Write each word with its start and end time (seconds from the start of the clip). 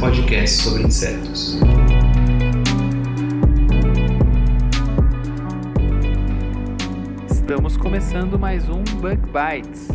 podcast 0.00 0.62
sobre 0.62 0.82
insetos. 0.82 1.58
Estamos 7.30 7.76
começando 7.78 8.38
mais 8.38 8.68
um 8.68 8.84
Bug 9.00 9.20
Bites 9.32 9.88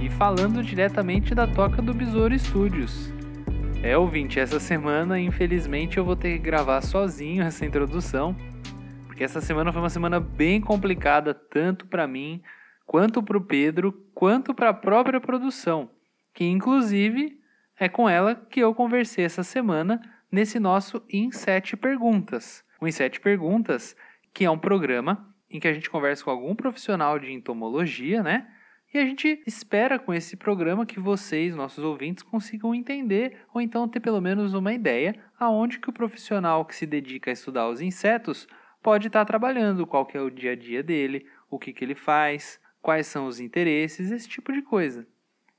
e 0.00 0.10
falando 0.10 0.62
diretamente 0.62 1.34
da 1.34 1.46
toca 1.46 1.80
do 1.80 1.94
Besouro 1.94 2.38
Studios. 2.38 3.10
É, 3.82 3.96
ouvinte, 3.96 4.38
essa 4.38 4.60
semana, 4.60 5.18
infelizmente, 5.18 5.96
eu 5.96 6.04
vou 6.04 6.16
ter 6.16 6.32
que 6.32 6.38
gravar 6.38 6.82
sozinho 6.82 7.42
essa 7.42 7.64
introdução, 7.64 8.36
porque 9.06 9.24
essa 9.24 9.40
semana 9.40 9.72
foi 9.72 9.80
uma 9.80 9.88
semana 9.88 10.20
bem 10.20 10.60
complicada, 10.60 11.32
tanto 11.32 11.86
para 11.86 12.06
mim, 12.06 12.42
quanto 12.84 13.22
para 13.22 13.38
o 13.38 13.44
Pedro, 13.44 13.92
quanto 14.14 14.52
para 14.52 14.68
a 14.68 14.74
própria 14.74 15.20
produção, 15.20 15.88
que 16.34 16.44
inclusive 16.44 17.39
é 17.80 17.88
com 17.88 18.06
ela 18.06 18.34
que 18.34 18.60
eu 18.60 18.74
conversei 18.74 19.24
essa 19.24 19.42
semana 19.42 19.98
nesse 20.30 20.60
nosso 20.60 21.02
Em 21.08 21.32
Sete 21.32 21.78
Perguntas. 21.78 22.62
O 22.78 22.86
Em 22.86 22.92
Sete 22.92 23.18
Perguntas, 23.18 23.96
que 24.34 24.44
é 24.44 24.50
um 24.50 24.58
programa 24.58 25.34
em 25.50 25.58
que 25.58 25.66
a 25.66 25.72
gente 25.72 25.88
conversa 25.88 26.22
com 26.22 26.30
algum 26.30 26.54
profissional 26.54 27.18
de 27.18 27.32
entomologia, 27.32 28.22
né? 28.22 28.46
E 28.92 28.98
a 28.98 29.04
gente 29.06 29.42
espera 29.46 29.98
com 29.98 30.12
esse 30.12 30.36
programa 30.36 30.84
que 30.84 31.00
vocês, 31.00 31.56
nossos 31.56 31.82
ouvintes, 31.82 32.22
consigam 32.22 32.74
entender 32.74 33.38
ou 33.54 33.62
então 33.62 33.88
ter 33.88 34.00
pelo 34.00 34.20
menos 34.20 34.52
uma 34.52 34.74
ideia 34.74 35.18
aonde 35.38 35.78
que 35.78 35.88
o 35.88 35.92
profissional 35.92 36.66
que 36.66 36.76
se 36.76 36.84
dedica 36.84 37.30
a 37.30 37.32
estudar 37.32 37.66
os 37.68 37.80
insetos 37.80 38.46
pode 38.82 39.06
estar 39.06 39.24
trabalhando, 39.24 39.86
qual 39.86 40.04
que 40.04 40.18
é 40.18 40.20
o 40.20 40.30
dia 40.30 40.52
a 40.52 40.56
dia 40.56 40.82
dele, 40.82 41.26
o 41.48 41.58
que, 41.58 41.72
que 41.72 41.82
ele 41.82 41.94
faz, 41.94 42.60
quais 42.82 43.06
são 43.06 43.26
os 43.26 43.40
interesses, 43.40 44.10
esse 44.10 44.28
tipo 44.28 44.52
de 44.52 44.60
coisa. 44.60 45.06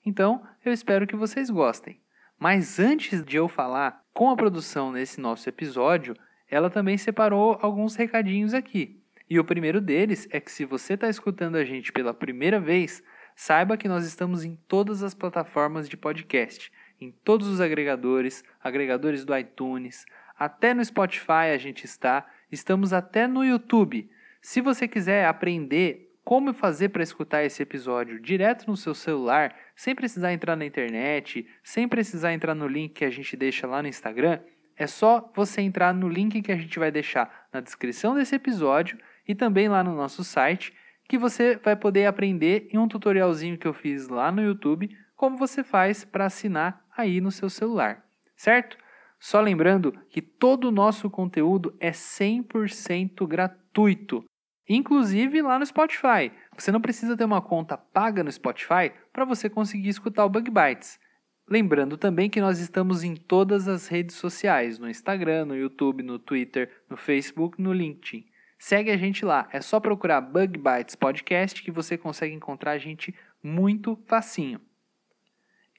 Então, 0.06 0.46
eu 0.64 0.72
espero 0.72 1.08
que 1.08 1.16
vocês 1.16 1.50
gostem. 1.50 2.00
Mas 2.42 2.80
antes 2.80 3.23
de 3.23 3.38
eu 3.38 3.47
falar 3.47 4.03
com 4.11 4.31
a 4.31 4.36
produção 4.36 4.92
nesse 4.92 5.22
nosso 5.22 5.47
episódio, 5.47 6.16
ela 6.50 6.72
também 6.72 6.97
separou 6.97 7.59
alguns 7.61 7.95
recadinhos 7.95 8.56
aqui. 8.56 9.00
E 9.30 9.39
o 9.39 9.45
primeiro 9.45 9.80
deles 9.80 10.28
é 10.31 10.39
que 10.39 10.52
se 10.52 10.66
você 10.66 10.95
está 10.95 11.08
escutando 11.08 11.56
a 11.56 11.64
gente 11.64 11.92
pela 11.92 12.16
primeira 12.16 12.59
vez, 12.59 13.03
saiba 13.36 13.78
que 13.78 13.88
nós 13.88 14.08
estamos 14.08 14.44
em 14.44 14.56
todas 14.67 15.03
as 15.03 15.14
plataformas 15.14 15.88
de 15.88 15.95
podcast, 15.95 16.72
em 17.00 17.12
todos 17.12 17.47
os 17.47 17.62
agregadores, 17.62 18.44
agregadores 18.59 19.23
do 19.23 19.38
iTunes, 19.38 20.03
até 20.36 20.73
no 20.73 20.84
Spotify 20.84 21.53
a 21.53 21.58
gente 21.59 21.86
está, 21.86 22.25
estamos 22.52 22.92
até 22.92 23.28
no 23.28 23.45
YouTube. 23.45 24.09
Se 24.42 24.62
você 24.62 24.88
quiser 24.88 25.28
aprender 25.28 26.12
como 26.23 26.53
fazer 26.53 26.89
para 26.89 27.03
escutar 27.03 27.44
esse 27.44 27.62
episódio 27.62 28.19
direto 28.19 28.67
no 28.67 28.78
seu 28.78 28.94
celular, 28.94 29.56
sem 29.82 29.96
precisar 29.96 30.32
entrar 30.32 30.56
na 30.56 30.64
internet, 30.64 31.44
sem 31.64 31.88
precisar 31.88 32.32
entrar 32.32 32.54
no 32.54 32.68
link 32.68 32.94
que 32.94 33.04
a 33.04 33.10
gente 33.10 33.36
deixa 33.36 33.66
lá 33.66 33.82
no 33.82 33.88
Instagram, 33.88 34.40
é 34.78 34.86
só 34.86 35.31
você 35.36 35.59
entrar 35.59 35.92
no 35.92 36.08
link 36.08 36.40
que 36.44 36.52
a 36.52 36.56
gente 36.56 36.78
vai 36.78 36.92
deixar 36.92 37.47
na 37.52 37.62
descrição 37.62 38.14
desse 38.14 38.36
episódio 38.36 39.00
e 39.28 39.34
também 39.34 39.68
lá 39.68 39.84
no 39.84 39.96
nosso 39.96 40.24
site, 40.24 40.72
que 41.09 41.18
você 41.18 41.56
vai 41.56 41.75
poder 41.75 42.06
aprender 42.06 42.68
em 42.72 42.78
um 42.78 42.88
tutorialzinho 42.88 43.58
que 43.58 43.68
eu 43.68 43.74
fiz 43.74 44.08
lá 44.08 44.31
no 44.31 44.44
YouTube 44.44 44.88
como 45.16 45.36
você 45.36 45.64
faz 45.64 46.06
para 46.06 46.28
assinar 46.28 46.86
aí 46.96 47.19
no 47.19 47.31
seu 47.31 47.50
celular, 47.50 48.06
certo? 48.36 48.78
Só 49.19 49.42
lembrando 49.42 49.94
que 50.12 50.22
todo 50.22 50.66
o 50.66 50.72
nosso 50.72 51.09
conteúdo 51.09 51.75
é 51.80 51.90
100% 51.90 53.25
gratuito, 53.28 54.24
inclusive 54.76 55.42
lá 55.42 55.58
no 55.58 55.66
Spotify. 55.66 56.32
Você 56.58 56.72
não 56.72 56.82
precisa 56.82 57.18
ter 57.18 57.26
uma 57.26 57.42
conta 57.42 57.78
paga 57.78 58.24
no 58.24 58.32
Spotify 58.32 58.92
para 59.12 59.26
você 59.26 59.50
conseguir 59.50 59.90
escutar 59.90 60.26
o 60.26 60.30
Bug 60.30 60.50
Bites. 60.50 61.00
Lembrando 61.50 61.98
também 61.98 62.30
que 62.30 62.40
nós 62.40 62.59
estamos 62.59 63.04
em 63.04 63.16
todas 63.16 63.68
as 63.68 63.88
redes 63.88 64.16
sociais, 64.16 64.80
no 64.80 64.90
Instagram, 64.90 65.46
no 65.46 65.58
YouTube, 65.58 66.02
no 66.02 66.18
Twitter, 66.18 66.72
no 66.90 66.96
Facebook, 66.96 67.62
no 67.62 67.74
LinkedIn. 67.74 68.26
Segue 68.58 68.92
a 68.92 68.98
gente 68.98 69.26
lá, 69.26 69.50
é 69.52 69.60
só 69.60 69.80
procurar 69.80 70.22
Bug 70.22 70.58
Bites 70.58 70.96
Podcast 70.96 71.62
que 71.64 71.72
você 71.72 71.98
consegue 71.98 72.34
encontrar 72.34 72.72
a 72.72 72.78
gente 72.78 73.14
muito 73.44 74.00
facinho. 74.06 74.62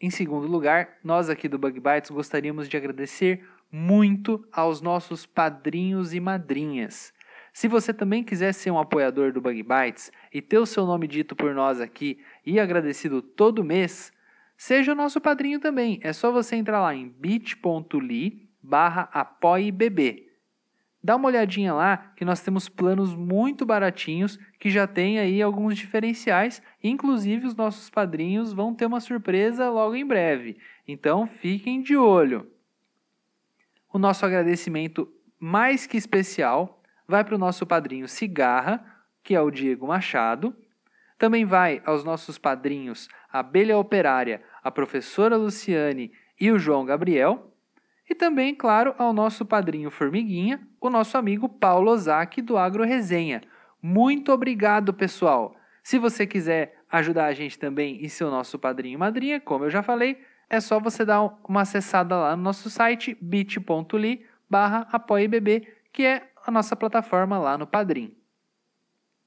Em 0.00 0.10
segundo 0.10 0.48
lugar, 0.48 0.98
nós 1.04 1.30
aqui 1.30 1.48
do 1.48 1.58
Bug 1.58 1.78
Bites 1.78 2.10
gostaríamos 2.10 2.68
de 2.68 2.76
agradecer 2.76 3.46
muito 3.70 4.44
aos 4.52 4.80
nossos 4.80 5.24
padrinhos 5.24 6.12
e 6.12 6.18
madrinhas. 6.18 7.14
Se 7.52 7.68
você 7.68 7.92
também 7.92 8.24
quiser 8.24 8.52
ser 8.54 8.70
um 8.70 8.78
apoiador 8.78 9.32
do 9.32 9.40
Bug 9.40 9.62
Bites 9.62 10.10
e 10.32 10.40
ter 10.40 10.58
o 10.58 10.66
seu 10.66 10.86
nome 10.86 11.06
dito 11.06 11.36
por 11.36 11.54
nós 11.54 11.80
aqui 11.80 12.18
e 12.46 12.58
agradecido 12.58 13.20
todo 13.20 13.62
mês, 13.62 14.12
seja 14.56 14.92
o 14.92 14.96
nosso 14.96 15.20
padrinho 15.20 15.60
também. 15.60 16.00
É 16.02 16.12
só 16.12 16.32
você 16.32 16.56
entrar 16.56 16.80
lá 16.80 16.94
em 16.94 17.08
bit.ly 17.08 18.48
barra 18.62 19.08
apoiebb. 19.12 20.28
Dá 21.04 21.16
uma 21.16 21.26
olhadinha 21.26 21.74
lá 21.74 21.96
que 22.16 22.24
nós 22.24 22.40
temos 22.40 22.68
planos 22.68 23.12
muito 23.12 23.66
baratinhos 23.66 24.38
que 24.60 24.70
já 24.70 24.86
tem 24.86 25.18
aí 25.18 25.42
alguns 25.42 25.76
diferenciais. 25.76 26.62
Inclusive 26.82 27.46
os 27.46 27.56
nossos 27.56 27.90
padrinhos 27.90 28.52
vão 28.52 28.72
ter 28.72 28.86
uma 28.86 29.00
surpresa 29.00 29.68
logo 29.68 29.96
em 29.96 30.06
breve. 30.06 30.56
Então 30.86 31.26
fiquem 31.26 31.82
de 31.82 31.96
olho. 31.96 32.46
O 33.92 33.98
nosso 33.98 34.24
agradecimento 34.24 35.12
mais 35.40 35.86
que 35.86 35.96
especial 35.96 36.81
vai 37.06 37.24
para 37.24 37.34
o 37.34 37.38
nosso 37.38 37.66
padrinho 37.66 38.08
Cigarra, 38.08 38.84
que 39.22 39.34
é 39.34 39.40
o 39.40 39.50
Diego 39.50 39.86
Machado. 39.86 40.54
Também 41.18 41.44
vai 41.44 41.82
aos 41.84 42.04
nossos 42.04 42.38
padrinhos 42.38 43.08
Abelha 43.32 43.78
Operária, 43.78 44.42
a 44.62 44.70
professora 44.70 45.36
Luciane 45.36 46.12
e 46.40 46.50
o 46.50 46.58
João 46.58 46.84
Gabriel. 46.84 47.52
E 48.08 48.14
também, 48.14 48.54
claro, 48.54 48.94
ao 48.98 49.12
nosso 49.12 49.46
padrinho 49.46 49.90
Formiguinha, 49.90 50.60
o 50.80 50.90
nosso 50.90 51.16
amigo 51.16 51.48
Paulo 51.48 51.90
Ozaki 51.90 52.42
do 52.42 52.56
Agro 52.56 52.84
Resenha. 52.84 53.42
Muito 53.80 54.32
obrigado, 54.32 54.92
pessoal! 54.92 55.56
Se 55.82 55.98
você 55.98 56.26
quiser 56.26 56.76
ajudar 56.90 57.26
a 57.26 57.32
gente 57.32 57.58
também 57.58 57.98
e 58.04 58.08
ser 58.08 58.24
o 58.24 58.30
nosso 58.30 58.58
padrinho 58.58 58.94
e 58.94 58.98
madrinha, 58.98 59.40
como 59.40 59.64
eu 59.64 59.70
já 59.70 59.82
falei, 59.82 60.20
é 60.48 60.60
só 60.60 60.78
você 60.78 61.04
dar 61.04 61.22
uma 61.48 61.62
acessada 61.62 62.14
lá 62.16 62.36
no 62.36 62.42
nosso 62.42 62.68
site 62.68 63.16
bit.ly 63.20 64.26
barra 64.48 64.86
apoiebb, 64.92 65.66
que 65.92 66.04
é 66.04 66.31
a 66.44 66.50
nossa 66.50 66.74
plataforma 66.76 67.38
lá 67.38 67.56
no 67.56 67.66
Padrim. 67.66 68.16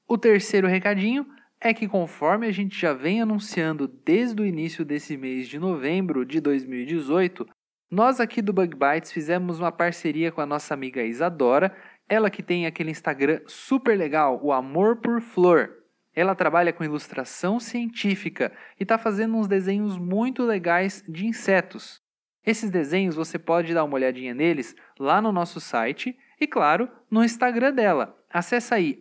O 0.06 0.16
terceiro 0.16 0.68
recadinho 0.68 1.26
é 1.60 1.72
que 1.72 1.88
conforme 1.88 2.46
a 2.46 2.52
gente 2.52 2.78
já 2.78 2.92
vem 2.92 3.20
anunciando 3.20 3.88
desde 3.88 4.40
o 4.40 4.46
início 4.46 4.84
desse 4.84 5.16
mês 5.16 5.48
de 5.48 5.58
novembro 5.58 6.24
de 6.24 6.40
2018, 6.40 7.46
nós 7.90 8.20
aqui 8.20 8.42
do 8.42 8.52
Bug 8.52 8.76
Bites 8.76 9.10
fizemos 9.12 9.58
uma 9.58 9.72
parceria 9.72 10.30
com 10.30 10.40
a 10.40 10.46
nossa 10.46 10.74
amiga 10.74 11.02
Isadora, 11.02 11.74
ela 12.08 12.30
que 12.30 12.42
tem 12.42 12.66
aquele 12.66 12.90
Instagram 12.90 13.40
super 13.46 13.96
legal, 13.96 14.40
o 14.42 14.52
Amor 14.52 14.96
por 14.96 15.20
Flor. 15.20 15.70
Ela 16.14 16.34
trabalha 16.34 16.72
com 16.72 16.84
ilustração 16.84 17.58
científica 17.58 18.52
e 18.78 18.82
está 18.82 18.96
fazendo 18.96 19.36
uns 19.36 19.46
desenhos 19.46 19.98
muito 19.98 20.44
legais 20.44 21.04
de 21.08 21.26
insetos. 21.26 22.00
Esses 22.44 22.70
desenhos 22.70 23.16
você 23.16 23.38
pode 23.38 23.74
dar 23.74 23.84
uma 23.84 23.94
olhadinha 23.94 24.32
neles 24.32 24.74
lá 24.98 25.20
no 25.20 25.32
nosso 25.32 25.60
site 25.60 26.16
e, 26.40 26.46
claro, 26.46 26.88
no 27.10 27.24
Instagram 27.24 27.72
dela. 27.72 28.16
Acesse 28.30 28.74
aí, 28.74 28.98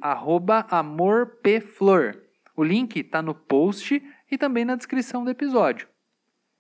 amorpflor. 0.69 2.21
O 2.55 2.63
link 2.63 2.97
está 2.99 3.21
no 3.21 3.35
post 3.35 4.01
e 4.31 4.37
também 4.37 4.63
na 4.63 4.75
descrição 4.75 5.23
do 5.23 5.29
episódio. 5.29 5.87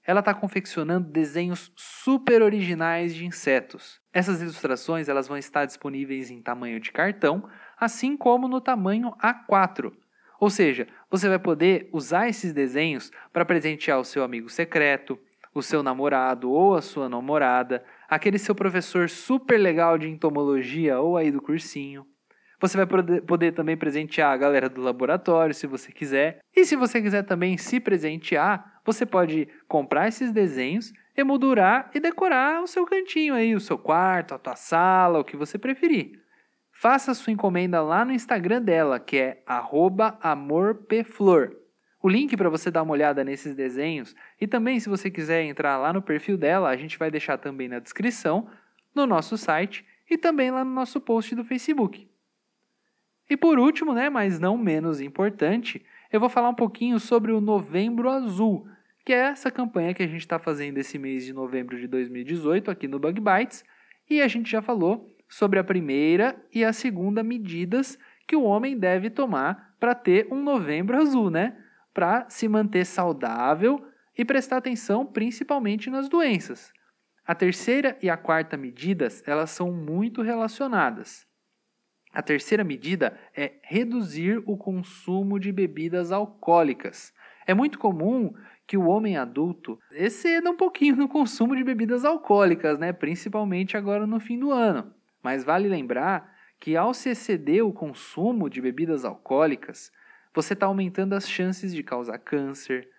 Ela 0.05 0.19
está 0.19 0.33
confeccionando 0.33 1.09
desenhos 1.09 1.71
super 1.75 2.41
originais 2.41 3.15
de 3.15 3.25
insetos. 3.25 3.99
Essas 4.13 4.41
ilustrações 4.41 5.09
elas 5.09 5.27
vão 5.27 5.37
estar 5.37 5.65
disponíveis 5.65 6.29
em 6.29 6.41
tamanho 6.41 6.79
de 6.79 6.91
cartão, 6.91 7.49
assim 7.79 8.15
como 8.15 8.47
no 8.47 8.61
tamanho 8.61 9.13
A4. 9.21 9.91
Ou 10.39 10.49
seja, 10.49 10.87
você 11.09 11.27
vai 11.27 11.39
poder 11.39 11.89
usar 11.91 12.27
esses 12.27 12.53
desenhos 12.53 13.11
para 13.31 13.45
presentear 13.45 13.99
o 13.99 14.05
seu 14.05 14.23
amigo 14.23 14.49
secreto, 14.49 15.17
o 15.53 15.63
seu 15.63 15.81
namorado 15.81 16.51
ou 16.51 16.75
a 16.75 16.81
sua 16.81 17.07
namorada, 17.07 17.83
aquele 18.09 18.37
seu 18.37 18.55
professor 18.55 19.09
super 19.09 19.57
legal 19.57 19.97
de 19.97 20.09
entomologia 20.09 20.99
ou 20.99 21.17
aí 21.17 21.31
do 21.31 21.41
cursinho. 21.41 22.05
Você 22.61 22.77
vai 22.77 22.87
poder, 23.21 23.51
também 23.51 23.75
presentear 23.75 24.31
a 24.31 24.37
galera 24.37 24.69
do 24.69 24.81
laboratório, 24.81 25.53
se 25.53 25.67
você 25.67 25.91
quiser. 25.91 26.39
E 26.55 26.65
se 26.65 26.75
você 26.75 27.01
quiser 27.01 27.23
também 27.23 27.57
se 27.57 27.79
presentear, 27.79 28.79
você 28.85 29.05
pode 29.05 29.47
comprar 29.67 30.07
esses 30.07 30.31
desenhos 30.31 30.91
emoldurar 31.17 31.89
e 31.93 31.99
decorar 31.99 32.61
o 32.61 32.67
seu 32.67 32.85
cantinho 32.85 33.33
aí, 33.33 33.55
o 33.55 33.59
seu 33.59 33.77
quarto, 33.77 34.33
a 34.33 34.39
tua 34.39 34.55
sala, 34.55 35.19
o 35.19 35.23
que 35.23 35.37
você 35.37 35.57
preferir. 35.57 36.19
Faça 36.71 37.13
sua 37.13 37.31
encomenda 37.31 37.81
lá 37.81 38.03
no 38.03 38.11
Instagram 38.11 38.61
dela, 38.61 38.99
que 38.99 39.17
é 39.17 39.43
amorpflor. 40.19 41.55
O 42.05 42.07
link 42.07 42.37
para 42.37 42.51
você 42.51 42.69
dar 42.69 42.83
uma 42.83 42.91
olhada 42.91 43.23
nesses 43.23 43.55
desenhos 43.55 44.15
e 44.39 44.45
também 44.45 44.79
se 44.79 44.87
você 44.87 45.09
quiser 45.09 45.41
entrar 45.41 45.75
lá 45.79 45.91
no 45.91 46.03
perfil 46.03 46.37
dela, 46.37 46.69
a 46.69 46.77
gente 46.77 46.99
vai 46.99 47.09
deixar 47.09 47.35
também 47.39 47.67
na 47.67 47.79
descrição, 47.79 48.47
no 48.93 49.07
nosso 49.07 49.35
site 49.39 49.83
e 50.07 50.15
também 50.15 50.51
lá 50.51 50.63
no 50.63 50.69
nosso 50.69 51.01
post 51.01 51.33
do 51.33 51.43
Facebook. 51.43 52.07
E 53.27 53.35
por 53.35 53.57
último, 53.57 53.91
né, 53.91 54.07
mas 54.07 54.39
não 54.39 54.55
menos 54.55 55.01
importante, 55.01 55.83
eu 56.13 56.19
vou 56.19 56.29
falar 56.29 56.49
um 56.49 56.53
pouquinho 56.53 56.99
sobre 56.99 57.31
o 57.31 57.41
Novembro 57.41 58.07
Azul, 58.07 58.67
que 59.03 59.11
é 59.11 59.21
essa 59.21 59.49
campanha 59.49 59.95
que 59.95 60.03
a 60.03 60.07
gente 60.07 60.21
está 60.21 60.37
fazendo 60.37 60.77
esse 60.77 60.99
mês 60.99 61.25
de 61.25 61.33
novembro 61.33 61.75
de 61.75 61.87
2018 61.87 62.69
aqui 62.69 62.87
no 62.87 62.99
Bug 62.99 63.19
Bites, 63.19 63.65
e 64.07 64.21
a 64.21 64.27
gente 64.27 64.51
já 64.51 64.61
falou 64.61 65.11
sobre 65.27 65.57
a 65.57 65.63
primeira 65.63 66.39
e 66.53 66.63
a 66.63 66.71
segunda 66.71 67.23
medidas 67.23 67.97
que 68.27 68.35
o 68.35 68.43
homem 68.43 68.77
deve 68.77 69.09
tomar 69.09 69.75
para 69.79 69.95
ter 69.95 70.27
um 70.31 70.43
novembro 70.43 70.95
azul, 71.01 71.31
né? 71.31 71.64
Para 71.95 72.29
se 72.29 72.45
manter 72.49 72.85
saudável 72.85 73.81
e 74.17 74.25
prestar 74.25 74.57
atenção 74.57 75.05
principalmente 75.05 75.89
nas 75.89 76.09
doenças. 76.09 76.73
A 77.25 77.33
terceira 77.33 77.97
e 78.01 78.09
a 78.09 78.17
quarta 78.17 78.57
medidas, 78.57 79.23
elas 79.25 79.49
são 79.49 79.71
muito 79.71 80.21
relacionadas. 80.21 81.25
A 82.13 82.21
terceira 82.21 82.65
medida 82.65 83.17
é 83.33 83.53
reduzir 83.63 84.43
o 84.45 84.57
consumo 84.57 85.39
de 85.39 85.53
bebidas 85.53 86.11
alcoólicas. 86.11 87.13
É 87.47 87.53
muito 87.53 87.79
comum 87.79 88.33
que 88.67 88.75
o 88.75 88.87
homem 88.87 89.15
adulto 89.15 89.79
exceda 89.91 90.51
um 90.51 90.57
pouquinho 90.57 90.97
no 90.97 91.07
consumo 91.07 91.55
de 91.55 91.63
bebidas 91.63 92.03
alcoólicas, 92.03 92.77
né? 92.77 92.91
principalmente 92.91 93.77
agora 93.77 94.05
no 94.05 94.19
fim 94.19 94.37
do 94.37 94.51
ano. 94.51 94.93
Mas 95.23 95.45
vale 95.45 95.69
lembrar 95.69 96.35
que 96.59 96.75
ao 96.75 96.93
se 96.93 97.09
exceder 97.09 97.65
o 97.65 97.71
consumo 97.71 98.49
de 98.49 98.59
bebidas 98.61 99.05
alcoólicas, 99.05 99.93
você 100.35 100.53
está 100.53 100.65
aumentando 100.65 101.13
as 101.13 101.27
chances 101.29 101.73
de 101.73 101.81
causar 101.81 102.19
câncer, 102.19 102.89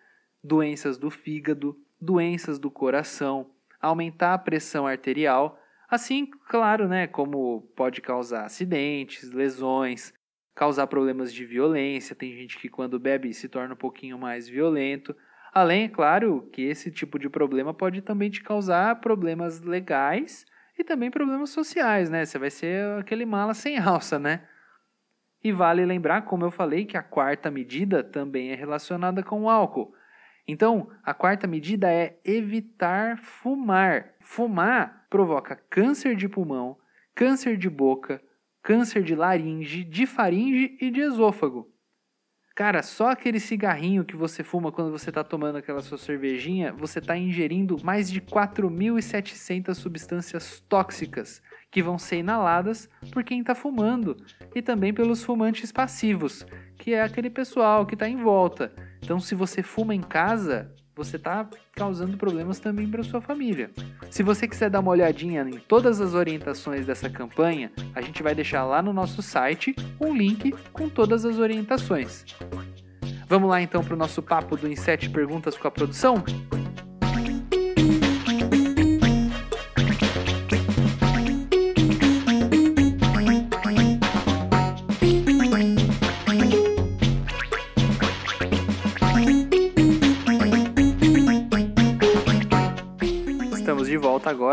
doenças 0.42 0.96
do 0.96 1.10
fígado, 1.10 1.76
doenças 2.00 2.58
do 2.58 2.70
coração, 2.70 3.50
aumentar 3.80 4.34
a 4.34 4.38
pressão 4.38 4.86
arterial, 4.86 5.60
assim, 5.88 6.26
claro, 6.48 6.88
né, 6.88 7.06
como 7.06 7.62
pode 7.76 8.00
causar 8.00 8.46
acidentes, 8.46 9.30
lesões, 9.32 10.12
causar 10.54 10.86
problemas 10.86 11.32
de 11.32 11.44
violência. 11.44 12.16
Tem 12.16 12.32
gente 12.32 12.58
que 12.58 12.68
quando 12.68 12.98
bebe 12.98 13.32
se 13.34 13.48
torna 13.48 13.74
um 13.74 13.76
pouquinho 13.78 14.18
mais 14.18 14.48
violento. 14.48 15.14
Além, 15.52 15.84
é 15.84 15.88
claro, 15.88 16.48
que 16.52 16.62
esse 16.62 16.90
tipo 16.90 17.18
de 17.18 17.28
problema 17.28 17.72
pode 17.72 18.00
também 18.00 18.30
te 18.30 18.42
causar 18.42 19.00
problemas 19.00 19.60
legais 19.60 20.44
e 20.78 20.84
também 20.84 21.10
problemas 21.10 21.50
sociais, 21.50 22.10
né? 22.10 22.24
Você 22.24 22.38
vai 22.38 22.50
ser 22.50 22.98
aquele 22.98 23.24
mala 23.24 23.54
sem 23.54 23.78
alça, 23.78 24.18
né? 24.18 24.42
E 25.46 25.52
vale 25.52 25.86
lembrar, 25.86 26.22
como 26.22 26.44
eu 26.44 26.50
falei, 26.50 26.84
que 26.84 26.96
a 26.96 27.02
quarta 27.04 27.52
medida 27.52 28.02
também 28.02 28.50
é 28.50 28.56
relacionada 28.56 29.22
com 29.22 29.42
o 29.42 29.48
álcool. 29.48 29.94
Então, 30.44 30.90
a 31.04 31.14
quarta 31.14 31.46
medida 31.46 31.88
é 31.88 32.18
evitar 32.24 33.16
fumar. 33.18 34.16
Fumar 34.20 35.06
provoca 35.08 35.54
câncer 35.54 36.16
de 36.16 36.28
pulmão, 36.28 36.76
câncer 37.14 37.56
de 37.56 37.70
boca, 37.70 38.20
câncer 38.60 39.04
de 39.04 39.14
laringe, 39.14 39.84
de 39.84 40.04
faringe 40.04 40.76
e 40.80 40.90
de 40.90 40.98
esôfago. 40.98 41.72
Cara, 42.56 42.82
só 42.82 43.10
aquele 43.10 43.38
cigarrinho 43.38 44.02
que 44.02 44.16
você 44.16 44.42
fuma 44.42 44.72
quando 44.72 44.90
você 44.90 45.10
está 45.10 45.22
tomando 45.22 45.56
aquela 45.56 45.82
sua 45.82 45.98
cervejinha, 45.98 46.72
você 46.72 47.00
está 47.00 47.14
ingerindo 47.14 47.76
mais 47.84 48.10
de 48.10 48.18
4.700 48.18 49.74
substâncias 49.74 50.58
tóxicas 50.66 51.42
que 51.70 51.82
vão 51.82 51.98
ser 51.98 52.16
inaladas 52.16 52.88
por 53.12 53.22
quem 53.22 53.40
está 53.40 53.54
fumando 53.54 54.16
e 54.54 54.62
também 54.62 54.94
pelos 54.94 55.22
fumantes 55.22 55.70
passivos, 55.70 56.46
que 56.78 56.94
é 56.94 57.02
aquele 57.02 57.28
pessoal 57.28 57.84
que 57.84 57.92
está 57.92 58.08
em 58.08 58.16
volta. 58.16 58.74
Então, 59.04 59.20
se 59.20 59.34
você 59.34 59.62
fuma 59.62 59.94
em 59.94 60.00
casa, 60.00 60.74
você 60.96 61.16
está 61.16 61.46
causando 61.72 62.16
problemas 62.16 62.58
também 62.58 62.88
para 62.88 63.04
sua 63.04 63.20
família. 63.20 63.70
Se 64.10 64.22
você 64.22 64.48
quiser 64.48 64.70
dar 64.70 64.80
uma 64.80 64.90
olhadinha 64.90 65.42
em 65.42 65.58
todas 65.58 66.00
as 66.00 66.14
orientações 66.14 66.86
dessa 66.86 67.10
campanha, 67.10 67.70
a 67.94 68.00
gente 68.00 68.22
vai 68.22 68.34
deixar 68.34 68.64
lá 68.64 68.80
no 68.80 68.94
nosso 68.94 69.20
site 69.20 69.76
um 70.00 70.16
link 70.16 70.54
com 70.72 70.88
todas 70.88 71.26
as 71.26 71.38
orientações. 71.38 72.24
Vamos 73.28 73.50
lá 73.50 73.60
então 73.60 73.84
para 73.84 73.94
o 73.94 73.98
nosso 73.98 74.22
papo 74.22 74.56
do 74.56 74.66
Em 74.66 74.76
7 74.76 75.10
Perguntas 75.10 75.58
com 75.58 75.68
a 75.68 75.70
produção? 75.70 76.24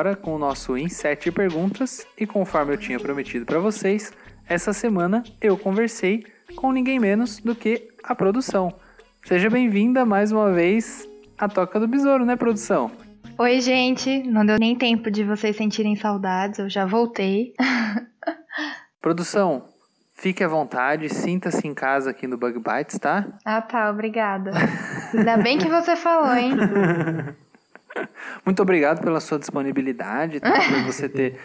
Agora 0.03 0.17
com 0.17 0.35
o 0.35 0.37
nosso 0.37 0.75
Em 0.75 0.89
7 0.89 1.31
Perguntas 1.31 2.05
e 2.19 2.27
conforme 2.27 2.73
eu 2.73 2.77
tinha 2.77 2.99
prometido 2.99 3.45
para 3.45 3.57
vocês, 3.57 4.11
essa 4.45 4.73
semana 4.73 5.23
eu 5.39 5.57
conversei 5.57 6.25
com 6.57 6.73
ninguém 6.73 6.99
menos 6.99 7.39
do 7.39 7.55
que 7.55 7.87
a 8.03 8.13
produção. 8.13 8.73
Seja 9.25 9.49
bem-vinda 9.49 10.05
mais 10.05 10.33
uma 10.33 10.51
vez 10.51 11.07
à 11.37 11.47
Toca 11.47 11.79
do 11.79 11.87
Besouro, 11.87 12.25
né, 12.25 12.35
produção? 12.35 12.91
Oi, 13.37 13.61
gente. 13.61 14.23
Não 14.23 14.45
deu 14.45 14.59
nem 14.59 14.75
tempo 14.75 15.09
de 15.09 15.23
vocês 15.23 15.55
sentirem 15.55 15.95
saudades, 15.95 16.59
eu 16.59 16.69
já 16.69 16.85
voltei. 16.85 17.53
produção, 18.99 19.69
fique 20.15 20.43
à 20.43 20.49
vontade, 20.49 21.07
sinta-se 21.07 21.65
em 21.65 21.73
casa 21.73 22.09
aqui 22.09 22.27
no 22.27 22.37
Bug 22.37 22.59
Bites, 22.59 22.99
tá? 22.99 23.25
Ah, 23.45 23.61
tá, 23.61 23.89
obrigada. 23.89 24.51
Ainda 25.13 25.37
bem 25.37 25.57
que 25.57 25.69
você 25.69 25.95
falou, 25.95 26.35
hein? 26.35 26.51
Muito 28.45 28.61
obrigado 28.61 29.01
pela 29.01 29.19
sua 29.19 29.39
disponibilidade, 29.39 30.39
tá? 30.39 30.51
por 30.51 30.83
você 30.83 31.07
ter 31.07 31.39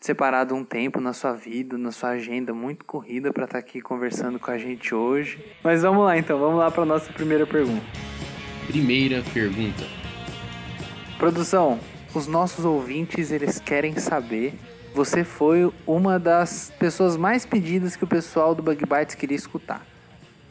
separado 0.00 0.54
um 0.54 0.62
tempo 0.62 1.00
na 1.00 1.12
sua 1.12 1.32
vida, 1.32 1.78
na 1.78 1.90
sua 1.90 2.10
agenda 2.10 2.52
muito 2.52 2.84
corrida 2.84 3.32
para 3.32 3.44
estar 3.44 3.54
tá 3.54 3.58
aqui 3.58 3.80
conversando 3.80 4.38
com 4.38 4.50
a 4.50 4.58
gente 4.58 4.94
hoje. 4.94 5.42
Mas 5.62 5.80
vamos 5.80 6.04
lá 6.04 6.18
então, 6.18 6.38
vamos 6.38 6.58
lá 6.58 6.70
para 6.70 6.84
nossa 6.84 7.10
primeira 7.10 7.46
pergunta. 7.46 7.84
Primeira 8.66 9.22
pergunta. 9.32 9.84
Produção, 11.18 11.80
os 12.14 12.26
nossos 12.26 12.64
ouvintes 12.66 13.30
eles 13.30 13.58
querem 13.58 13.96
saber. 13.96 14.54
Você 14.94 15.24
foi 15.24 15.72
uma 15.86 16.18
das 16.18 16.70
pessoas 16.78 17.16
mais 17.16 17.46
pedidas 17.46 17.96
que 17.96 18.04
o 18.04 18.06
pessoal 18.06 18.54
do 18.54 18.62
Bug 18.62 18.84
Bites 18.84 19.14
queria 19.14 19.36
escutar. 19.36 19.84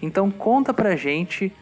Então 0.01 0.31
conta 0.31 0.73
pra 0.73 0.95
gente 0.95 1.53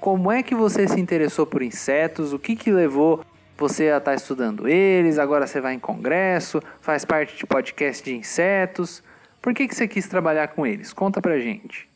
como 0.00 0.32
é 0.32 0.42
que 0.42 0.54
você 0.54 0.88
se 0.88 0.98
interessou 0.98 1.46
por 1.46 1.62
insetos, 1.62 2.32
o 2.32 2.38
que, 2.38 2.56
que 2.56 2.72
levou 2.72 3.24
você 3.56 3.90
a 3.90 3.98
estar 3.98 4.12
tá 4.12 4.14
estudando 4.14 4.66
eles, 4.66 5.18
agora 5.18 5.46
você 5.46 5.60
vai 5.60 5.74
em 5.74 5.78
congresso, 5.78 6.62
faz 6.80 7.04
parte 7.04 7.36
de 7.36 7.46
podcast 7.46 8.02
de 8.02 8.16
insetos. 8.16 9.02
Por 9.42 9.52
que, 9.52 9.68
que 9.68 9.74
você 9.74 9.86
quis 9.86 10.08
trabalhar 10.08 10.48
com 10.48 10.66
eles? 10.66 10.92
Conta 10.92 11.20
pra 11.20 11.38
gente. 11.38 11.88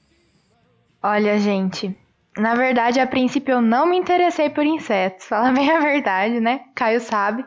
Olha, 1.03 1.39
gente, 1.39 1.97
na 2.37 2.55
verdade, 2.55 3.01
a 3.01 3.07
princípio 3.07 3.53
eu 3.53 3.63
não 3.63 3.87
me 3.87 3.97
interessei 3.97 4.51
por 4.51 4.65
insetos, 4.65 5.25
fala 5.29 5.51
bem 5.53 5.71
a 5.71 5.81
verdade, 5.81 6.41
né? 6.41 6.61
Caio 6.75 7.01
sabe. 7.01 7.45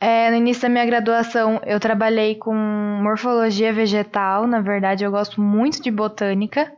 É, 0.00 0.30
no 0.30 0.36
início 0.36 0.62
da 0.62 0.68
minha 0.68 0.86
graduação, 0.86 1.60
eu 1.66 1.80
trabalhei 1.80 2.36
com 2.36 2.54
morfologia 2.54 3.72
vegetal. 3.72 4.46
Na 4.46 4.60
verdade, 4.60 5.02
eu 5.02 5.10
gosto 5.10 5.40
muito 5.40 5.82
de 5.82 5.90
botânica. 5.90 6.72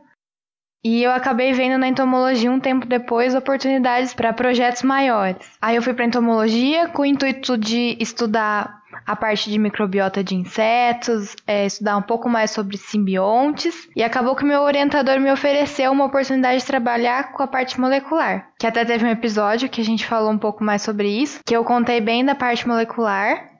E 0.83 1.03
eu 1.03 1.11
acabei 1.11 1.53
vendo 1.53 1.77
na 1.77 1.87
entomologia 1.87 2.51
um 2.51 2.59
tempo 2.59 2.85
depois 2.85 3.35
oportunidades 3.35 4.13
para 4.13 4.33
projetos 4.33 4.81
maiores. 4.81 5.45
Aí 5.61 5.75
eu 5.75 5.81
fui 5.81 5.93
para 5.93 6.05
entomologia 6.05 6.87
com 6.87 7.03
o 7.03 7.05
intuito 7.05 7.57
de 7.57 7.95
estudar 7.99 8.81
a 9.05 9.15
parte 9.15 9.49
de 9.49 9.57
microbiota 9.57 10.23
de 10.23 10.35
insetos, 10.35 11.35
é, 11.45 11.65
estudar 11.65 11.97
um 11.97 12.01
pouco 12.01 12.29
mais 12.29 12.51
sobre 12.51 12.77
simbiontes, 12.77 13.87
e 13.95 14.03
acabou 14.03 14.35
que 14.35 14.45
meu 14.45 14.61
orientador 14.61 15.19
me 15.19 15.31
ofereceu 15.31 15.91
uma 15.91 16.05
oportunidade 16.05 16.59
de 16.59 16.65
trabalhar 16.65 17.31
com 17.31 17.43
a 17.43 17.47
parte 17.47 17.79
molecular. 17.79 18.49
Que 18.59 18.67
até 18.67 18.85
teve 18.85 19.05
um 19.05 19.09
episódio 19.09 19.69
que 19.69 19.81
a 19.81 19.85
gente 19.85 20.05
falou 20.05 20.31
um 20.31 20.37
pouco 20.37 20.63
mais 20.63 20.81
sobre 20.81 21.07
isso, 21.09 21.39
que 21.45 21.55
eu 21.55 21.63
contei 21.63 22.01
bem 22.01 22.23
da 22.25 22.35
parte 22.35 22.67
molecular, 22.67 23.50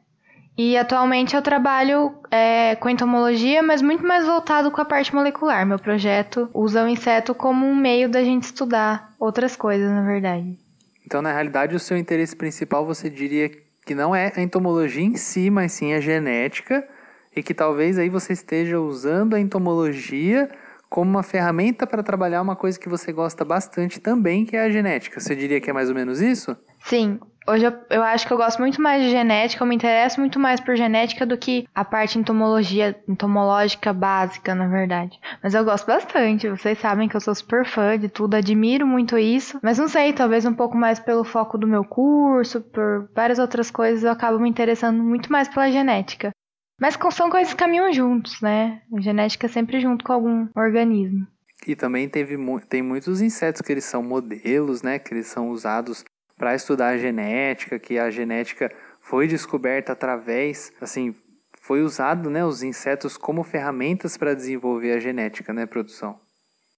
e 0.58 0.78
atualmente 0.78 1.36
eu 1.36 1.42
trabalho 1.42 2.14
é, 2.30 2.76
com 2.76 2.90
entomologia, 2.90 3.64
mas 3.64 3.82
muito 3.82 4.06
mais 4.06 4.26
voltado 4.26 4.70
com 4.70 4.82
a 4.82 4.86
parte 4.86 5.14
molecular. 5.14 5.66
Meu 5.66 5.80
projeto 5.80 6.50
usa 6.54 6.84
o 6.84 6.88
inseto 6.88 7.34
como 7.34 7.66
um 7.66 7.76
meio 7.76 8.10
da 8.10 8.24
gente 8.24 8.44
estudar 8.44 9.14
outras 9.20 9.56
coisas, 9.56 9.90
na 9.90 10.04
verdade. 10.04 10.58
Então, 11.06 11.22
na 11.22 11.32
realidade, 11.32 11.76
o 11.76 11.80
seu 11.80 11.98
interesse 11.98 12.36
principal 12.36 12.86
você 12.86 13.10
diria 13.10 13.50
que 13.86 13.96
não 13.96 14.16
é 14.16 14.32
a 14.36 14.42
entomologia 14.42 15.04
em 15.04 15.16
si, 15.16 15.50
mas 15.50 15.72
sim 15.72 15.94
a 15.94 16.00
genética, 16.00 16.88
e 17.36 17.42
que 17.42 17.54
talvez 17.54 17.98
aí 17.98 18.10
você 18.10 18.34
esteja 18.34 18.80
usando 18.80 19.36
a 19.36 19.40
entomologia 19.40 20.50
como 20.90 21.10
uma 21.10 21.24
ferramenta 21.24 21.88
para 21.88 22.04
trabalhar 22.04 22.42
uma 22.42 22.56
coisa 22.56 22.78
que 22.78 22.90
você 22.90 23.14
gosta 23.14 23.46
bastante 23.46 24.00
também, 24.00 24.46
que 24.46 24.58
é 24.58 24.62
a 24.62 24.70
genética. 24.70 25.22
Você 25.22 25.34
diria 25.36 25.62
que 25.62 25.70
é 25.70 25.74
mais 25.74 25.88
ou 25.88 25.96
menos 25.96 26.22
isso? 26.22 26.56
Sim, 26.84 27.18
Hoje 27.48 27.66
eu, 27.66 27.74
eu, 27.90 28.04
acho 28.04 28.28
que 28.28 28.32
eu 28.32 28.38
gosto 28.38 28.60
muito 28.60 28.80
mais 28.80 29.04
de 29.04 29.10
genética, 29.10 29.64
eu 29.64 29.68
me 29.68 29.76
interesso 29.76 30.20
muito 30.20 30.40
mais 30.40 30.60
por 30.60 30.76
genética 30.76 31.26
do 31.26 31.36
que 31.36 31.68
a 31.74 31.84
parte 31.84 32.20
entomologia, 32.20 32.96
entomológica 33.08 33.92
básica, 33.92 34.54
na 34.54 34.68
verdade. 34.68 35.20
Mas 35.42 35.56
eu 35.56 35.66
gosto 35.66 35.88
bastante, 35.88 36.48
vocês 36.48 36.78
sabem 36.78 37.10
que 37.10 37.16
eu 37.16 37.22
sou 37.22 37.34
super 37.34 37.66
fã 37.66 37.98
de 37.98 38.10
tudo, 38.10 38.36
admiro 38.36 38.86
muito 38.86 39.18
isso. 39.18 39.60
Mas 39.64 39.80
não 39.80 39.88
sei, 39.88 40.14
talvez 40.14 40.46
um 40.46 40.54
pouco 40.54 40.78
mais 40.78 41.00
pelo 41.00 41.24
foco 41.24 41.58
do 41.58 41.68
meu 41.68 41.84
curso, 41.84 42.62
por 42.62 43.10
várias 43.16 43.40
outras 43.40 43.72
coisas, 43.72 44.04
eu 44.04 44.12
acabo 44.12 44.40
me 44.40 44.50
interessando 44.50 45.02
muito 45.02 45.32
mais 45.32 45.48
pela 45.48 45.72
genética. 45.72 46.32
Mas 46.80 46.98
são 47.12 47.30
coisas 47.30 47.54
que 47.54 47.60
caminham 47.60 47.92
juntos, 47.92 48.40
né? 48.42 48.82
A 48.96 49.02
genética 49.02 49.48
é 49.48 49.50
sempre 49.50 49.80
junto 49.80 50.04
com 50.06 50.14
algum 50.14 50.48
organismo. 50.56 51.28
E 51.68 51.76
também 51.76 52.10
teve, 52.10 52.36
tem 52.68 52.82
muitos 52.82 53.22
insetos 53.22 53.62
que 53.62 53.72
eles 53.72 53.86
são 53.86 54.02
modelos, 54.02 54.82
né? 54.82 54.98
Que 54.98 55.14
eles 55.14 55.28
são 55.28 55.50
usados 55.50 56.04
para 56.42 56.56
estudar 56.56 56.88
a 56.88 56.98
genética, 56.98 57.78
que 57.78 58.00
a 58.00 58.10
genética 58.10 58.72
foi 59.00 59.28
descoberta 59.28 59.92
através, 59.94 60.74
assim, 60.82 61.14
foi 61.62 61.84
usado, 61.84 62.32
né, 62.32 62.44
os 62.44 62.64
insetos 62.64 63.16
como 63.16 63.44
ferramentas 63.44 64.18
para 64.18 64.34
desenvolver 64.34 64.94
a 64.94 65.00
genética, 65.00 65.54
né, 65.54 65.68
produção. 65.68 66.20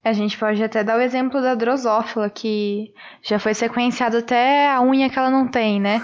A 0.03 0.12
gente 0.12 0.38
pode 0.38 0.62
até 0.62 0.84
dar 0.84 0.98
o 0.98 1.01
exemplo 1.01 1.41
da 1.41 1.55
drosófila, 1.55 2.29
que 2.29 2.93
já 3.22 3.39
foi 3.39 3.53
sequenciado 3.53 4.17
até 4.17 4.70
a 4.70 4.82
unha 4.82 5.10
que 5.10 5.17
ela 5.17 5.29
não 5.29 5.48
tem, 5.48 5.79
né? 5.79 6.01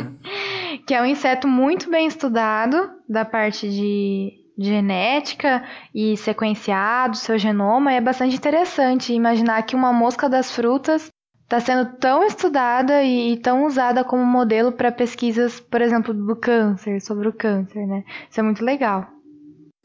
que 0.88 0.94
é 0.94 1.02
um 1.02 1.04
inseto 1.04 1.46
muito 1.46 1.90
bem 1.90 2.06
estudado 2.06 2.90
da 3.06 3.22
parte 3.22 3.68
de 3.68 4.32
genética 4.58 5.62
e 5.94 6.16
sequenciado 6.16 7.18
seu 7.18 7.36
genoma. 7.36 7.92
É 7.92 8.00
bastante 8.00 8.34
interessante 8.34 9.12
imaginar 9.12 9.62
que 9.64 9.76
uma 9.76 9.92
mosca 9.92 10.26
das 10.26 10.50
frutas 10.50 11.12
está 11.52 11.60
sendo 11.60 11.84
tão 11.98 12.24
estudada 12.24 13.02
e 13.02 13.36
tão 13.36 13.66
usada 13.66 14.02
como 14.02 14.24
modelo 14.24 14.72
para 14.72 14.90
pesquisas, 14.90 15.60
por 15.60 15.82
exemplo, 15.82 16.14
do 16.14 16.34
câncer, 16.34 16.98
sobre 17.02 17.28
o 17.28 17.32
câncer, 17.32 17.86
né? 17.86 18.04
Isso 18.30 18.40
é 18.40 18.42
muito 18.42 18.64
legal. 18.64 19.06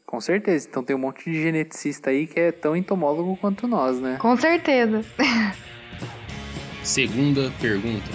Com 0.06 0.22
certeza. 0.22 0.66
Então 0.70 0.82
tem 0.82 0.96
um 0.96 1.00
monte 1.00 1.30
de 1.30 1.42
geneticista 1.42 2.10
aí 2.10 2.26
que 2.26 2.40
é 2.40 2.54
tão 2.54 2.74
entomólogo 2.74 3.36
quanto 3.36 3.68
nós, 3.68 4.00
né? 4.00 4.16
Com 4.18 4.38
certeza. 4.38 5.04
segunda 6.84 7.52
pergunta. 7.60 8.12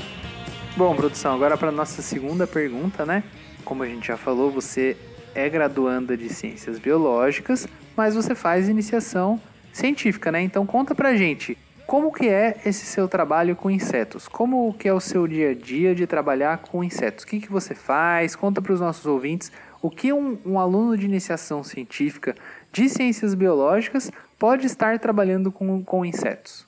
Bom, 0.75 0.97
produção, 0.97 1.35
agora 1.35 1.59
para 1.59 1.71
nossa 1.71 2.00
segunda 2.00 2.47
pergunta, 2.47 3.04
né? 3.04 3.23
Como 3.66 3.82
a 3.82 3.87
gente 3.87 4.09
já 4.09 4.16
falou, 4.16 4.50
você 4.50 4.97
é 5.35 5.47
graduanda 5.50 6.16
de 6.16 6.30
ciências 6.30 6.78
biológicas, 6.78 7.68
mas 7.94 8.14
você 8.14 8.35
faz 8.35 8.71
iniciação 8.71 9.38
científica, 9.71 10.32
né? 10.32 10.40
Então 10.40 10.64
conta 10.64 10.94
pra 10.94 11.14
gente 11.14 11.59
como 11.87 12.12
que 12.12 12.29
é 12.29 12.61
esse 12.65 12.87
seu 12.87 13.09
trabalho 13.09 13.55
com 13.55 13.71
insetos? 13.71 14.29
Como 14.29 14.73
que 14.75 14.89
é 14.89 14.93
o 14.93 15.01
seu 15.01 15.27
dia 15.27 15.51
a 15.51 15.55
dia 15.55 15.95
de 15.95 16.07
trabalhar 16.07 16.59
com 16.59 16.83
insetos? 16.83 17.25
O 17.25 17.27
que, 17.27 17.41
que 17.41 17.51
você 17.51 17.75
faz? 17.75 18.35
Conta 18.35 18.62
para 18.62 18.73
os 18.73 18.81
nossos 18.81 19.07
ouvintes 19.07 19.53
o 19.83 19.91
que 19.91 20.12
um, 20.12 20.39
um, 20.47 20.59
aluno 20.59 20.97
de 20.97 21.05
iniciação 21.05 21.65
científica 21.65 22.37
de 22.73 22.89
ciências 22.89 23.35
biológicas 23.35 24.11
pode 24.39 24.67
estar 24.67 24.99
trabalhando 24.99 25.51
com, 25.51 25.83
com 25.85 26.05
insetos. 26.05 26.67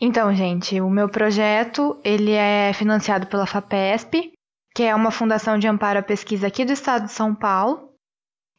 Então, 0.00 0.34
gente, 0.34 0.80
o 0.80 0.88
meu 0.88 1.08
projeto 1.10 2.00
ele 2.02 2.32
é 2.32 2.72
financiado 2.72 3.26
pela 3.26 3.46
FAPESP, 3.46 4.32
que 4.74 4.82
é 4.82 4.94
uma 4.94 5.10
fundação 5.10 5.58
de 5.58 5.68
amparo 5.68 5.98
à 5.98 6.02
pesquisa 6.02 6.46
aqui 6.46 6.64
do 6.64 6.72
estado 6.72 7.04
de 7.04 7.12
São 7.12 7.34
Paulo. 7.34 7.89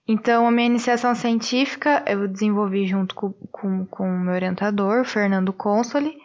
Então, 0.07 0.47
a 0.47 0.51
minha 0.51 0.67
iniciação 0.67 1.13
científica 1.13 2.03
eu 2.07 2.27
desenvolvi 2.27 2.87
junto 2.87 3.13
com, 3.15 3.31
com, 3.51 3.85
com 3.85 4.03
o 4.03 4.19
meu 4.19 4.33
orientador, 4.33 5.05
Fernando 5.05 5.53
Consoli. 5.53 6.17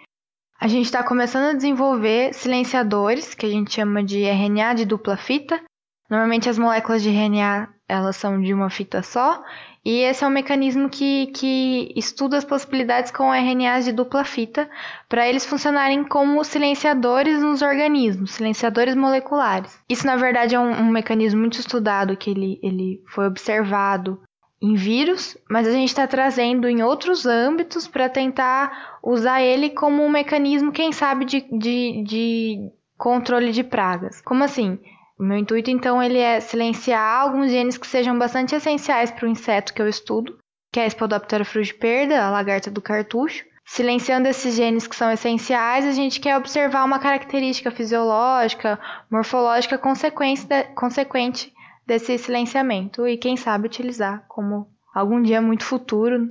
A 0.58 0.66
gente 0.66 0.86
está 0.86 1.02
começando 1.04 1.50
a 1.50 1.56
desenvolver 1.56 2.32
silenciadores, 2.32 3.34
que 3.34 3.44
a 3.44 3.50
gente 3.50 3.74
chama 3.74 4.02
de 4.02 4.24
RNA 4.24 4.74
de 4.74 4.84
dupla 4.86 5.16
fita. 5.16 5.62
Normalmente 6.08 6.48
as 6.48 6.58
moléculas 6.58 7.02
de 7.02 7.10
RNA 7.10 7.68
elas 7.88 8.16
são 8.16 8.40
de 8.40 8.52
uma 8.52 8.68
fita 8.68 9.02
só, 9.02 9.42
e 9.86 10.00
esse 10.00 10.24
é 10.24 10.26
um 10.26 10.30
mecanismo 10.30 10.88
que, 10.90 11.26
que 11.26 11.92
estuda 11.94 12.36
as 12.36 12.44
possibilidades 12.44 13.12
com 13.12 13.32
RNAs 13.32 13.84
de 13.84 13.92
dupla 13.92 14.24
fita 14.24 14.68
para 15.08 15.28
eles 15.28 15.46
funcionarem 15.46 16.02
como 16.02 16.42
silenciadores 16.42 17.40
nos 17.40 17.62
organismos, 17.62 18.32
silenciadores 18.32 18.96
moleculares. 18.96 19.78
Isso, 19.88 20.04
na 20.04 20.16
verdade, 20.16 20.56
é 20.56 20.58
um, 20.58 20.72
um 20.72 20.90
mecanismo 20.90 21.38
muito 21.38 21.60
estudado 21.60 22.16
que 22.16 22.30
ele, 22.30 22.58
ele 22.64 23.00
foi 23.06 23.28
observado 23.28 24.20
em 24.60 24.74
vírus, 24.74 25.38
mas 25.48 25.68
a 25.68 25.70
gente 25.70 25.90
está 25.90 26.04
trazendo 26.04 26.68
em 26.68 26.82
outros 26.82 27.24
âmbitos 27.24 27.86
para 27.86 28.08
tentar 28.08 28.98
usar 29.00 29.40
ele 29.40 29.70
como 29.70 30.02
um 30.02 30.10
mecanismo, 30.10 30.72
quem 30.72 30.90
sabe, 30.90 31.24
de, 31.24 31.42
de, 31.56 32.02
de 32.02 32.72
controle 32.98 33.52
de 33.52 33.62
pragas. 33.62 34.20
Como 34.20 34.42
assim? 34.42 34.80
O 35.18 35.22
meu 35.22 35.38
intuito, 35.38 35.70
então, 35.70 36.02
ele 36.02 36.18
é 36.18 36.40
silenciar 36.40 37.22
alguns 37.22 37.50
genes 37.50 37.78
que 37.78 37.86
sejam 37.86 38.18
bastante 38.18 38.54
essenciais 38.54 39.10
para 39.10 39.24
o 39.24 39.28
inseto 39.28 39.72
que 39.72 39.80
eu 39.80 39.88
estudo, 39.88 40.38
que 40.70 40.78
é 40.78 40.84
a 40.84 40.90
Spodoptera 40.90 41.44
frugiperda, 41.44 42.22
a 42.22 42.30
lagarta 42.30 42.70
do 42.70 42.82
cartucho. 42.82 43.44
Silenciando 43.64 44.28
esses 44.28 44.54
genes 44.54 44.86
que 44.86 44.94
são 44.94 45.10
essenciais, 45.10 45.86
a 45.86 45.92
gente 45.92 46.20
quer 46.20 46.36
observar 46.36 46.84
uma 46.84 46.98
característica 46.98 47.70
fisiológica, 47.70 48.78
morfológica 49.10 49.76
consequente 49.78 51.52
desse 51.86 52.18
silenciamento 52.18 53.08
e, 53.08 53.16
quem 53.16 53.36
sabe, 53.36 53.66
utilizar 53.66 54.24
como 54.28 54.68
algum 54.94 55.20
dia 55.20 55.40
muito 55.42 55.64
futuro 55.64 56.28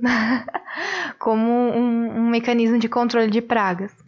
como 1.18 1.50
um, 1.50 2.20
um 2.20 2.30
mecanismo 2.30 2.78
de 2.78 2.88
controle 2.88 3.30
de 3.30 3.42
pragas. 3.42 4.05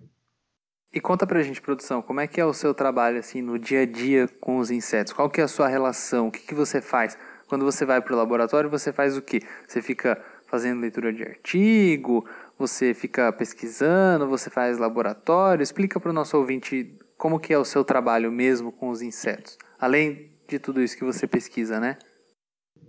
E 0.92 1.00
conta 1.00 1.26
pra 1.26 1.42
gente, 1.42 1.60
produção, 1.60 2.00
como 2.00 2.20
é 2.20 2.26
que 2.26 2.40
é 2.40 2.44
o 2.44 2.54
seu 2.54 2.72
trabalho 2.72 3.18
assim 3.18 3.42
no 3.42 3.58
dia 3.58 3.82
a 3.82 3.86
dia 3.86 4.26
com 4.40 4.56
os 4.56 4.70
insetos? 4.70 5.12
Qual 5.12 5.28
que 5.28 5.40
é 5.40 5.44
a 5.44 5.48
sua 5.48 5.68
relação? 5.68 6.28
O 6.28 6.30
que, 6.30 6.40
que 6.40 6.54
você 6.54 6.80
faz? 6.80 7.18
Quando 7.46 7.64
você 7.64 7.84
vai 7.84 8.00
para 8.00 8.14
o 8.14 8.16
laboratório, 8.16 8.70
você 8.70 8.92
faz 8.92 9.16
o 9.16 9.22
quê? 9.22 9.40
Você 9.66 9.82
fica 9.82 10.22
fazendo 10.46 10.80
leitura 10.80 11.12
de 11.12 11.22
artigo? 11.22 12.26
Você 12.58 12.94
fica 12.94 13.30
pesquisando? 13.32 14.28
Você 14.28 14.48
faz 14.48 14.78
laboratório? 14.78 15.62
Explica 15.62 16.00
para 16.00 16.10
o 16.10 16.14
nosso 16.14 16.36
ouvinte 16.38 16.98
como 17.18 17.38
que 17.38 17.52
é 17.52 17.58
o 17.58 17.64
seu 17.64 17.84
trabalho 17.84 18.32
mesmo 18.32 18.72
com 18.72 18.88
os 18.88 19.02
insetos. 19.02 19.58
Além 19.78 20.32
de 20.48 20.58
tudo 20.58 20.82
isso 20.82 20.96
que 20.96 21.04
você 21.04 21.26
pesquisa, 21.26 21.78
né? 21.78 21.98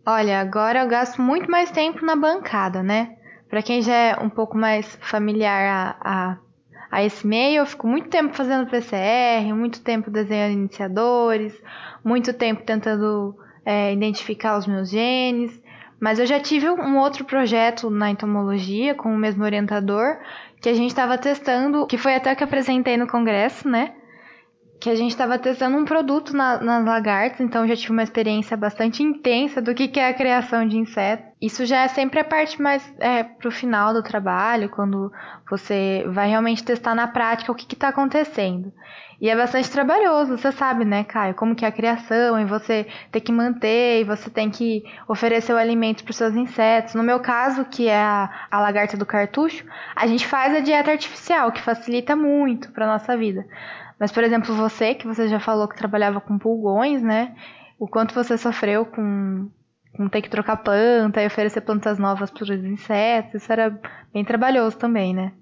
Olha, 0.06 0.40
agora 0.40 0.82
eu 0.84 0.88
gasto 0.88 1.22
muito 1.22 1.52
mais 1.52 1.70
tempo 1.70 2.06
na 2.06 2.16
bancada, 2.16 2.82
né? 2.82 3.18
Para 3.50 3.62
quem 3.62 3.82
já 3.82 3.94
é 3.94 4.16
um 4.16 4.30
pouco 4.30 4.58
mais 4.58 4.98
familiar 5.02 5.98
a, 6.02 6.32
a 6.32 6.38
a 6.92 7.04
esse 7.04 7.26
meio. 7.26 7.62
Eu 7.62 7.66
fico 7.66 7.88
muito 7.88 8.10
tempo 8.10 8.34
fazendo 8.34 8.70
PCR, 8.70 9.54
muito 9.54 9.82
tempo 9.82 10.10
desenhando 10.10 10.54
iniciadores, 10.54 11.60
muito 12.04 12.34
tempo 12.34 12.64
tentando 12.64 13.36
é, 13.66 13.94
identificar 13.94 14.58
os 14.58 14.68
meus 14.68 14.90
genes. 14.90 15.62
Mas 16.00 16.18
eu 16.18 16.26
já 16.26 16.40
tive 16.40 16.70
um 16.70 16.98
outro 16.98 17.26
projeto 17.26 17.90
na 17.90 18.10
entomologia 18.10 18.96
com 18.96 19.14
o 19.14 19.18
mesmo 19.18 19.44
orientador, 19.44 20.18
que 20.62 20.70
a 20.70 20.74
gente 20.74 20.90
estava 20.90 21.18
testando, 21.18 21.86
que 21.86 21.98
foi 21.98 22.16
até 22.16 22.34
que 22.36 22.44
apresentei 22.44 22.96
no 22.96 23.08
congresso, 23.08 23.68
né? 23.68 23.94
Que 24.80 24.90
a 24.90 24.96
gente 24.96 25.12
estava 25.12 25.38
testando 25.38 25.78
um 25.78 25.84
produto 25.84 26.36
na, 26.36 26.62
nas 26.62 26.86
lagartas, 26.86 27.42
então 27.42 27.68
já 27.68 27.76
tive 27.76 27.92
uma 27.92 28.04
experiência 28.04 28.56
bastante 28.56 29.04
intensa 29.04 29.62
do 29.62 29.76
que, 29.76 29.90
que 29.90 30.00
é 30.00 30.08
a 30.08 30.14
criação 30.14 30.66
de 30.66 30.78
insetos. 30.78 31.26
Isso 31.42 31.66
já 31.66 31.84
é 31.84 31.88
sempre 31.90 32.20
a 32.20 32.24
parte 32.24 32.62
mais 32.62 32.82
é, 33.00 33.24
pro 33.24 33.52
final 33.52 33.94
do 33.94 34.02
trabalho, 34.02 34.70
quando 34.70 35.12
você 35.50 36.06
vai 36.08 36.30
realmente 36.30 36.64
testar 36.64 36.96
na 36.96 37.08
prática 37.08 37.52
o 37.52 37.56
que 37.56 37.74
está 37.74 37.90
acontecendo. 37.90 38.72
E 39.22 39.30
é 39.30 39.36
bastante 39.36 39.70
trabalhoso, 39.70 40.38
você 40.38 40.50
sabe, 40.50 40.86
né, 40.86 41.04
Caio? 41.04 41.36
Como 41.36 41.54
que 41.54 41.66
é 41.66 41.68
a 41.68 41.74
criação, 41.74 42.40
e 42.40 42.46
você 42.46 42.88
tem 43.12 43.22
que 43.22 43.34
manter, 43.34 44.00
e 44.00 44.04
você 44.06 44.30
tem 44.30 44.50
que 44.50 44.82
oferecer 45.10 45.52
o 45.52 45.58
alimento 45.58 46.06
para 46.06 46.12
os 46.12 46.16
seus 46.16 46.36
insetos. 46.36 46.96
No 46.96 47.04
meu 47.04 47.20
caso, 47.20 47.66
que 47.66 47.90
é 47.90 48.02
a, 48.02 48.30
a 48.50 48.62
lagarta 48.62 48.96
do 48.96 49.06
cartucho, 49.06 49.66
a 49.94 50.08
gente 50.08 50.26
faz 50.26 50.56
a 50.56 50.62
dieta 50.62 50.92
artificial, 50.92 51.52
que 51.52 51.62
facilita 51.62 52.16
muito 52.16 52.72
para 52.72 52.88
nossa 52.88 53.18
vida. 53.18 53.46
Mas, 54.00 54.12
por 54.12 54.24
exemplo, 54.24 54.56
você, 54.56 54.96
que 54.96 55.06
você 55.06 55.28
já 55.28 55.40
falou 55.40 55.68
que 55.68 55.76
trabalhava 55.76 56.22
com 56.22 56.38
pulgões, 56.38 57.02
né? 57.02 57.36
O 57.78 57.88
quanto 57.88 58.14
você 58.14 58.38
sofreu 58.38 58.86
com, 58.86 59.50
com 59.96 60.08
ter 60.08 60.22
que 60.22 60.30
trocar 60.30 60.58
planta 60.58 61.22
e 61.22 61.28
oferecer 61.28 61.62
plantas 61.62 62.00
novas 62.00 62.32
para 62.32 62.44
os 62.44 62.50
insetos, 62.50 63.42
isso 63.42 63.52
era 63.52 63.78
bem 64.14 64.24
trabalhoso 64.24 64.78
também, 64.78 65.14
né? 65.14 65.34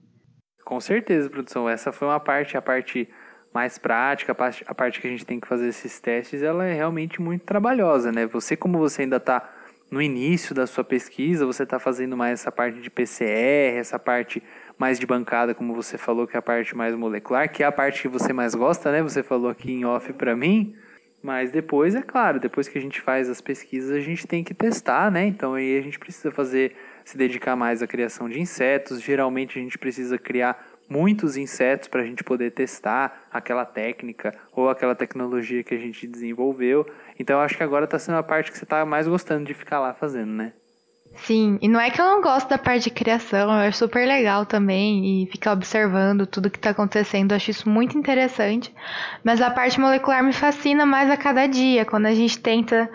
Com 0.65 0.79
certeza, 0.79 1.29
produção. 1.29 1.69
Essa 1.69 1.91
foi 1.91 2.07
uma 2.07 2.19
parte, 2.19 2.57
a 2.57 2.61
parte 2.61 3.07
mais 3.53 3.77
prática, 3.77 4.31
a 4.31 4.35
parte, 4.35 4.65
a 4.67 4.75
parte 4.75 4.99
que 4.99 5.07
a 5.07 5.09
gente 5.09 5.25
tem 5.25 5.39
que 5.39 5.47
fazer 5.47 5.67
esses 5.67 5.99
testes, 5.99 6.41
ela 6.41 6.65
é 6.65 6.73
realmente 6.73 7.21
muito 7.21 7.45
trabalhosa, 7.45 8.11
né? 8.11 8.25
Você, 8.27 8.57
como 8.57 8.77
você 8.77 9.03
ainda 9.03 9.17
está 9.17 9.49
no 9.89 10.01
início 10.01 10.53
da 10.53 10.67
sua 10.67 10.83
pesquisa, 10.83 11.45
você 11.45 11.63
está 11.63 11.79
fazendo 11.79 12.17
mais 12.17 12.41
essa 12.41 12.51
parte 12.51 12.81
de 12.81 12.89
PCR, 12.89 13.77
essa 13.77 13.97
parte 13.97 14.43
mais 14.77 14.99
de 14.99 15.05
bancada, 15.05 15.55
como 15.55 15.73
você 15.73 15.97
falou, 15.97 16.27
que 16.27 16.35
é 16.35 16.39
a 16.39 16.41
parte 16.41 16.75
mais 16.75 16.93
molecular, 16.95 17.51
que 17.51 17.63
é 17.63 17.65
a 17.65 17.71
parte 17.71 18.03
que 18.03 18.07
você 18.07 18.31
mais 18.31 18.53
gosta, 18.53 18.91
né? 18.91 19.01
Você 19.01 19.23
falou 19.23 19.49
aqui 19.49 19.71
em 19.71 19.85
off 19.85 20.13
para 20.13 20.35
mim. 20.35 20.75
Mas 21.21 21.51
depois, 21.51 21.95
é 21.95 22.01
claro, 22.01 22.39
depois 22.39 22.67
que 22.67 22.77
a 22.77 22.81
gente 22.81 23.01
faz 23.01 23.27
as 23.27 23.41
pesquisas, 23.41 23.91
a 23.91 23.99
gente 23.99 24.27
tem 24.27 24.43
que 24.43 24.53
testar, 24.53 25.11
né? 25.11 25.25
Então 25.25 25.55
aí 25.55 25.77
a 25.77 25.81
gente 25.81 25.97
precisa 25.97 26.31
fazer, 26.31 26.75
se 27.03 27.17
dedicar 27.17 27.55
mais 27.55 27.81
à 27.81 27.87
criação 27.87 28.29
de 28.29 28.39
insetos. 28.39 29.01
Geralmente 29.01 29.57
a 29.57 29.61
gente 29.61 29.77
precisa 29.77 30.17
criar 30.17 30.63
muitos 30.87 31.35
insetos 31.35 31.87
para 31.87 32.01
a 32.01 32.05
gente 32.05 32.23
poder 32.23 32.51
testar 32.51 33.27
aquela 33.31 33.65
técnica 33.65 34.33
ou 34.53 34.69
aquela 34.69 34.95
tecnologia 34.95 35.63
que 35.63 35.73
a 35.73 35.77
gente 35.77 36.07
desenvolveu. 36.07 36.85
Então 37.19 37.39
acho 37.41 37.57
que 37.57 37.63
agora 37.63 37.85
está 37.85 37.97
sendo 37.97 38.17
a 38.19 38.23
parte 38.23 38.51
que 38.51 38.57
você 38.57 38.63
está 38.63 38.85
mais 38.85 39.07
gostando 39.07 39.45
de 39.45 39.53
ficar 39.53 39.79
lá 39.79 39.93
fazendo, 39.93 40.31
né? 40.31 40.53
Sim, 41.17 41.57
e 41.61 41.67
não 41.67 41.79
é 41.79 41.89
que 41.89 41.99
eu 41.99 42.05
não 42.05 42.21
gosto 42.21 42.47
da 42.47 42.57
parte 42.57 42.83
de 42.85 42.91
criação, 42.91 43.49
eu 43.49 43.67
acho 43.67 43.79
super 43.79 44.07
legal 44.07 44.45
também 44.45 45.23
e 45.23 45.25
ficar 45.25 45.51
observando 45.51 46.27
tudo 46.27 46.49
que 46.49 46.57
está 46.57 46.69
acontecendo, 46.69 47.31
eu 47.31 47.35
acho 47.35 47.49
isso 47.51 47.69
muito 47.69 47.97
interessante. 47.97 48.73
Mas 49.23 49.41
a 49.41 49.49
parte 49.49 49.79
molecular 49.79 50.23
me 50.23 50.31
fascina 50.31 50.85
mais 50.85 51.09
a 51.09 51.17
cada 51.17 51.47
dia, 51.47 51.83
quando 51.85 52.05
a 52.05 52.13
gente 52.13 52.39
tenta 52.39 52.89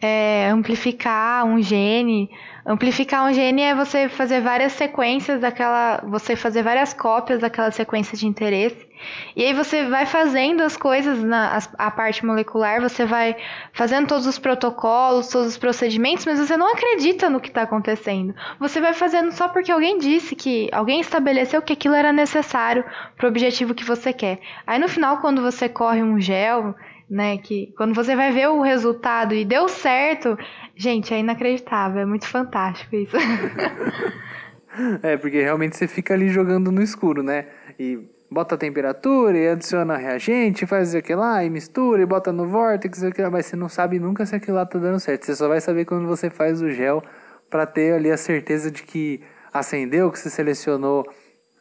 é, 0.00 0.48
amplificar 0.48 1.44
um 1.44 1.60
gene 1.60 2.30
Amplificar 2.68 3.24
um 3.24 3.32
gene 3.32 3.62
é 3.62 3.74
você 3.74 4.10
fazer 4.10 4.42
várias 4.42 4.72
sequências 4.72 5.40
daquela. 5.40 6.02
Você 6.06 6.36
fazer 6.36 6.62
várias 6.62 6.92
cópias 6.92 7.40
daquela 7.40 7.70
sequência 7.70 8.14
de 8.14 8.26
interesse. 8.26 8.86
E 9.34 9.42
aí 9.42 9.54
você 9.54 9.86
vai 9.86 10.04
fazendo 10.04 10.60
as 10.62 10.76
coisas 10.76 11.24
na 11.24 11.58
a 11.78 11.90
parte 11.90 12.26
molecular, 12.26 12.82
você 12.82 13.06
vai 13.06 13.34
fazendo 13.72 14.06
todos 14.06 14.26
os 14.26 14.38
protocolos, 14.38 15.28
todos 15.28 15.48
os 15.48 15.56
procedimentos, 15.56 16.26
mas 16.26 16.38
você 16.38 16.58
não 16.58 16.70
acredita 16.70 17.30
no 17.30 17.40
que 17.40 17.48
está 17.48 17.62
acontecendo. 17.62 18.34
Você 18.60 18.82
vai 18.82 18.92
fazendo 18.92 19.32
só 19.32 19.48
porque 19.48 19.72
alguém 19.72 19.96
disse 19.96 20.36
que 20.36 20.68
alguém 20.70 21.00
estabeleceu 21.00 21.62
que 21.62 21.72
aquilo 21.72 21.94
era 21.94 22.12
necessário 22.12 22.84
para 23.16 23.24
o 23.24 23.30
objetivo 23.30 23.74
que 23.74 23.84
você 23.84 24.12
quer. 24.12 24.40
Aí 24.66 24.78
no 24.78 24.88
final, 24.88 25.22
quando 25.22 25.40
você 25.40 25.70
corre 25.70 26.02
um 26.02 26.20
gel, 26.20 26.74
né, 27.10 27.38
que 27.38 27.72
quando 27.76 27.94
você 27.94 28.14
vai 28.14 28.32
ver 28.32 28.48
o 28.48 28.60
resultado 28.60 29.34
e 29.34 29.44
deu 29.44 29.68
certo, 29.68 30.36
Gente, 30.78 31.12
é 31.12 31.18
inacreditável, 31.18 32.02
é 32.02 32.06
muito 32.06 32.28
fantástico 32.28 32.94
isso. 32.94 33.16
é, 35.02 35.16
porque 35.16 35.42
realmente 35.42 35.76
você 35.76 35.88
fica 35.88 36.14
ali 36.14 36.28
jogando 36.28 36.70
no 36.70 36.80
escuro, 36.80 37.20
né? 37.20 37.48
E 37.76 37.98
bota 38.30 38.54
a 38.54 38.58
temperatura 38.58 39.36
e 39.36 39.48
adiciona 39.48 39.96
reagente, 39.96 40.66
faz 40.66 40.94
aquilo 40.94 41.20
lá 41.20 41.42
e 41.42 41.50
mistura 41.50 42.00
e 42.00 42.06
bota 42.06 42.32
no 42.32 42.46
vórtice, 42.46 43.04
aquilo, 43.04 43.32
mas 43.32 43.46
você 43.46 43.56
não 43.56 43.68
sabe 43.68 43.98
nunca 43.98 44.24
se 44.24 44.36
aquilo 44.36 44.56
lá 44.56 44.64
tá 44.64 44.78
dando 44.78 45.00
certo. 45.00 45.26
Você 45.26 45.34
só 45.34 45.48
vai 45.48 45.60
saber 45.60 45.84
quando 45.84 46.06
você 46.06 46.30
faz 46.30 46.62
o 46.62 46.70
gel 46.70 47.02
para 47.50 47.66
ter 47.66 47.94
ali 47.94 48.12
a 48.12 48.16
certeza 48.16 48.70
de 48.70 48.84
que 48.84 49.20
acendeu, 49.52 50.12
que 50.12 50.18
você 50.20 50.30
selecionou 50.30 51.04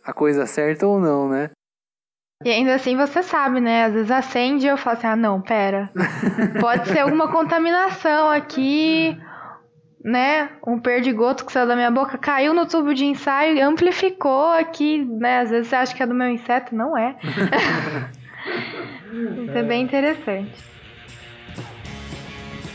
a 0.03 0.13
coisa 0.13 0.45
certa 0.45 0.85
ou 0.85 0.99
não, 0.99 1.27
né? 1.27 1.49
E 2.45 2.51
ainda 2.51 2.75
assim 2.75 2.95
você 2.95 3.23
sabe, 3.23 3.59
né? 3.59 3.85
Às 3.85 3.93
vezes 3.93 4.11
acende 4.11 4.65
e 4.65 4.69
eu 4.69 4.77
falo 4.77 4.97
assim, 4.97 5.07
ah 5.07 5.15
não, 5.15 5.41
pera. 5.41 5.89
Pode 6.59 6.87
ser 6.87 6.99
alguma 6.99 7.31
contaminação 7.31 8.29
aqui, 8.29 9.17
né? 10.03 10.49
Um 10.65 10.79
perdigoto 10.79 11.43
que 11.45 11.51
saiu 11.51 11.67
da 11.67 11.75
minha 11.75 11.89
boca, 11.89 12.17
caiu 12.17 12.53
no 12.53 12.67
tubo 12.67 12.93
de 12.93 13.05
ensaio 13.05 13.55
e 13.55 13.61
amplificou 13.61 14.51
aqui, 14.51 15.03
né? 15.03 15.39
Às 15.39 15.49
vezes 15.49 15.67
você 15.67 15.75
acha 15.75 15.95
que 15.95 16.03
é 16.03 16.05
do 16.05 16.13
meu 16.13 16.29
inseto, 16.29 16.75
não 16.75 16.95
é. 16.95 17.15
Isso 19.43 19.57
é 19.57 19.63
bem 19.63 19.81
interessante. 19.83 20.53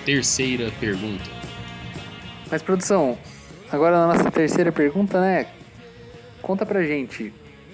Terceira 0.04 0.73
pergunta. 0.81 1.31
Mas 2.50 2.62
produção, 2.62 3.16
agora 3.71 3.97
na 3.97 4.09
nossa 4.09 4.28
terceira 4.31 4.73
pergunta, 4.73 5.21
né? 5.21 5.47
Conta 6.42 6.66
pra 6.66 6.83
gente, 6.83 7.33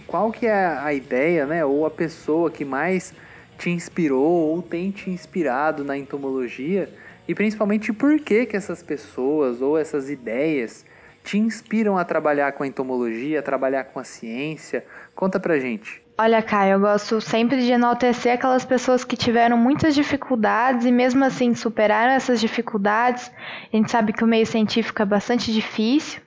qual 0.09 0.33
que 0.33 0.47
é 0.47 0.67
a 0.67 0.93
ideia, 0.93 1.47
né, 1.47 1.65
ou 1.65 1.87
a 1.87 1.91
pessoa 1.91 2.51
que 2.51 2.65
mais 2.65 3.15
te 3.59 3.71
inspirou 3.71 4.25
ou 4.25 4.63
tem 4.63 4.91
te 4.91 5.11
inspirado 5.11 5.85
na 5.85 5.97
entomologia 5.97 6.89
e 7.29 7.35
principalmente 7.35 7.93
por 7.93 8.19
que 8.19 8.47
que 8.47 8.57
essas 8.57 8.83
pessoas 8.83 9.61
ou 9.61 9.77
essas 9.77 10.09
ideias 10.09 10.85
te 11.23 11.37
inspiram 11.37 11.99
a 11.99 12.05
trabalhar 12.05 12.53
com 12.53 12.63
a 12.63 12.67
entomologia, 12.67 13.41
a 13.41 13.43
trabalhar 13.43 13.85
com 13.85 14.01
a 14.01 14.05
ciência? 14.05 14.83
Conta 15.15 15.39
pra 15.39 15.59
gente. 15.59 16.03
Olha, 16.17 16.43
Caio, 16.43 16.73
eu 16.73 16.81
gosto 16.81 17.21
sempre 17.21 17.61
de 17.61 17.71
enaltecer 17.71 18.33
aquelas 18.33 18.65
pessoas 18.65 19.05
que 19.05 19.17
tiveram 19.17 19.59
muitas 19.59 19.95
dificuldades 19.95 20.87
e 20.87 20.91
mesmo 20.91 21.23
assim 21.23 21.55
superaram 21.55 22.13
essas 22.13 22.41
dificuldades. 22.41 23.31
A 23.73 23.77
gente 23.77 23.91
sabe 23.91 24.13
que 24.13 24.25
o 24.25 24.27
meio 24.27 24.47
científico 24.47 25.03
é 25.03 25.05
bastante 25.05 25.53
difícil, 25.53 26.21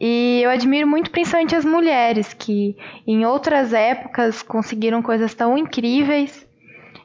e 0.00 0.40
eu 0.42 0.50
admiro 0.50 0.86
muito 0.86 1.10
principalmente 1.10 1.56
as 1.56 1.64
mulheres 1.64 2.34
que 2.34 2.76
em 3.06 3.24
outras 3.24 3.72
épocas 3.72 4.42
conseguiram 4.42 5.02
coisas 5.02 5.34
tão 5.34 5.56
incríveis. 5.56 6.46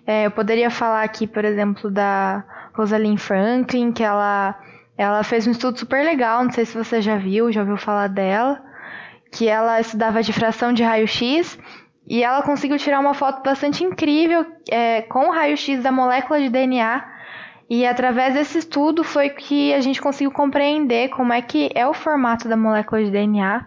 É, 0.06 0.26
eu 0.26 0.32
poderia 0.32 0.70
falar 0.70 1.04
aqui, 1.04 1.26
por 1.26 1.46
exemplo, 1.46 1.90
da 1.90 2.44
Rosalind 2.74 3.18
Franklin, 3.18 3.92
que 3.94 4.04
ela, 4.04 4.60
ela 4.98 5.24
fez 5.24 5.48
um 5.48 5.52
estudo 5.52 5.80
super 5.80 6.04
legal, 6.04 6.44
não 6.44 6.52
sei 6.52 6.66
se 6.66 6.78
você 6.78 7.02
já 7.02 7.16
viu, 7.18 7.52
já 7.52 7.62
ouviu 7.62 7.78
falar 7.78 8.08
dela, 8.08 8.62
que 9.32 9.48
ela 9.48 9.80
estudava 9.80 10.22
difração 10.22 10.74
de 10.74 10.84
raio-x 10.84 11.58
e 12.08 12.24
ela 12.24 12.42
conseguiu 12.42 12.78
tirar 12.78 13.00
uma 13.00 13.14
foto 13.14 13.42
bastante 13.42 13.84
incrível 13.84 14.46
é, 14.70 15.04
com 15.04 15.30
o 15.30 15.32
raio-x 15.32 15.82
da 15.82 15.92
molécula 15.92 16.42
de 16.42 16.50
DNA 16.50 17.11
e 17.74 17.86
através 17.86 18.34
desse 18.34 18.58
estudo 18.58 19.02
foi 19.02 19.30
que 19.30 19.74
a 19.74 19.80
gente 19.80 20.02
conseguiu 20.02 20.30
compreender 20.30 21.08
como 21.08 21.32
é 21.32 21.42
que 21.42 21.70
é 21.74 21.88
o 21.88 21.94
formato 21.94 22.50
da 22.50 22.58
molécula 22.58 23.02
de 23.02 23.10
DNA. 23.10 23.66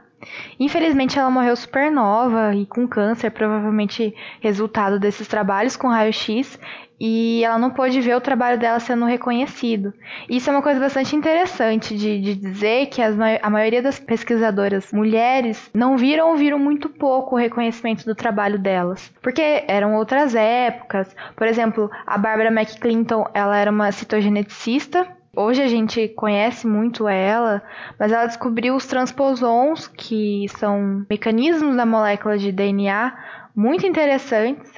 Infelizmente 0.61 1.19
ela 1.19 1.31
morreu 1.31 1.57
super 1.57 1.91
nova 1.91 2.55
e 2.55 2.67
com 2.67 2.87
câncer, 2.87 3.31
provavelmente 3.31 4.15
resultado 4.43 5.01
desses 5.01 5.27
trabalhos 5.27 5.75
com 5.75 5.89
raio-x, 5.89 6.61
e 6.99 7.43
ela 7.45 7.59
não 7.59 7.71
pôde 7.71 8.01
ver 8.01 8.17
o 8.17 8.21
trabalho 8.21 8.59
dela 8.59 8.79
sendo 8.79 9.05
reconhecido. 9.05 9.93
Isso 10.29 10.49
é 10.49 10.53
uma 10.53 10.63
coisa 10.63 10.81
bastante 10.81 11.17
interessante 11.17 11.97
de, 11.97 12.21
de 12.21 12.35
dizer 12.35 12.87
que 12.87 13.03
as, 13.03 13.17
a 13.43 13.51
maioria 13.51 13.83
das 13.83 13.99
pesquisadoras 13.99 14.93
mulheres 14.93 15.71
não 15.75 15.97
viram 15.97 16.31
ou 16.31 16.37
viram 16.37 16.59
muito 16.59 16.89
pouco 16.89 17.35
o 17.35 17.39
reconhecimento 17.39 18.05
do 18.05 18.15
trabalho 18.15 18.59
delas, 18.59 19.13
porque 19.23 19.65
eram 19.67 19.95
outras 19.97 20.35
épocas. 20.35 21.15
Por 21.37 21.47
exemplo, 21.47 21.91
a 22.07 22.17
Barbara 22.17 22.51
McClinton, 22.51 23.29
ela 23.35 23.57
era 23.59 23.71
uma 23.71 23.91
citogeneticista, 23.93 25.07
Hoje 25.37 25.61
a 25.61 25.67
gente 25.67 26.07
conhece 26.11 26.65
muito 26.65 27.09
ela, 27.09 27.61
mas 27.99 28.13
ela 28.13 28.25
descobriu 28.25 28.77
os 28.77 28.87
transposons, 28.87 29.89
que 29.89 30.47
são 30.61 31.05
mecanismos 31.11 31.75
da 31.75 31.85
molécula 31.85 32.39
de 32.39 32.53
DNA 32.53 33.13
muito 33.53 33.85
interessantes 33.85 34.73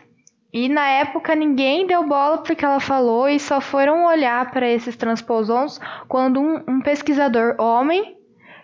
e 0.56 0.70
na 0.70 0.88
época 0.88 1.34
ninguém 1.34 1.86
deu 1.86 2.02
bola 2.02 2.38
porque 2.38 2.64
ela 2.64 2.80
falou 2.80 3.28
e 3.28 3.38
só 3.38 3.60
foram 3.60 4.06
olhar 4.06 4.50
para 4.50 4.66
esses 4.66 4.96
transposons 4.96 5.78
quando 6.08 6.40
um, 6.40 6.62
um, 6.66 6.80
pesquisador 6.80 7.56
homem 7.60 8.16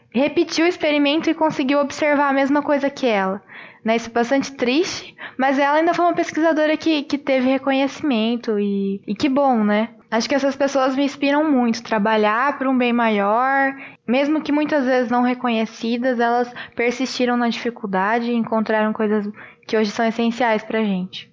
repetiu 0.08 0.64
o 0.64 0.68
experimento 0.68 1.28
e 1.28 1.34
conseguiu 1.34 1.80
observar 1.80 2.30
a 2.30 2.32
mesma 2.32 2.62
coisa 2.62 2.88
que 2.88 3.06
ela. 3.06 3.42
Né? 3.84 3.96
Isso 3.96 4.08
é 4.08 4.12
bastante 4.12 4.52
triste, 4.52 5.14
mas 5.36 5.58
ela 5.58 5.76
ainda 5.76 5.92
foi 5.92 6.06
uma 6.06 6.14
pesquisadora 6.14 6.78
que, 6.78 7.02
que 7.02 7.18
teve 7.18 7.50
reconhecimento 7.50 8.58
e, 8.58 9.02
e 9.06 9.14
que 9.14 9.28
bom, 9.28 9.62
né? 9.62 9.90
Acho 10.10 10.26
que 10.26 10.34
essas 10.34 10.56
pessoas 10.56 10.96
me 10.96 11.04
inspiram 11.04 11.50
muito. 11.50 11.82
Trabalhar 11.82 12.56
para 12.56 12.70
um 12.70 12.78
bem 12.78 12.94
maior, 12.94 13.74
mesmo 14.08 14.40
que 14.40 14.50
muitas 14.50 14.86
vezes 14.86 15.10
não 15.10 15.20
reconhecidas, 15.20 16.18
elas 16.18 16.50
persistiram 16.74 17.36
na 17.36 17.50
dificuldade 17.50 18.30
e 18.30 18.34
encontraram 18.34 18.94
coisas 18.94 19.30
que 19.66 19.76
hoje 19.76 19.90
são 19.90 20.06
essenciais 20.06 20.62
para 20.62 20.82
gente. 20.82 21.31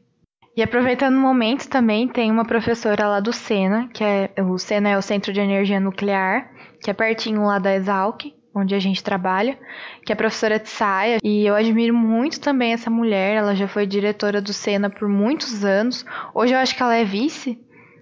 E 0.59 0.61
aproveitando 0.61 1.15
o 1.15 1.21
momento 1.21 1.69
também, 1.69 2.05
tem 2.05 2.29
uma 2.29 2.43
professora 2.43 3.07
lá 3.07 3.21
do 3.21 3.31
SENA, 3.31 3.87
que 3.93 4.03
é 4.03 4.29
o 4.43 4.57
SENA 4.57 4.89
é 4.89 4.97
o 4.97 5.01
Centro 5.01 5.31
de 5.31 5.39
Energia 5.39 5.79
Nuclear, 5.79 6.51
que 6.83 6.91
é 6.91 6.93
pertinho 6.93 7.45
lá 7.45 7.59
da 7.59 7.73
Exalc, 7.73 8.25
onde 8.53 8.75
a 8.75 8.79
gente 8.79 9.01
trabalha, 9.01 9.57
que 10.05 10.11
é 10.11 10.15
professora 10.15 10.59
Tsaya, 10.59 11.19
e 11.23 11.45
eu 11.45 11.55
admiro 11.55 11.95
muito 11.95 12.41
também 12.41 12.73
essa 12.73 12.89
mulher, 12.89 13.37
ela 13.37 13.55
já 13.55 13.69
foi 13.69 13.87
diretora 13.87 14.41
do 14.41 14.51
SENA 14.51 14.89
por 14.89 15.07
muitos 15.07 15.63
anos. 15.63 16.05
Hoje 16.35 16.53
eu 16.53 16.59
acho 16.59 16.75
que 16.75 16.83
ela 16.83 16.97
é 16.97 17.05
vice, 17.05 17.57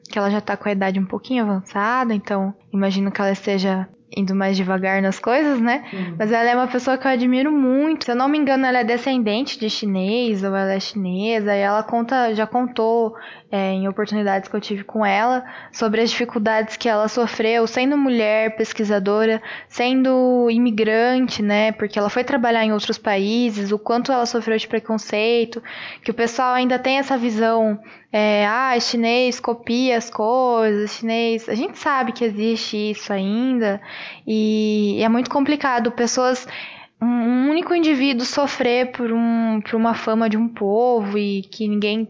que 0.10 0.18
ela 0.18 0.32
já 0.32 0.42
tá 0.42 0.58
com 0.58 0.68
a 0.68 0.72
idade 0.72 1.00
um 1.00 1.06
pouquinho 1.06 1.44
avançada, 1.44 2.12
então 2.12 2.56
imagino 2.74 3.12
que 3.12 3.22
ela 3.22 3.34
esteja 3.34 3.88
indo 4.16 4.34
mais 4.34 4.56
devagar 4.56 5.02
nas 5.02 5.20
coisas, 5.20 5.60
né? 5.60 5.84
Uhum. 5.92 6.16
Mas 6.18 6.32
ela 6.32 6.50
é 6.50 6.56
uma 6.56 6.68
pessoa 6.68 6.98
que 6.98 7.06
eu 7.06 7.12
admiro 7.12 7.52
muito. 7.52 8.06
Se 8.06 8.12
eu 8.12 8.16
não 8.16 8.30
me 8.30 8.38
engano, 8.38 8.66
ela 8.66 8.80
é 8.80 8.84
descendente 8.84 9.60
de 9.60 9.70
chinês 9.70 10.44
ou 10.44 10.56
ela 10.56 10.74
é 10.74 10.80
chinesa 10.80 11.54
e 11.56 11.60
ela 11.60 11.84
conta, 11.84 12.34
já 12.34 12.48
contou 12.48 13.16
é, 13.52 13.72
em 13.74 13.88
oportunidades 13.88 14.50
que 14.50 14.56
eu 14.56 14.62
tive 14.62 14.84
com 14.84 15.06
ela 15.06 15.44
sobre 15.72 16.02
as 16.02 16.10
dificuldades 16.10 16.78
que 16.78 16.88
ela 16.88 17.08
sofreu 17.08 17.68
sendo 17.68 17.98
mulher 17.98 18.56
pesquisadora, 18.56 19.42
sendo 19.68 20.50
imigrante, 20.50 21.44
né? 21.44 21.74
Porque 21.74 22.00
ela 22.00 22.10
foi 22.10 22.24
trabalhar 22.24 22.64
em 22.64 22.72
outros 22.72 22.98
países, 22.98 23.72
o 23.72 23.80
quanto 23.80 24.12
ela 24.12 24.26
sofreu 24.26 24.58
de 24.58 24.68
preconceito, 24.68 25.62
que 26.02 26.12
o 26.12 26.14
pessoal 26.14 26.54
ainda 26.54 26.80
tem 26.80 26.98
essa 26.98 27.18
visão 27.18 27.80
é, 28.12 28.46
ah, 28.48 28.80
chinês 28.80 29.40
copia 29.40 29.98
as 29.98 30.10
coisas, 30.10 30.92
chinês. 30.92 31.48
A 31.50 31.56
gente 31.56 31.78
sabe 31.78 32.12
que 32.12 32.24
existe 32.24 32.92
isso 32.92 33.12
ainda 33.12 33.82
e 34.26 35.00
é 35.02 35.10
muito 35.10 35.30
complicado. 35.30 35.92
Pessoas, 35.92 36.48
um 37.02 37.50
único 37.50 37.76
indivíduo 37.76 38.26
sofrer 38.26 38.92
por, 38.92 39.12
um, 39.12 39.62
por 39.62 39.76
uma 39.76 39.94
fama 39.94 40.30
de 40.30 40.38
um 40.38 40.48
povo 40.48 41.18
e 41.18 41.42
que 41.44 41.68
ninguém 41.68 42.08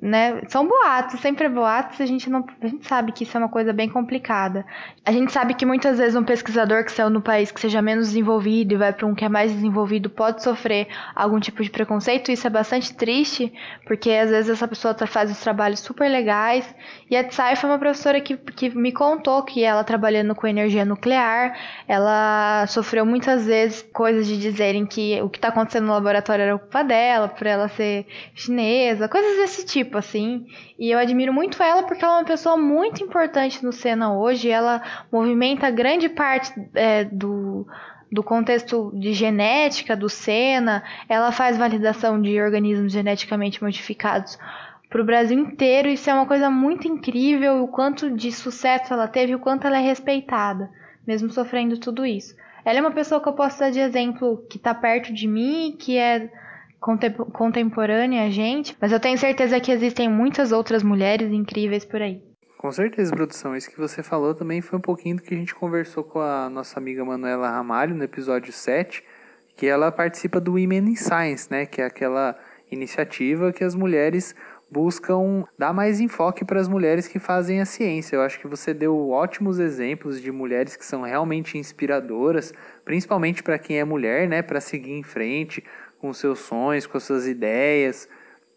né? 0.00 0.40
São 0.48 0.66
boatos, 0.66 1.20
sempre 1.20 1.44
é 1.44 1.48
boatos, 1.48 2.00
a 2.00 2.06
gente 2.06 2.30
não 2.30 2.44
a 2.60 2.66
gente 2.66 2.86
sabe 2.86 3.12
que 3.12 3.24
isso 3.24 3.36
é 3.36 3.40
uma 3.40 3.48
coisa 3.48 3.72
bem 3.72 3.88
complicada. 3.88 4.64
A 5.04 5.12
gente 5.12 5.30
sabe 5.30 5.54
que 5.54 5.66
muitas 5.66 5.98
vezes 5.98 6.16
um 6.16 6.24
pesquisador 6.24 6.84
que 6.84 6.92
saiu 6.92 7.10
no 7.10 7.20
país 7.20 7.50
que 7.50 7.60
seja 7.60 7.82
menos 7.82 8.08
desenvolvido 8.08 8.72
e 8.72 8.76
vai 8.76 8.92
para 8.92 9.06
um 9.06 9.14
que 9.14 9.24
é 9.24 9.28
mais 9.28 9.52
desenvolvido 9.52 10.08
pode 10.08 10.42
sofrer 10.42 10.88
algum 11.14 11.38
tipo 11.38 11.62
de 11.62 11.70
preconceito, 11.70 12.30
isso 12.30 12.46
é 12.46 12.50
bastante 12.50 12.94
triste, 12.94 13.52
porque 13.86 14.10
às 14.10 14.30
vezes 14.30 14.50
essa 14.50 14.66
pessoa 14.66 14.94
faz 15.06 15.30
os 15.30 15.38
trabalhos 15.40 15.80
super 15.80 16.08
legais. 16.08 16.74
E 17.10 17.16
a 17.16 17.24
Tsai 17.24 17.56
foi 17.56 17.68
uma 17.68 17.78
professora 17.78 18.20
que, 18.20 18.36
que 18.36 18.70
me 18.70 18.92
contou 18.92 19.42
que 19.42 19.62
ela 19.62 19.84
trabalhando 19.84 20.34
com 20.34 20.46
energia 20.46 20.84
nuclear, 20.84 21.58
ela 21.86 22.66
sofreu 22.68 23.04
muitas 23.04 23.46
vezes 23.46 23.82
coisas 23.92 24.26
de 24.26 24.38
dizerem 24.38 24.86
que 24.86 25.20
o 25.20 25.28
que 25.28 25.38
está 25.38 25.48
acontecendo 25.48 25.86
no 25.86 25.92
laboratório 25.92 26.42
era 26.42 26.58
culpa 26.58 26.82
dela, 26.82 27.28
por 27.28 27.46
ela 27.46 27.68
ser 27.68 28.06
chinesa, 28.34 29.08
coisas 29.08 29.36
desse 29.36 29.66
tipo, 29.66 29.89
assim. 29.98 30.46
E 30.78 30.90
eu 30.90 30.98
admiro 30.98 31.32
muito 31.32 31.62
ela 31.62 31.82
porque 31.82 32.04
ela 32.04 32.14
é 32.14 32.18
uma 32.18 32.24
pessoa 32.24 32.56
muito 32.56 33.02
importante 33.02 33.64
no 33.64 33.72
Sena 33.72 34.14
hoje. 34.14 34.50
Ela 34.50 34.82
movimenta 35.10 35.70
grande 35.70 36.08
parte 36.08 36.52
é, 36.74 37.04
do, 37.04 37.66
do 38.10 38.22
contexto 38.22 38.92
de 38.94 39.12
genética 39.12 39.96
do 39.96 40.08
Sena. 40.08 40.82
Ela 41.08 41.32
faz 41.32 41.56
validação 41.56 42.20
de 42.20 42.40
organismos 42.40 42.92
geneticamente 42.92 43.62
modificados 43.62 44.38
para 44.88 45.00
o 45.00 45.04
Brasil 45.04 45.38
inteiro. 45.38 45.88
Isso 45.88 46.10
é 46.10 46.14
uma 46.14 46.26
coisa 46.26 46.50
muito 46.50 46.88
incrível. 46.88 47.62
O 47.62 47.68
quanto 47.68 48.10
de 48.10 48.32
sucesso 48.32 48.92
ela 48.92 49.06
teve, 49.06 49.34
o 49.34 49.38
quanto 49.38 49.66
ela 49.66 49.78
é 49.78 49.82
respeitada, 49.82 50.70
mesmo 51.06 51.30
sofrendo 51.30 51.78
tudo 51.78 52.04
isso. 52.04 52.34
Ela 52.64 52.78
é 52.78 52.80
uma 52.80 52.90
pessoa 52.90 53.20
que 53.20 53.28
eu 53.28 53.32
posso 53.32 53.58
dar 53.60 53.70
de 53.70 53.80
exemplo 53.80 54.44
que 54.50 54.56
está 54.56 54.74
perto 54.74 55.12
de 55.12 55.26
mim, 55.26 55.74
que 55.78 55.96
é 55.96 56.30
contemporânea 56.80 58.24
a 58.24 58.30
gente, 58.30 58.76
mas 58.80 58.90
eu 58.90 58.98
tenho 58.98 59.18
certeza 59.18 59.60
que 59.60 59.70
existem 59.70 60.08
muitas 60.08 60.50
outras 60.50 60.82
mulheres 60.82 61.30
incríveis 61.30 61.84
por 61.84 62.00
aí. 62.00 62.22
Com 62.56 62.72
certeza, 62.72 63.14
produção. 63.14 63.56
Isso 63.56 63.70
que 63.70 63.78
você 63.78 64.02
falou 64.02 64.34
também 64.34 64.60
foi 64.60 64.78
um 64.78 64.82
pouquinho 64.82 65.16
do 65.16 65.22
que 65.22 65.34
a 65.34 65.36
gente 65.36 65.54
conversou 65.54 66.04
com 66.04 66.20
a 66.20 66.48
nossa 66.50 66.78
amiga 66.78 67.04
Manuela 67.04 67.50
Ramalho 67.50 67.94
no 67.94 68.04
episódio 68.04 68.52
7, 68.52 69.02
que 69.56 69.66
ela 69.66 69.90
participa 69.90 70.40
do 70.40 70.52
Women 70.52 70.90
in 70.90 70.96
Science, 70.96 71.50
né? 71.50 71.64
Que 71.64 71.80
é 71.80 71.86
aquela 71.86 72.38
iniciativa 72.70 73.52
que 73.52 73.64
as 73.64 73.74
mulheres 73.74 74.34
buscam 74.70 75.44
dar 75.58 75.72
mais 75.72 76.00
enfoque 76.00 76.44
para 76.44 76.60
as 76.60 76.68
mulheres 76.68 77.08
que 77.08 77.18
fazem 77.18 77.60
a 77.60 77.64
ciência. 77.64 78.16
Eu 78.16 78.22
acho 78.22 78.38
que 78.38 78.46
você 78.46 78.72
deu 78.72 79.08
ótimos 79.08 79.58
exemplos 79.58 80.20
de 80.20 80.30
mulheres 80.30 80.76
que 80.76 80.84
são 80.84 81.02
realmente 81.02 81.58
inspiradoras, 81.58 82.52
principalmente 82.84 83.42
para 83.42 83.58
quem 83.58 83.78
é 83.78 83.84
mulher, 83.84 84.28
né, 84.28 84.42
para 84.42 84.60
seguir 84.60 84.92
em 84.92 85.02
frente 85.02 85.64
com 86.00 86.12
seus 86.12 86.38
sonhos, 86.40 86.86
com 86.86 86.98
suas 86.98 87.26
ideias, 87.26 88.08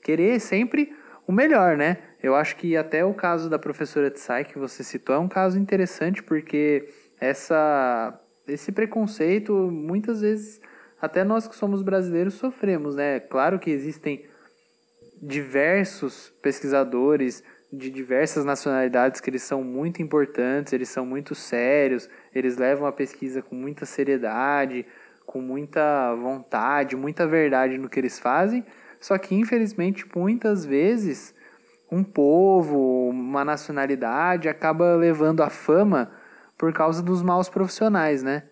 querer 0.02 0.40
sempre 0.40 0.96
o 1.28 1.32
melhor, 1.32 1.78
né? 1.78 1.98
Eu 2.22 2.36
acho 2.36 2.56
que 2.56 2.76
até 2.78 3.04
o 3.04 3.14
caso 3.14 3.50
da 3.50 3.60
professora 3.60 4.10
Tsai 4.10 4.46
que 4.46 4.58
você 4.58 4.84
citou 4.84 5.16
é 5.16 5.20
um 5.20 5.28
caso 5.28 5.60
interessante 5.60 6.24
porque 6.24 6.88
essa 7.20 8.20
esse 8.48 8.72
preconceito 8.72 9.54
muitas 9.54 10.22
vezes 10.22 10.60
até 11.02 11.24
nós 11.24 11.48
que 11.48 11.56
somos 11.56 11.82
brasileiros 11.82 12.36
sofremos, 12.36 12.96
né? 12.96 13.20
Claro 13.20 13.60
que 13.60 13.70
existem 13.70 14.26
diversos 15.22 16.34
pesquisadores 16.42 17.44
de 17.72 17.90
diversas 17.90 18.46
nacionalidades 18.46 19.20
que 19.20 19.30
eles 19.30 19.42
são 19.42 19.64
muito 19.64 20.02
importantes, 20.02 20.74
eles 20.74 20.90
são 20.90 21.06
muito 21.06 21.34
sérios, 21.34 22.08
eles 22.34 22.56
levam 22.56 22.86
a 22.86 22.92
pesquisa 22.92 23.42
com 23.42 23.56
muita 23.56 23.86
seriedade, 23.86 24.86
com 25.26 25.42
muita 25.42 26.14
vontade, 26.16 26.96
muita 26.96 27.28
verdade 27.28 27.78
no 27.78 27.90
que 27.90 28.00
eles 28.00 28.20
fazem. 28.20 28.66
Só 29.00 29.18
que 29.18 29.36
infelizmente 29.36 30.06
muitas 30.16 30.66
vezes 30.66 31.34
um 31.92 32.04
povo, 32.04 33.10
uma 33.10 33.46
nacionalidade 33.46 34.50
acaba 34.50 34.96
levando 34.96 35.44
a 35.44 35.50
fama 35.50 36.12
por 36.58 36.74
causa 36.74 37.04
dos 37.04 37.22
maus 37.22 37.50
profissionais, 37.50 38.24
né? 38.24 38.44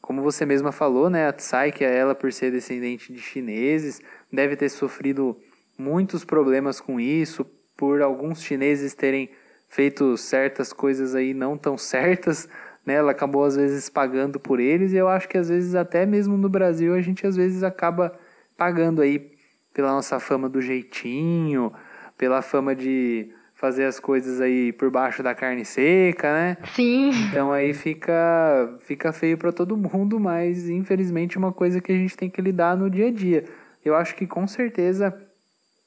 Como 0.00 0.22
você 0.22 0.44
mesma 0.44 0.70
falou, 0.70 1.08
né, 1.08 1.26
a 1.26 1.32
Tsai, 1.32 1.72
que 1.72 1.82
é 1.82 1.96
ela 1.96 2.14
por 2.14 2.30
ser 2.32 2.52
descendente 2.52 3.12
de 3.12 3.18
chineses, 3.18 4.02
deve 4.30 4.54
ter 4.54 4.68
sofrido 4.68 5.36
muitos 5.78 6.24
problemas 6.24 6.78
com 6.78 7.00
isso, 7.00 7.44
por 7.76 8.02
alguns 8.02 8.42
chineses 8.42 8.94
terem 8.94 9.30
feito 9.66 10.16
certas 10.16 10.72
coisas 10.72 11.14
aí 11.14 11.34
não 11.34 11.56
tão 11.56 11.76
certas, 11.76 12.48
né? 12.84 12.94
Ela 12.94 13.12
acabou 13.12 13.44
às 13.44 13.56
vezes 13.56 13.88
pagando 13.88 14.38
por 14.38 14.60
eles 14.60 14.92
e 14.92 14.96
eu 14.96 15.08
acho 15.08 15.28
que 15.28 15.38
às 15.38 15.48
vezes 15.48 15.74
até 15.74 16.04
mesmo 16.04 16.36
no 16.36 16.48
Brasil 16.48 16.94
a 16.94 17.00
gente 17.00 17.26
às 17.26 17.36
vezes 17.36 17.62
acaba 17.62 18.12
pagando 18.56 19.02
aí 19.02 19.30
pela 19.72 19.90
nossa 19.90 20.20
fama 20.20 20.48
do 20.48 20.60
jeitinho, 20.60 21.72
pela 22.16 22.40
fama 22.40 22.74
de 22.74 23.28
fazer 23.54 23.84
as 23.84 23.98
coisas 23.98 24.40
aí 24.40 24.72
por 24.72 24.90
baixo 24.90 25.22
da 25.22 25.34
carne 25.34 25.64
seca, 25.64 26.32
né? 26.32 26.56
Sim. 26.74 27.10
Então 27.28 27.52
aí 27.52 27.72
fica 27.72 28.76
fica 28.80 29.12
feio 29.12 29.38
para 29.38 29.52
todo 29.52 29.76
mundo, 29.76 30.20
mas 30.20 30.68
infelizmente 30.68 31.36
é 31.36 31.38
uma 31.38 31.52
coisa 31.52 31.80
que 31.80 31.90
a 31.90 31.94
gente 31.96 32.16
tem 32.16 32.28
que 32.28 32.42
lidar 32.42 32.76
no 32.76 32.90
dia 32.90 33.08
a 33.08 33.10
dia. 33.10 33.44
Eu 33.84 33.94
acho 33.96 34.14
que 34.14 34.26
com 34.26 34.46
certeza 34.46 35.14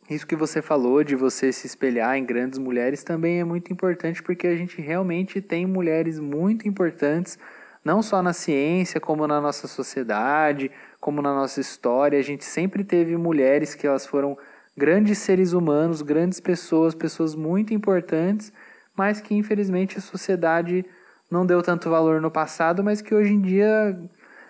isso 0.10 0.26
que 0.26 0.36
você 0.36 0.62
falou 0.62 1.04
de 1.04 1.15
você 1.15 1.52
se 1.52 1.67
espelhar 1.67 2.15
em 2.15 2.26
grandes 2.26 2.58
mulheres 2.58 3.04
também 3.04 3.39
é 3.39 3.43
muito 3.43 3.74
importante 3.74 4.24
porque 4.24 4.48
a 4.48 4.56
gente 4.56 4.82
realmente 4.82 5.41
tem 5.41 5.65
mulheres 5.65 6.17
muito 6.17 6.67
importantes, 6.67 7.38
não 7.84 8.02
só 8.02 8.22
na 8.22 8.32
ciência, 8.32 9.02
como 9.02 9.28
na 9.28 9.41
nossa 9.41 9.67
sociedade, 9.67 10.72
como 11.00 11.22
na 11.22 11.34
nossa 11.34 11.60
história. 11.60 12.17
A 12.17 12.24
gente 12.24 12.46
sempre 12.46 12.86
teve 12.86 13.17
mulheres 13.17 13.76
que 13.76 13.86
elas 13.86 14.06
foram 14.06 14.38
grandes 14.78 15.17
seres 15.17 15.52
humanos, 15.52 16.02
grandes 16.02 16.39
pessoas, 16.39 16.96
pessoas 16.96 17.36
muito 17.36 17.74
importantes, 17.74 18.54
mas 18.96 19.20
que 19.20 19.36
infelizmente 19.36 19.98
a 19.98 20.02
sociedade 20.02 20.86
não 21.30 21.46
deu 21.46 21.62
tanto 21.62 21.89
valor 21.89 22.22
no 22.22 22.32
passado, 22.32 22.82
mas 22.82 23.02
que 23.02 23.13
hoje 23.13 23.34
em 23.34 23.41
dia, 23.41 24.00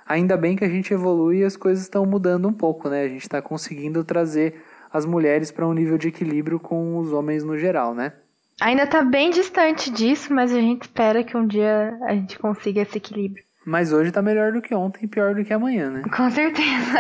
ainda 0.06 0.38
bem 0.38 0.56
que 0.56 0.64
a 0.64 0.70
gente 0.70 0.94
evolui 0.94 1.40
e 1.40 1.44
as 1.44 1.58
coisas 1.58 1.84
estão 1.84 2.06
mudando 2.06 2.48
um 2.48 2.54
pouco, 2.54 2.90
né? 2.90 3.04
A 3.04 3.08
gente 3.08 3.24
está 3.24 3.42
conseguindo 3.42 4.04
trazer 4.04 4.62
as 4.92 5.06
mulheres 5.06 5.52
para 5.52 5.68
um 5.68 5.74
nível 5.74 5.98
de 5.98 6.08
equilíbrio 6.10 6.60
com 6.60 6.98
os 6.98 7.12
homens 7.12 7.44
no 7.44 7.58
geral, 7.58 7.94
né? 7.94 8.14
Ainda 8.60 8.84
está 8.84 9.04
bem 9.04 9.30
distante 9.30 9.92
disso, 9.92 10.34
mas 10.34 10.52
a 10.52 10.60
gente 10.60 10.84
espera 10.84 11.24
que 11.24 11.38
um 11.38 11.46
dia 11.46 11.96
a 12.04 12.14
gente 12.14 12.40
consiga 12.40 12.82
esse 12.82 12.98
equilíbrio. 12.98 13.44
Mas 13.68 13.92
hoje 13.92 14.08
está 14.08 14.22
melhor 14.22 14.54
do 14.54 14.62
que 14.62 14.74
ontem 14.74 15.04
e 15.04 15.08
pior 15.10 15.36
do 15.36 15.44
que 15.44 15.54
amanhã, 15.54 15.90
né? 15.90 16.04
Com 16.16 16.30
certeza. 16.32 17.00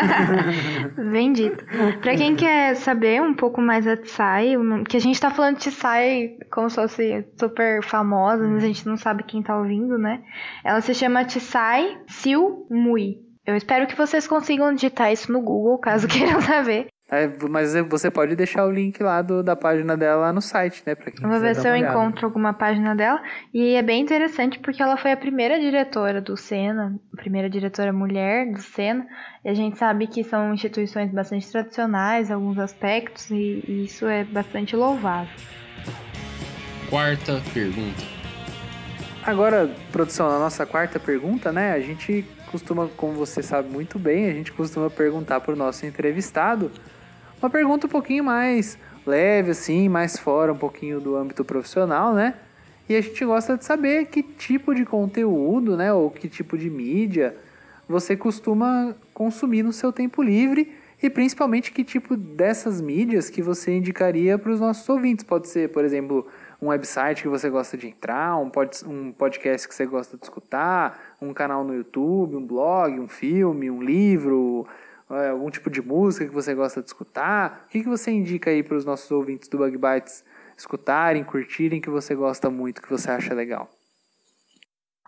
Bem 1.13 1.31
dito. 1.31 1.65
Para 2.01 2.13
quem 2.17 2.35
quer 2.35 2.75
saber 2.75 3.21
um 3.21 3.33
pouco 3.33 3.61
mais 3.61 3.85
da 3.85 3.95
Tsai, 3.95 4.51
que 4.89 4.97
a 4.97 4.99
gente 4.99 5.15
está 5.15 5.31
falando 5.31 5.59
de 5.59 5.71
Tsai 5.71 6.31
como 6.51 6.69
se 6.69 6.75
fosse 6.75 7.25
super 7.39 7.81
famosa, 7.81 8.45
mas 8.45 8.65
a 8.65 8.67
gente 8.67 8.85
não 8.85 8.97
sabe 8.97 9.23
quem 9.23 9.39
está 9.39 9.57
ouvindo, 9.57 9.97
né? 9.97 10.21
Ela 10.61 10.81
se 10.81 10.93
chama 10.93 11.23
Tsai 11.23 11.99
Siu 12.09 12.67
Mui. 12.69 13.15
Eu 13.45 13.55
espero 13.55 13.87
que 13.87 13.95
vocês 13.95 14.27
consigam 14.27 14.73
digitar 14.73 15.09
isso 15.09 15.31
no 15.31 15.41
Google, 15.41 15.77
caso 15.77 16.05
queiram 16.09 16.41
saber. 16.41 16.87
É, 17.09 17.25
mas 17.49 17.73
você 17.89 18.11
pode 18.11 18.35
deixar 18.35 18.65
o 18.65 18.71
link 18.71 19.01
lá 19.01 19.21
do, 19.21 19.41
da 19.41 19.55
página 19.55 19.95
dela 19.95 20.23
lá 20.23 20.33
no 20.33 20.41
site, 20.41 20.83
né? 20.85 20.93
Pra 20.93 21.09
quem 21.09 21.25
Vou 21.25 21.39
ver 21.39 21.55
se 21.55 21.65
eu 21.65 21.71
olhada. 21.71 21.93
encontro 21.93 22.25
alguma 22.25 22.53
página 22.53 22.93
dela. 22.93 23.21
E 23.53 23.75
é 23.75 23.81
bem 23.81 24.01
interessante 24.01 24.59
porque 24.59 24.83
ela 24.83 24.97
foi 24.97 25.13
a 25.13 25.17
primeira 25.17 25.57
diretora 25.57 26.19
do 26.19 26.35
Sena, 26.35 26.99
a 27.13 27.15
primeira 27.15 27.49
diretora 27.49 27.93
mulher 27.93 28.51
do 28.51 28.61
Sena. 28.61 29.07
E 29.45 29.47
a 29.49 29.53
gente 29.53 29.77
sabe 29.77 30.07
que 30.07 30.21
são 30.21 30.53
instituições 30.53 31.09
bastante 31.09 31.49
tradicionais, 31.49 32.29
alguns 32.29 32.59
aspectos, 32.59 33.31
e, 33.31 33.63
e 33.65 33.85
isso 33.85 34.05
é 34.05 34.25
bastante 34.25 34.75
louvável. 34.75 35.33
Quarta 36.89 37.41
pergunta. 37.53 38.03
Agora, 39.25 39.69
produção, 39.93 40.29
a 40.29 40.39
nossa 40.39 40.65
quarta 40.65 40.99
pergunta, 40.99 41.53
né? 41.53 41.71
A 41.71 41.79
gente 41.79 42.25
costuma, 42.51 42.89
como 42.97 43.13
você 43.13 43.41
sabe 43.41 43.69
muito 43.69 43.97
bem, 43.97 44.29
a 44.29 44.33
gente 44.33 44.51
costuma 44.51 44.89
perguntar 44.89 45.39
para 45.39 45.53
o 45.53 45.55
nosso 45.55 45.85
entrevistado 45.85 46.69
uma 47.41 47.49
pergunta 47.49 47.87
um 47.87 47.89
pouquinho 47.89 48.23
mais 48.23 48.77
leve, 49.05 49.51
assim, 49.51 49.87
mais 49.87 50.17
fora 50.17 50.51
um 50.51 50.57
pouquinho 50.57 50.99
do 50.99 51.15
âmbito 51.15 51.45
profissional, 51.45 52.13
né? 52.13 52.35
E 52.89 52.95
a 52.95 53.01
gente 53.01 53.23
gosta 53.25 53.57
de 53.57 53.65
saber 53.65 54.05
que 54.05 54.23
tipo 54.23 54.73
de 54.73 54.85
conteúdo, 54.85 55.75
né, 55.75 55.91
ou 55.91 56.09
que 56.09 56.29
tipo 56.29 56.57
de 56.57 56.69
mídia 56.69 57.35
você 57.87 58.15
costuma 58.15 58.95
consumir 59.13 59.63
no 59.63 59.73
seu 59.73 59.91
tempo 59.91 60.21
livre 60.21 60.73
e 61.01 61.09
principalmente 61.09 61.71
que 61.71 61.83
tipo 61.83 62.15
dessas 62.15 62.81
mídias 62.81 63.29
que 63.29 63.41
você 63.41 63.75
indicaria 63.75 64.37
para 64.37 64.51
os 64.51 64.59
nossos 64.59 64.87
ouvintes. 64.89 65.23
Pode 65.23 65.47
ser, 65.47 65.69
por 65.69 65.85
exemplo, 65.85 66.25
um 66.61 66.67
website 66.67 67.21
que 67.21 67.27
você 67.27 67.49
gosta 67.49 67.77
de 67.77 67.87
entrar, 67.87 68.37
um, 68.37 68.49
pod, 68.49 68.71
um 68.85 69.11
podcast 69.11 69.67
que 69.67 69.75
você 69.75 69.85
gosta 69.85 70.17
de 70.17 70.23
escutar, 70.23 71.15
um 71.21 71.33
canal 71.33 71.63
no 71.63 71.75
YouTube, 71.75 72.35
um 72.35 72.45
blog, 72.45 72.99
um 72.99 73.07
filme, 73.07 73.69
um 73.69 73.81
livro, 73.81 74.65
algum 75.09 75.49
tipo 75.49 75.69
de 75.69 75.81
música 75.81 76.25
que 76.25 76.33
você 76.33 76.53
gosta 76.53 76.81
de 76.81 76.87
escutar? 76.87 77.65
O 77.65 77.69
que, 77.69 77.81
que 77.81 77.89
você 77.89 78.11
indica 78.11 78.49
aí 78.49 78.61
para 78.61 78.75
os 78.75 78.85
nossos 78.85 79.09
ouvintes 79.09 79.47
do 79.47 79.57
Bug 79.57 79.77
Bites 79.77 80.23
escutarem, 80.57 81.23
curtirem, 81.23 81.79
que 81.79 81.89
você 81.89 82.13
gosta 82.13 82.49
muito, 82.49 82.81
que 82.81 82.89
você 82.89 83.11
acha 83.11 83.33
legal? 83.33 83.69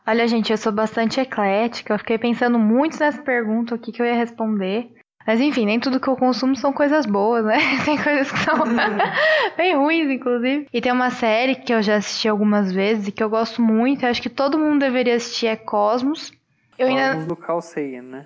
Olha, 0.08 0.28
gente, 0.28 0.52
eu 0.52 0.58
sou 0.58 0.72
bastante 0.72 1.20
eclética. 1.20 1.94
Eu 1.94 2.00
fiquei 2.00 2.18
pensando 2.18 2.58
muito 2.58 3.00
nessa 3.00 3.22
pergunta, 3.22 3.76
o 3.76 3.80
que, 3.80 3.92
que 3.92 4.02
eu 4.02 4.06
ia 4.06 4.16
responder. 4.16 4.90
Mas 5.28 5.40
enfim, 5.40 5.66
nem 5.66 5.80
tudo 5.80 6.00
que 6.00 6.08
eu 6.08 6.16
consumo 6.16 6.56
são 6.56 6.74
coisas 6.74 7.06
boas, 7.06 7.46
né? 7.46 7.58
Tem 7.86 8.02
coisas 8.02 8.32
que 8.32 8.40
são 8.40 8.58
bem 9.56 9.76
ruins, 9.76 10.10
inclusive. 10.10 10.68
E 10.74 10.82
tem 10.82 10.92
uma 10.92 11.12
série 11.12 11.56
que 11.56 11.72
eu 11.72 11.82
já 11.82 11.98
assisti 11.98 12.28
algumas 12.28 12.72
vezes 12.72 13.08
e 13.08 13.12
que 13.12 13.24
eu 13.24 13.30
gosto 13.30 13.62
muito, 13.62 14.06
acho 14.06 14.22
que 14.22 14.30
todo 14.30 14.58
mundo 14.58 14.80
deveria 14.80 15.16
assistir, 15.16 15.48
é 15.48 15.56
Cosmos. 15.56 16.32
Eu 16.78 16.88
ainda... 16.88 17.10
Cosmos 17.10 17.28
do 17.28 17.36
Carl 17.36 17.62
Sagan, 17.62 18.02
né? 18.02 18.26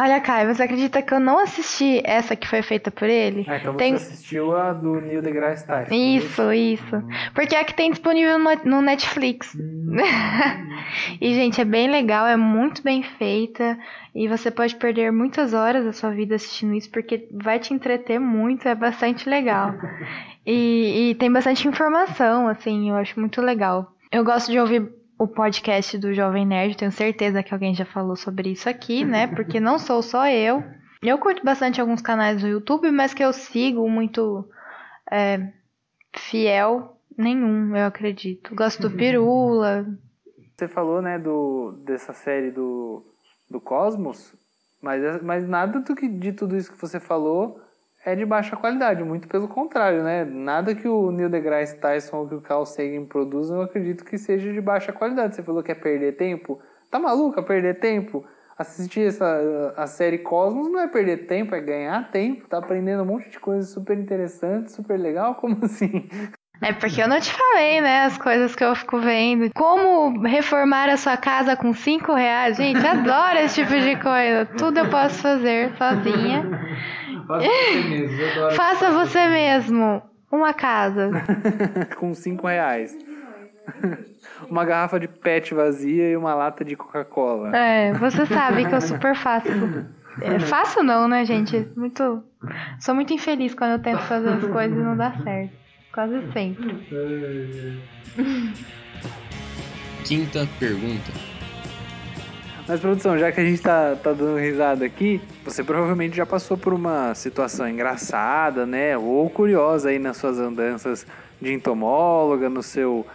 Olha, 0.00 0.20
Caio, 0.20 0.54
você 0.54 0.62
acredita 0.62 1.02
que 1.02 1.12
eu 1.12 1.18
não 1.18 1.40
assisti 1.40 2.00
essa 2.04 2.36
que 2.36 2.46
foi 2.46 2.62
feita 2.62 2.88
por 2.88 3.08
ele? 3.08 3.44
Ah, 3.48 3.56
então 3.56 3.74
tem... 3.74 3.98
você 3.98 4.12
assistiu 4.12 4.56
a 4.56 4.72
do 4.72 5.00
Neil 5.00 5.20
deGrasse 5.20 5.66
Tyson. 5.66 5.92
Isso, 5.92 6.52
isso. 6.52 6.96
Hum. 6.96 7.08
Porque 7.34 7.56
é 7.56 7.58
a 7.58 7.64
que 7.64 7.74
tem 7.74 7.90
disponível 7.90 8.38
no 8.64 8.80
Netflix. 8.80 9.56
Hum. 9.56 9.96
e, 11.20 11.34
gente, 11.34 11.60
é 11.60 11.64
bem 11.64 11.90
legal, 11.90 12.28
é 12.28 12.36
muito 12.36 12.80
bem 12.80 13.02
feita. 13.02 13.76
E 14.14 14.28
você 14.28 14.52
pode 14.52 14.76
perder 14.76 15.10
muitas 15.10 15.52
horas 15.52 15.84
da 15.84 15.92
sua 15.92 16.10
vida 16.10 16.36
assistindo 16.36 16.74
isso, 16.74 16.88
porque 16.92 17.26
vai 17.32 17.58
te 17.58 17.74
entreter 17.74 18.20
muito, 18.20 18.68
é 18.68 18.76
bastante 18.76 19.28
legal. 19.28 19.74
e, 20.46 21.10
e 21.10 21.14
tem 21.16 21.32
bastante 21.32 21.66
informação, 21.66 22.46
assim, 22.46 22.90
eu 22.90 22.94
acho 22.94 23.18
muito 23.18 23.42
legal. 23.42 23.92
Eu 24.12 24.24
gosto 24.24 24.48
de 24.48 24.60
ouvir 24.60 24.92
o 25.18 25.26
podcast 25.26 25.98
do 25.98 26.14
Jovem 26.14 26.46
Nerd, 26.46 26.76
tenho 26.76 26.92
certeza 26.92 27.42
que 27.42 27.52
alguém 27.52 27.74
já 27.74 27.84
falou 27.84 28.14
sobre 28.14 28.50
isso 28.50 28.68
aqui, 28.68 29.04
né? 29.04 29.26
Porque 29.34 29.58
não 29.58 29.78
sou 29.78 30.02
só 30.02 30.28
eu. 30.28 30.62
Eu 31.02 31.18
curto 31.18 31.44
bastante 31.44 31.80
alguns 31.80 32.00
canais 32.00 32.40
do 32.40 32.48
YouTube, 32.48 32.90
mas 32.90 33.12
que 33.12 33.22
eu 33.22 33.32
sigo 33.32 33.88
muito 33.88 34.48
é, 35.10 35.52
fiel, 36.16 36.96
nenhum, 37.16 37.76
eu 37.76 37.86
acredito. 37.86 38.54
Gosto 38.54 38.88
do 38.88 38.96
Pirula. 38.96 39.86
Você 40.56 40.68
falou, 40.68 41.02
né, 41.02 41.18
do, 41.18 41.72
dessa 41.84 42.12
série 42.12 42.50
do, 42.50 43.04
do 43.50 43.60
Cosmos, 43.60 44.34
mas, 44.80 45.22
mas 45.22 45.48
nada 45.48 45.80
do 45.80 45.94
que, 45.94 46.08
de 46.08 46.32
tudo 46.32 46.56
isso 46.56 46.72
que 46.72 46.80
você 46.80 46.98
falou 46.98 47.60
é 48.08 48.16
de 48.16 48.24
baixa 48.24 48.56
qualidade, 48.56 49.04
muito 49.04 49.28
pelo 49.28 49.48
contrário, 49.48 50.02
né? 50.02 50.24
Nada 50.24 50.74
que 50.74 50.88
o 50.88 51.10
Neil 51.10 51.28
deGrasse 51.28 51.78
Tyson 51.78 52.16
ou 52.16 52.28
que 52.28 52.34
o 52.34 52.40
Carl 52.40 52.64
Sagan 52.64 53.04
produzam, 53.04 53.58
eu 53.58 53.62
acredito 53.62 54.04
que 54.04 54.16
seja 54.16 54.52
de 54.52 54.60
baixa 54.60 54.92
qualidade. 54.92 55.36
Você 55.36 55.42
falou 55.42 55.62
que 55.62 55.72
é 55.72 55.74
perder 55.74 56.16
tempo? 56.16 56.58
Tá 56.90 56.98
maluco? 56.98 57.38
É 57.38 57.42
perder 57.42 57.78
tempo? 57.80 58.24
Assistir 58.56 59.06
essa 59.06 59.74
a 59.76 59.86
série 59.86 60.18
Cosmos 60.18 60.70
não 60.70 60.80
é 60.80 60.88
perder 60.88 61.26
tempo, 61.26 61.54
é 61.54 61.60
ganhar 61.60 62.10
tempo, 62.10 62.48
tá 62.48 62.58
aprendendo 62.58 63.02
um 63.02 63.06
monte 63.06 63.30
de 63.30 63.38
coisas 63.38 63.70
super 63.70 63.96
interessantes, 63.96 64.74
super 64.74 64.98
legal, 64.98 65.36
como 65.36 65.58
assim? 65.64 66.08
É 66.60 66.72
porque 66.72 67.00
eu 67.00 67.08
não 67.08 67.20
te 67.20 67.32
falei, 67.32 67.80
né? 67.80 68.04
As 68.04 68.18
coisas 68.18 68.56
que 68.56 68.64
eu 68.64 68.74
fico 68.74 68.98
vendo. 68.98 69.48
Como 69.54 70.22
reformar 70.22 70.88
a 70.88 70.96
sua 70.96 71.16
casa 71.16 71.56
com 71.56 71.72
5 71.72 72.12
reais. 72.14 72.56
Gente, 72.56 72.84
adoro 72.84 73.38
esse 73.38 73.62
tipo 73.62 73.78
de 73.78 73.94
coisa. 73.96 74.44
Tudo 74.58 74.78
eu 74.78 74.90
posso 74.90 75.22
fazer 75.22 75.72
sozinha. 75.76 76.44
Faça 77.28 77.44
você 77.44 77.80
mesmo. 77.88 78.50
Faça 78.52 78.90
você 78.90 79.28
mesmo. 79.28 80.02
Uma 80.32 80.54
casa. 80.54 81.10
Com 81.96 82.14
cinco 82.14 82.46
reais. 82.46 82.96
uma 84.48 84.64
garrafa 84.64 84.98
de 84.98 85.06
pet 85.06 85.54
vazia 85.54 86.10
e 86.10 86.16
uma 86.16 86.34
lata 86.34 86.64
de 86.64 86.74
Coca-Cola. 86.74 87.54
É, 87.56 87.92
você 87.92 88.24
sabe 88.26 88.66
que 88.66 88.74
eu 88.74 88.80
super 88.80 89.14
faço. 89.14 89.48
É, 90.20 90.38
faço 90.40 90.82
não, 90.82 91.06
né, 91.06 91.24
gente? 91.24 91.68
Muito. 91.76 92.22
Sou 92.80 92.94
muito 92.94 93.12
infeliz 93.12 93.54
quando 93.54 93.72
eu 93.72 93.82
tento 93.82 94.00
fazer 94.02 94.30
as 94.30 94.46
coisas 94.46 94.76
e 94.76 94.82
não 94.82 94.96
dá 94.96 95.12
certo. 95.22 95.52
Quase 95.92 96.32
sempre. 96.32 96.86
Quinta 100.04 100.48
pergunta. 100.58 101.12
Mas, 102.66 102.80
produção, 102.80 103.18
já 103.18 103.32
que 103.32 103.40
a 103.40 103.44
gente 103.44 103.62
tá, 103.62 103.96
tá 103.96 104.12
dando 104.12 104.36
risada 104.36 104.84
aqui, 104.84 105.20
você 105.48 105.64
provavelmente 105.64 106.16
já 106.16 106.26
passou 106.26 106.56
por 106.56 106.74
uma 106.74 107.14
situação 107.14 107.68
engraçada, 107.68 108.66
né? 108.66 108.96
Ou 108.98 109.28
curiosa 109.30 109.88
aí 109.88 109.98
nas 109.98 110.16
suas 110.16 110.38
andanças 110.38 111.06
de 111.40 111.52
entomóloga, 111.52 112.50
no 112.50 112.62
seu, 112.62 113.06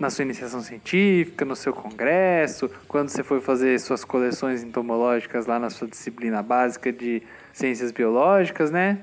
na 0.00 0.08
sua 0.08 0.24
iniciação 0.24 0.62
científica, 0.62 1.44
no 1.44 1.54
seu 1.54 1.72
congresso, 1.72 2.70
quando 2.88 3.10
você 3.10 3.22
foi 3.22 3.40
fazer 3.40 3.78
suas 3.78 4.04
coleções 4.04 4.62
entomológicas 4.62 5.46
lá 5.46 5.58
na 5.58 5.68
sua 5.68 5.86
disciplina 5.86 6.42
básica 6.42 6.90
de 6.90 7.22
ciências 7.52 7.92
biológicas, 7.92 8.70
né? 8.70 8.98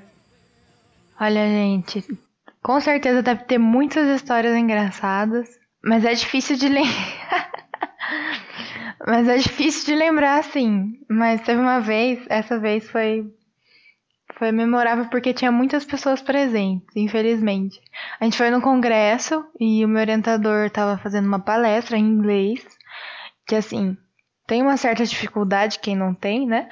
Olha, 1.20 1.46
gente, 1.46 2.04
com 2.62 2.80
certeza 2.80 3.22
deve 3.22 3.44
ter 3.44 3.58
muitas 3.58 4.08
histórias 4.08 4.56
engraçadas, 4.56 5.48
mas 5.84 6.04
é 6.04 6.12
difícil 6.12 6.56
de 6.56 6.68
ler. 6.68 6.88
Mas 9.10 9.26
é 9.26 9.38
difícil 9.38 9.86
de 9.86 9.94
lembrar, 9.96 10.38
assim. 10.38 11.00
Mas 11.08 11.40
teve 11.40 11.60
uma 11.60 11.80
vez, 11.80 12.24
essa 12.28 12.60
vez 12.60 12.88
foi 12.88 13.26
foi 14.38 14.52
memorável 14.52 15.06
porque 15.06 15.34
tinha 15.34 15.50
muitas 15.50 15.84
pessoas 15.84 16.22
presentes, 16.22 16.86
infelizmente. 16.96 17.78
A 18.20 18.24
gente 18.24 18.38
foi 18.38 18.50
no 18.50 18.62
congresso 18.62 19.44
e 19.58 19.84
o 19.84 19.88
meu 19.88 20.00
orientador 20.00 20.66
estava 20.66 20.96
fazendo 20.96 21.26
uma 21.26 21.40
palestra 21.40 21.98
em 21.98 22.04
inglês, 22.04 22.64
que 23.46 23.56
assim, 23.56 23.98
tem 24.46 24.62
uma 24.62 24.76
certa 24.76 25.04
dificuldade, 25.04 25.80
quem 25.80 25.96
não 25.96 26.14
tem, 26.14 26.46
né? 26.46 26.68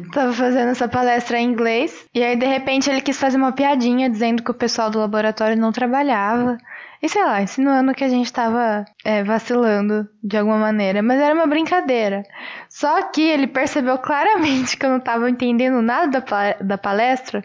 Uhum. 0.00 0.10
Tava 0.10 0.32
fazendo 0.32 0.70
essa 0.70 0.88
palestra 0.88 1.38
em 1.38 1.50
inglês, 1.50 2.06
e 2.14 2.22
aí 2.24 2.34
de 2.34 2.46
repente 2.46 2.90
ele 2.90 3.02
quis 3.02 3.20
fazer 3.20 3.36
uma 3.36 3.52
piadinha 3.52 4.08
dizendo 4.08 4.42
que 4.42 4.50
o 4.50 4.54
pessoal 4.54 4.90
do 4.90 4.98
laboratório 4.98 5.56
não 5.56 5.70
trabalhava. 5.70 6.58
E 7.02 7.08
sei 7.08 7.22
lá, 7.22 7.42
insinuando 7.42 7.94
que 7.94 8.04
a 8.04 8.08
gente 8.08 8.32
tava 8.32 8.84
é, 9.04 9.22
vacilando 9.22 10.08
de 10.22 10.36
alguma 10.36 10.58
maneira. 10.58 11.02
Mas 11.02 11.20
era 11.20 11.34
uma 11.34 11.46
brincadeira. 11.46 12.22
Só 12.68 13.02
que 13.02 13.22
ele 13.22 13.46
percebeu 13.46 13.98
claramente 13.98 14.76
que 14.76 14.84
eu 14.84 14.90
não 14.90 15.00
tava 15.00 15.28
entendendo 15.30 15.82
nada 15.82 16.24
da 16.60 16.78
palestra, 16.78 17.44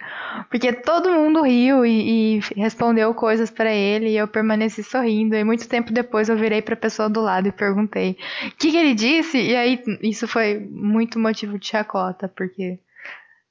porque 0.50 0.72
todo 0.72 1.12
mundo 1.12 1.42
riu 1.42 1.86
e, 1.86 2.38
e 2.38 2.40
respondeu 2.56 3.14
coisas 3.14 3.52
para 3.52 3.72
ele 3.72 4.10
e 4.10 4.18
eu 4.18 4.28
permaneci 4.28 4.84
sorrindo. 4.84 5.36
E 5.36 5.44
muito 5.44 5.68
tempo 5.68 5.92
depois 5.92 6.30
eu 6.30 6.38
virei 6.38 6.62
pra 6.62 6.76
pessoa 6.76 7.10
do 7.10 7.22
lado 7.22 7.48
e 7.48 7.52
perguntei 7.52 8.18
o 8.48 8.58
que, 8.58 8.72
que 8.72 8.78
ele 8.78 8.94
disse. 8.94 9.38
E 9.38 9.56
aí 9.56 9.84
isso 10.02 10.28
foi 10.28 10.60
muito 10.60 11.20
motivo 11.20 11.60
de 11.60 11.68
chacota, 11.68 12.28
porque 12.28 12.80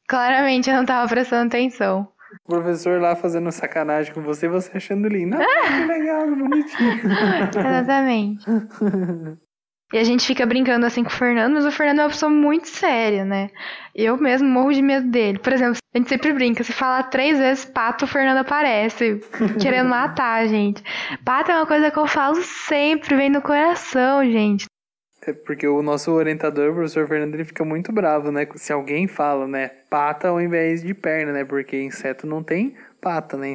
claramente 0.09 0.71
eu 0.71 0.77
não 0.77 0.85
tava 0.85 1.09
prestando 1.09 1.49
atenção. 1.49 2.09
O 2.45 2.49
professor 2.49 3.01
lá 3.01 3.17
fazendo 3.17 3.51
sacanagem 3.51 4.13
com 4.13 4.23
você 4.23 4.47
e 4.47 4.49
você 4.49 4.77
achando 4.77 5.09
lindo. 5.09 5.37
Ah, 5.37 5.67
que 5.67 5.87
legal, 5.87 6.25
que 6.25 6.35
bonitinho. 6.37 7.01
Exatamente. 7.59 8.45
E 9.93 9.99
a 9.99 10.05
gente 10.05 10.25
fica 10.25 10.47
brincando 10.47 10.87
assim 10.87 11.03
com 11.03 11.11
o 11.11 11.13
Fernando, 11.13 11.55
mas 11.55 11.67
o 11.67 11.71
Fernando 11.73 11.99
é 11.99 12.03
uma 12.05 12.11
pessoa 12.11 12.31
muito 12.31 12.69
séria, 12.69 13.25
né? 13.25 13.51
Eu 13.93 14.17
mesmo 14.17 14.49
morro 14.49 14.73
de 14.73 14.81
medo 14.81 15.09
dele. 15.09 15.39
Por 15.41 15.53
exemplo, 15.53 15.79
a 15.93 15.99
gente 15.99 16.09
sempre 16.09 16.33
brinca, 16.33 16.63
se 16.63 16.73
falar 16.73 17.03
três 17.05 17.39
vezes 17.39 17.65
pato, 17.65 18.05
o 18.05 18.09
Fernando 18.09 18.39
aparece, 18.39 19.21
querendo 19.61 19.89
matar 19.89 20.43
a 20.43 20.47
gente. 20.47 20.81
Pato 21.25 21.51
é 21.51 21.57
uma 21.57 21.67
coisa 21.67 21.91
que 21.91 21.99
eu 21.99 22.07
falo 22.07 22.37
sempre, 22.37 23.17
vem 23.17 23.33
do 23.33 23.43
coração, 23.43 24.25
gente. 24.25 24.70
É 25.27 25.33
porque 25.35 25.67
o 25.69 25.83
nosso 25.83 26.11
orientador, 26.13 26.71
o 26.71 26.75
professor 26.75 27.07
Fernando, 27.07 27.35
ele 27.35 27.45
fica 27.45 27.65
muito 27.65 27.93
bravo, 27.93 28.33
né? 28.33 28.47
Se 28.55 28.73
alguém 28.73 29.07
fala, 29.07 29.47
né, 29.47 29.71
pata 29.91 30.29
ao 30.29 30.41
invés 30.41 30.83
de 30.83 30.95
perna, 30.95 31.33
né? 31.33 31.45
Porque 31.45 31.81
inseto 31.81 32.27
não 32.27 32.43
tem 32.43 32.75
pata, 33.01 33.37
né? 33.37 33.55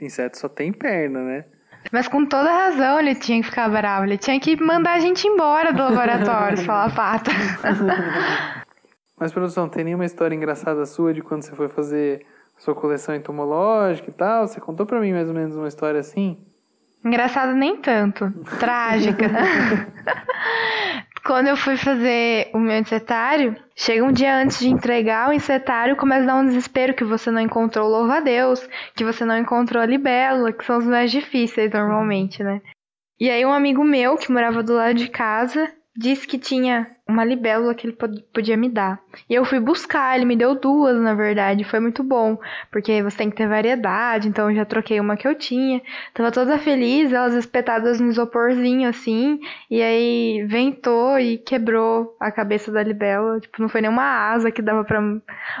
Inseto, 0.00 0.38
só 0.38 0.48
tem 0.48 0.72
perna, 0.72 1.22
né? 1.22 1.44
Mas 1.92 2.08
com 2.08 2.24
toda 2.24 2.50
razão 2.50 2.98
ele 2.98 3.14
tinha 3.14 3.40
que 3.40 3.48
ficar 3.48 3.68
bravo. 3.68 4.06
Ele 4.06 4.18
tinha 4.18 4.38
que 4.40 4.60
mandar 4.60 4.94
a 4.94 4.98
gente 4.98 5.26
embora 5.28 5.72
do 5.72 5.82
laboratório 5.82 6.56
se 6.56 6.64
falar 6.66 6.94
pata. 6.94 7.30
Mas, 9.16 9.32
produção, 9.32 9.68
tem 9.68 9.84
nenhuma 9.84 10.04
história 10.04 10.34
engraçada 10.34 10.84
sua 10.84 11.14
de 11.14 11.22
quando 11.22 11.42
você 11.42 11.54
foi 11.54 11.68
fazer 11.68 12.26
sua 12.58 12.74
coleção 12.74 13.14
entomológica 13.14 14.10
e 14.10 14.12
tal? 14.12 14.48
Você 14.48 14.60
contou 14.60 14.84
pra 14.84 15.00
mim 15.00 15.12
mais 15.12 15.28
ou 15.28 15.34
menos 15.34 15.54
uma 15.54 15.68
história 15.68 16.00
assim? 16.00 16.36
Engraçada 17.04 17.52
nem 17.52 17.76
tanto. 17.76 18.30
Trágica. 18.58 19.30
Quando 21.24 21.48
eu 21.48 21.56
fui 21.56 21.78
fazer 21.78 22.50
o 22.52 22.58
meu 22.58 22.78
insetário, 22.78 23.56
chega 23.74 24.04
um 24.04 24.12
dia 24.12 24.36
antes 24.36 24.58
de 24.58 24.68
entregar 24.68 25.30
o 25.30 25.32
insetário, 25.32 25.96
começa 25.96 26.24
a 26.24 26.26
dar 26.26 26.36
um 26.36 26.44
desespero 26.44 26.92
que 26.92 27.02
você 27.02 27.30
não 27.30 27.40
encontrou 27.40 27.86
o 27.86 27.90
louva-a-Deus, 27.90 28.68
que 28.94 29.04
você 29.04 29.24
não 29.24 29.38
encontrou 29.38 29.82
a 29.82 29.86
libélula, 29.86 30.52
que 30.52 30.64
são 30.66 30.76
os 30.76 30.86
mais 30.86 31.10
difíceis 31.10 31.72
normalmente, 31.72 32.42
né? 32.42 32.60
E 33.18 33.30
aí 33.30 33.46
um 33.46 33.52
amigo 33.54 33.82
meu, 33.82 34.18
que 34.18 34.30
morava 34.30 34.62
do 34.62 34.74
lado 34.74 34.96
de 34.96 35.08
casa, 35.08 35.72
disse 35.96 36.26
que 36.26 36.38
tinha 36.38 36.88
uma 37.06 37.24
libélula 37.24 37.74
que 37.74 37.86
ele 37.86 37.96
podia 38.32 38.56
me 38.56 38.68
dar. 38.68 38.98
E 39.28 39.34
eu 39.34 39.44
fui 39.44 39.60
buscar, 39.60 40.16
ele 40.16 40.24
me 40.24 40.34
deu 40.34 40.54
duas, 40.54 40.98
na 41.00 41.14
verdade, 41.14 41.62
foi 41.62 41.78
muito 41.78 42.02
bom, 42.02 42.38
porque 42.72 43.02
você 43.02 43.18
tem 43.18 43.30
que 43.30 43.36
ter 43.36 43.46
variedade, 43.46 44.26
então 44.26 44.50
eu 44.50 44.56
já 44.56 44.64
troquei 44.64 44.98
uma 44.98 45.16
que 45.16 45.28
eu 45.28 45.34
tinha. 45.34 45.82
Tava 46.14 46.32
toda 46.32 46.58
feliz, 46.58 47.12
elas 47.12 47.34
espetadas 47.34 48.00
no 48.00 48.08
isoporzinho 48.08 48.88
assim, 48.88 49.38
e 49.70 49.82
aí 49.82 50.46
ventou 50.48 51.18
e 51.18 51.36
quebrou 51.36 52.16
a 52.18 52.30
cabeça 52.30 52.72
da 52.72 52.82
libélula, 52.82 53.38
tipo, 53.38 53.60
não 53.60 53.68
foi 53.68 53.82
nenhuma 53.82 54.30
asa 54.32 54.50
que 54.50 54.62
dava 54.62 54.82
para 54.82 55.00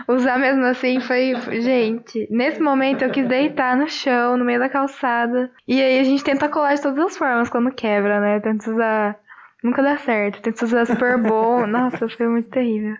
usar 0.08 0.38
mesmo 0.38 0.64
assim, 0.64 0.98
foi, 1.00 1.34
gente, 1.60 2.26
nesse 2.30 2.60
momento 2.60 3.02
eu 3.02 3.10
quis 3.10 3.28
deitar 3.28 3.76
no 3.76 3.88
chão, 3.88 4.36
no 4.36 4.44
meio 4.44 4.58
da 4.58 4.68
calçada. 4.70 5.50
E 5.68 5.80
aí 5.80 5.98
a 5.98 6.04
gente 6.04 6.24
tenta 6.24 6.48
colar 6.48 6.74
de 6.74 6.82
todas 6.82 6.98
as 6.98 7.16
formas 7.16 7.50
quando 7.50 7.70
quebra, 7.70 8.18
né? 8.18 8.40
Tenta 8.40 8.70
usar 8.70 9.18
Nunca 9.64 9.82
dá 9.82 9.96
certo. 9.96 10.42
Tem 10.42 10.52
que 10.52 10.62
usar 10.62 10.84
super 10.84 11.16
bom. 11.16 11.64
Nossa, 11.66 12.06
foi 12.06 12.28
muito 12.28 12.50
terrível. 12.50 12.98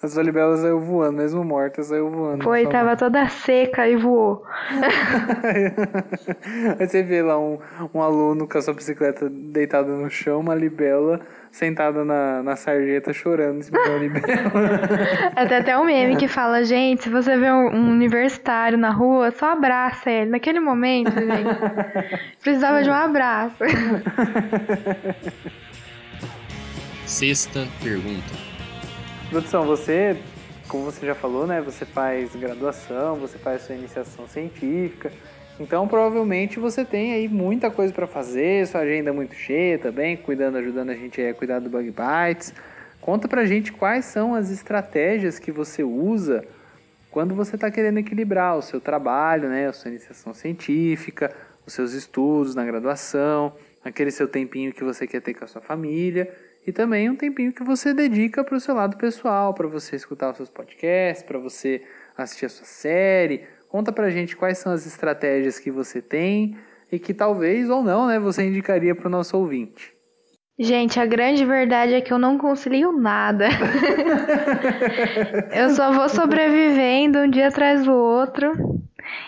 A 0.00 0.08
sua 0.08 0.22
libela 0.24 0.56
saiu 0.56 0.80
voando, 0.80 1.18
mesmo 1.18 1.44
morta, 1.44 1.80
saiu 1.80 2.10
voando. 2.10 2.42
Foi, 2.42 2.66
tava 2.66 2.96
toda 2.96 3.28
seca 3.28 3.88
e 3.88 3.94
voou. 3.94 4.44
Aí 6.76 6.88
você 6.88 7.04
vê 7.04 7.22
lá 7.22 7.38
um, 7.38 7.60
um 7.94 8.02
aluno 8.02 8.48
com 8.48 8.58
a 8.58 8.62
sua 8.62 8.74
bicicleta 8.74 9.30
deitada 9.30 9.92
no 9.92 10.10
chão, 10.10 10.40
uma 10.40 10.56
libela 10.56 11.20
sentada 11.52 12.04
na, 12.04 12.42
na 12.42 12.56
sarjeta 12.56 13.12
chorando 13.12 13.62
cima 13.62 13.78
da 13.78 13.96
libela. 13.96 14.50
Até 15.36 15.58
até 15.58 15.78
um 15.78 15.84
meme 15.84 16.16
que 16.16 16.26
fala, 16.26 16.64
gente, 16.64 17.04
se 17.04 17.08
você 17.08 17.36
vê 17.36 17.52
um, 17.52 17.72
um 17.72 17.90
universitário 17.90 18.76
na 18.76 18.90
rua, 18.90 19.30
só 19.30 19.52
abraça 19.52 20.10
ele. 20.10 20.30
Naquele 20.30 20.58
momento, 20.58 21.12
gente, 21.12 22.18
precisava 22.42 22.82
de 22.82 22.90
um 22.90 22.94
abraço. 22.94 23.62
Sexta 27.12 27.68
pergunta. 27.82 28.32
Produção, 29.28 29.66
você, 29.66 30.16
como 30.66 30.84
você 30.84 31.04
já 31.04 31.14
falou, 31.14 31.46
né? 31.46 31.60
Você 31.60 31.84
faz 31.84 32.34
graduação, 32.34 33.16
você 33.16 33.36
faz 33.36 33.60
sua 33.60 33.74
iniciação 33.74 34.26
científica. 34.26 35.12
Então, 35.60 35.86
provavelmente 35.86 36.58
você 36.58 36.86
tem 36.86 37.12
aí 37.12 37.28
muita 37.28 37.70
coisa 37.70 37.92
para 37.92 38.06
fazer, 38.06 38.66
sua 38.66 38.80
agenda 38.80 39.10
é 39.10 39.12
muito 39.12 39.34
cheia 39.34 39.78
também, 39.78 40.16
cuidando, 40.16 40.56
ajudando 40.56 40.88
a 40.88 40.94
gente 40.94 41.20
a 41.20 41.34
cuidar 41.34 41.58
do 41.58 41.68
Bug 41.68 41.92
Bites. 41.92 42.54
Conta 42.98 43.28
pra 43.28 43.44
gente 43.44 43.72
quais 43.72 44.06
são 44.06 44.34
as 44.34 44.50
estratégias 44.50 45.38
que 45.38 45.52
você 45.52 45.84
usa 45.84 46.42
quando 47.10 47.34
você 47.34 47.56
está 47.56 47.70
querendo 47.70 47.98
equilibrar 47.98 48.56
o 48.56 48.62
seu 48.62 48.80
trabalho, 48.80 49.50
né, 49.50 49.68
a 49.68 49.72
sua 49.74 49.90
iniciação 49.90 50.32
científica, 50.32 51.30
os 51.66 51.74
seus 51.74 51.92
estudos 51.92 52.54
na 52.54 52.64
graduação, 52.64 53.52
aquele 53.84 54.10
seu 54.10 54.26
tempinho 54.26 54.72
que 54.72 54.82
você 54.82 55.06
quer 55.06 55.20
ter 55.20 55.34
com 55.34 55.44
a 55.44 55.46
sua 55.46 55.60
família 55.60 56.41
e 56.66 56.72
também 56.72 57.10
um 57.10 57.16
tempinho 57.16 57.52
que 57.52 57.64
você 57.64 57.92
dedica 57.92 58.44
para 58.44 58.56
o 58.56 58.60
seu 58.60 58.74
lado 58.74 58.96
pessoal, 58.96 59.52
para 59.52 59.66
você 59.66 59.96
escutar 59.96 60.30
os 60.30 60.36
seus 60.36 60.50
podcasts, 60.50 61.24
para 61.24 61.38
você 61.38 61.82
assistir 62.16 62.46
a 62.46 62.48
sua 62.48 62.66
série. 62.66 63.44
Conta 63.68 63.90
pra 63.90 64.10
gente 64.10 64.36
quais 64.36 64.58
são 64.58 64.72
as 64.72 64.86
estratégias 64.86 65.58
que 65.58 65.70
você 65.70 66.00
tem 66.00 66.56
e 66.90 66.98
que 66.98 67.14
talvez 67.14 67.70
ou 67.70 67.82
não, 67.82 68.06
né, 68.06 68.18
você 68.18 68.44
indicaria 68.44 68.94
para 68.94 69.08
o 69.08 69.10
nosso 69.10 69.36
ouvinte. 69.36 69.92
Gente, 70.58 71.00
a 71.00 71.06
grande 71.06 71.44
verdade 71.44 71.94
é 71.94 72.00
que 72.00 72.12
eu 72.12 72.18
não 72.18 72.36
concilio 72.36 72.92
nada. 72.92 73.48
eu 75.52 75.70
só 75.70 75.90
vou 75.90 76.08
sobrevivendo 76.08 77.20
um 77.20 77.30
dia 77.30 77.48
atrás 77.48 77.84
do 77.84 77.92
outro. 77.92 78.52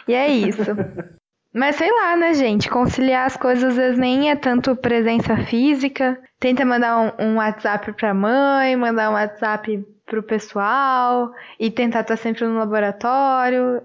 E 0.06 0.12
é 0.12 0.28
isso. 0.28 0.62
Mas 1.54 1.76
sei 1.76 1.88
lá, 1.88 2.16
né, 2.16 2.34
gente? 2.34 2.68
Conciliar 2.68 3.26
as 3.26 3.36
coisas 3.36 3.64
às 3.64 3.76
vezes 3.76 3.98
nem 3.98 4.28
é 4.28 4.34
tanto 4.34 4.74
presença 4.74 5.36
física. 5.36 6.20
Tenta 6.40 6.64
mandar 6.64 6.98
um, 6.98 7.26
um 7.26 7.36
WhatsApp 7.36 7.92
pra 7.92 8.12
mãe, 8.12 8.74
mandar 8.74 9.10
um 9.10 9.12
WhatsApp 9.12 9.86
pro 10.04 10.20
pessoal 10.20 11.30
e 11.58 11.70
tentar 11.70 12.00
estar 12.00 12.16
sempre 12.16 12.44
no 12.44 12.58
laboratório. 12.58 13.80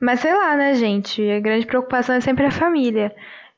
Mas 0.00 0.20
sei 0.20 0.32
lá, 0.32 0.54
né, 0.54 0.74
gente? 0.74 1.28
A 1.28 1.40
grande 1.40 1.66
preocupação 1.66 2.14
é 2.14 2.20
sempre 2.20 2.46
a 2.46 2.52
família. 2.52 3.12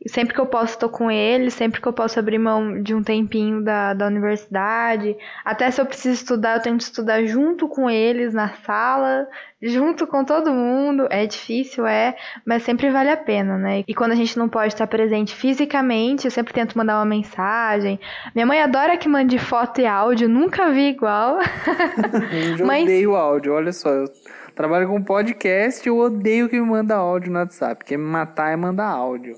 Sempre 0.07 0.35
que 0.35 0.41
eu 0.41 0.47
posso, 0.47 0.73
estou 0.73 0.89
com 0.89 1.11
ele. 1.11 1.51
Sempre 1.51 1.81
que 1.81 1.87
eu 1.87 1.93
posso 1.93 2.19
abrir 2.19 2.39
mão 2.39 2.83
de 2.83 2.95
um 2.95 3.03
tempinho 3.03 3.63
da, 3.63 3.93
da 3.93 4.07
universidade. 4.07 5.15
Até 5.45 5.71
se 5.71 5.81
eu 5.81 5.85
preciso 5.85 6.15
estudar, 6.15 6.57
eu 6.57 6.63
tento 6.63 6.81
estudar 6.81 7.23
junto 7.27 7.69
com 7.69 7.91
eles 7.91 8.33
na 8.33 8.49
sala, 8.65 9.29
junto 9.61 10.07
com 10.07 10.25
todo 10.25 10.55
mundo. 10.55 11.07
É 11.11 11.27
difícil, 11.27 11.87
é, 11.87 12.17
mas 12.47 12.63
sempre 12.63 12.89
vale 12.91 13.11
a 13.11 13.17
pena, 13.17 13.59
né? 13.59 13.85
E 13.87 13.95
quando 13.95 14.13
a 14.13 14.15
gente 14.15 14.39
não 14.39 14.49
pode 14.49 14.73
estar 14.73 14.87
presente 14.87 15.35
fisicamente, 15.35 16.25
eu 16.25 16.31
sempre 16.31 16.55
tento 16.55 16.79
mandar 16.79 16.97
uma 16.97 17.05
mensagem. 17.05 18.01
Minha 18.35 18.47
mãe 18.47 18.63
adora 18.63 18.97
que 18.97 19.09
mande 19.09 19.39
foto 19.39 19.83
e 19.83 19.87
áudio, 19.87 20.31
nunca 20.31 20.71
vi 20.71 20.89
igual. 20.89 21.41
eu 22.59 22.67
mas... 22.67 22.85
odeio 22.85 23.15
áudio, 23.17 23.53
olha 23.53 23.73
só. 23.73 23.91
Eu 23.91 24.07
trabalho 24.55 24.89
com 24.89 25.03
podcast, 25.03 25.87
eu 25.87 25.99
odeio 25.99 26.49
que 26.49 26.59
me 26.59 26.67
manda 26.67 26.97
áudio 26.97 27.31
no 27.31 27.39
WhatsApp. 27.39 27.85
Quer 27.85 27.99
me 27.99 28.05
matar 28.05 28.51
é 28.51 28.57
mandar 28.57 28.89
áudio. 28.89 29.35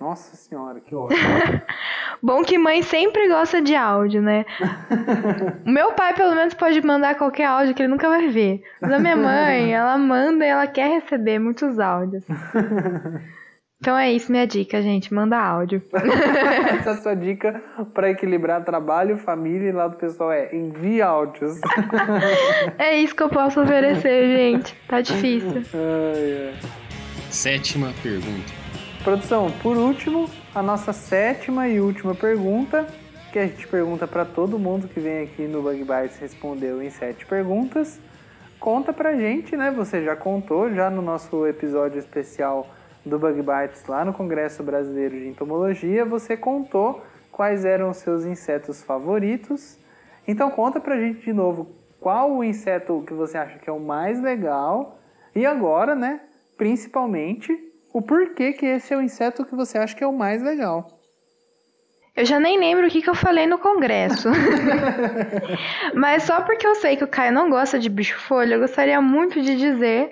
Nossa 0.00 0.36
senhora, 0.36 0.80
que 0.80 0.94
ótimo. 0.94 1.20
Bom 2.22 2.42
que 2.42 2.56
mãe 2.58 2.82
sempre 2.82 3.28
gosta 3.28 3.60
de 3.60 3.74
áudio, 3.74 4.22
né? 4.22 4.44
o 5.64 5.68
meu 5.70 5.92
pai, 5.92 6.14
pelo 6.14 6.34
menos, 6.34 6.54
pode 6.54 6.80
mandar 6.84 7.16
qualquer 7.16 7.46
áudio 7.46 7.74
que 7.74 7.82
ele 7.82 7.90
nunca 7.90 8.08
vai 8.08 8.28
ver. 8.28 8.62
Mas 8.80 8.92
a 8.92 8.98
minha 8.98 9.16
mãe, 9.16 9.72
ela 9.74 9.96
manda 9.98 10.44
e 10.44 10.48
ela 10.48 10.66
quer 10.66 10.88
receber 10.88 11.38
muitos 11.38 11.78
áudios. 11.78 12.24
Então 13.78 13.96
é 13.98 14.10
isso, 14.10 14.32
minha 14.32 14.46
dica, 14.46 14.80
gente. 14.80 15.12
Manda 15.12 15.38
áudio. 15.38 15.82
Essa 15.92 16.90
é 16.90 16.92
a 16.92 16.96
sua 16.96 17.14
dica 17.14 17.62
para 17.92 18.10
equilibrar 18.10 18.64
trabalho, 18.64 19.18
família 19.18 19.68
e 19.68 19.72
lado 19.72 19.96
pessoal 19.96 20.32
é 20.32 20.54
envie 20.56 21.02
áudios. 21.02 21.60
é 22.78 22.96
isso 22.96 23.14
que 23.14 23.22
eu 23.22 23.28
posso 23.28 23.60
oferecer, 23.60 24.34
gente. 24.34 24.74
Tá 24.88 25.02
difícil. 25.02 25.62
Sétima 27.30 27.92
pergunta. 28.02 28.63
Produção, 29.04 29.50
por 29.62 29.76
último, 29.76 30.30
a 30.54 30.62
nossa 30.62 30.90
sétima 30.94 31.68
e 31.68 31.78
última 31.78 32.14
pergunta, 32.14 32.86
que 33.30 33.38
a 33.38 33.46
gente 33.46 33.68
pergunta 33.68 34.08
para 34.08 34.24
todo 34.24 34.58
mundo 34.58 34.88
que 34.88 34.98
vem 34.98 35.24
aqui 35.24 35.42
no 35.42 35.60
Bug 35.60 35.76
Bites 35.84 36.18
respondeu 36.18 36.82
em 36.82 36.88
sete 36.88 37.26
perguntas. 37.26 38.00
Conta 38.58 38.94
pra 38.94 39.14
gente, 39.14 39.58
né? 39.58 39.70
Você 39.72 40.02
já 40.02 40.16
contou 40.16 40.72
já 40.72 40.88
no 40.88 41.02
nosso 41.02 41.46
episódio 41.46 41.98
especial 41.98 42.66
do 43.04 43.18
Bug 43.18 43.42
Bites 43.42 43.84
lá 43.86 44.06
no 44.06 44.14
Congresso 44.14 44.62
Brasileiro 44.62 45.20
de 45.20 45.28
Entomologia, 45.28 46.06
você 46.06 46.34
contou 46.34 47.02
quais 47.30 47.66
eram 47.66 47.90
os 47.90 47.98
seus 47.98 48.24
insetos 48.24 48.82
favoritos. 48.82 49.78
Então 50.26 50.50
conta 50.50 50.80
pra 50.80 50.96
gente 50.96 51.20
de 51.20 51.32
novo 51.34 51.72
qual 52.00 52.32
o 52.32 52.42
inseto 52.42 53.04
que 53.06 53.12
você 53.12 53.36
acha 53.36 53.58
que 53.58 53.68
é 53.68 53.72
o 53.72 53.78
mais 53.78 54.22
legal 54.22 54.98
e 55.34 55.44
agora, 55.44 55.94
né, 55.94 56.20
principalmente 56.56 57.73
o 57.94 58.02
porquê 58.02 58.52
que 58.52 58.66
esse 58.66 58.92
é 58.92 58.96
o 58.96 59.00
inseto 59.00 59.44
que 59.44 59.54
você 59.54 59.78
acha 59.78 59.94
que 59.94 60.02
é 60.02 60.06
o 60.06 60.12
mais 60.12 60.42
legal. 60.42 61.00
Eu 62.16 62.24
já 62.24 62.40
nem 62.40 62.58
lembro 62.58 62.86
o 62.86 62.90
que, 62.90 63.00
que 63.00 63.08
eu 63.08 63.14
falei 63.14 63.46
no 63.46 63.56
congresso. 63.58 64.28
Mas 65.94 66.24
só 66.24 66.42
porque 66.42 66.66
eu 66.66 66.74
sei 66.74 66.96
que 66.96 67.04
o 67.04 67.08
Caio 67.08 67.32
não 67.32 67.48
gosta 67.48 67.78
de 67.78 67.88
bicho-folha, 67.88 68.54
eu 68.54 68.60
gostaria 68.60 69.00
muito 69.00 69.40
de 69.40 69.56
dizer 69.56 70.10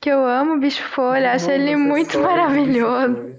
que 0.00 0.10
eu 0.10 0.24
amo 0.24 0.60
bicho-folha, 0.60 1.32
acho 1.32 1.50
ele 1.50 1.76
muito 1.76 2.18
maravilhoso. 2.20 3.34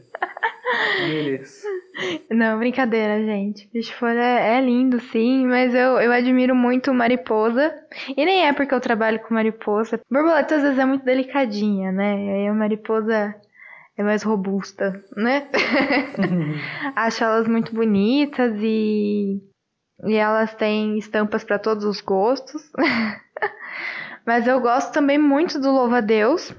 Não, 2.32 2.58
brincadeira, 2.58 3.24
gente. 3.24 3.70
Bicho-folha 3.72 4.20
é, 4.20 4.58
é 4.58 4.62
lindo, 4.62 5.00
sim, 5.00 5.46
mas 5.46 5.76
eu, 5.76 6.00
eu 6.00 6.12
admiro 6.12 6.56
muito 6.56 6.92
mariposa. 6.92 7.72
E 8.18 8.26
nem 8.26 8.48
é 8.48 8.54
porque 8.54 8.74
eu 8.74 8.82
trabalho 8.82 9.20
com 9.20 9.34
mariposa. 9.34 10.00
Borboleta 10.12 10.56
às 10.56 10.64
vezes 10.64 10.80
é 10.80 10.86
muito 10.86 11.06
delicadinha, 11.06 11.92
né? 11.92 12.18
E 12.18 12.30
aí 12.30 12.48
a 12.48 12.54
mariposa 12.54 13.36
é 13.98 14.04
mais 14.04 14.24
robusta, 14.24 15.04
né? 15.16 15.48
Acho 16.96 17.24
elas 17.24 17.48
muito 17.48 17.74
bonitas 17.74 18.54
e, 18.62 19.42
e 20.06 20.14
elas 20.16 20.54
têm 20.56 20.98
estampas 20.98 21.44
para 21.44 21.60
todos 21.60 21.86
os 21.86 22.02
gostos. 22.02 22.62
Mas 24.26 24.48
eu 24.48 24.60
gosto 24.60 24.92
também 24.92 25.18
muito 25.18 25.60
do 25.60 25.72
louva-a-Deus, 25.72 26.54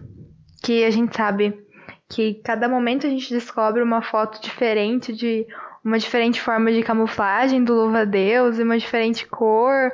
que 0.62 0.84
a 0.84 0.90
gente 0.90 1.16
sabe 1.16 1.66
que 2.08 2.34
cada 2.44 2.68
momento 2.68 3.06
a 3.06 3.10
gente 3.10 3.34
descobre 3.34 3.82
uma 3.82 4.00
foto 4.00 4.40
diferente 4.40 5.12
de 5.12 5.46
uma 5.84 5.98
diferente 5.98 6.40
forma 6.40 6.72
de 6.72 6.82
camuflagem 6.82 7.62
do 7.62 7.74
louva-a-Deus 7.74 8.58
e 8.58 8.62
uma 8.62 8.78
diferente 8.78 9.26
cor 9.26 9.92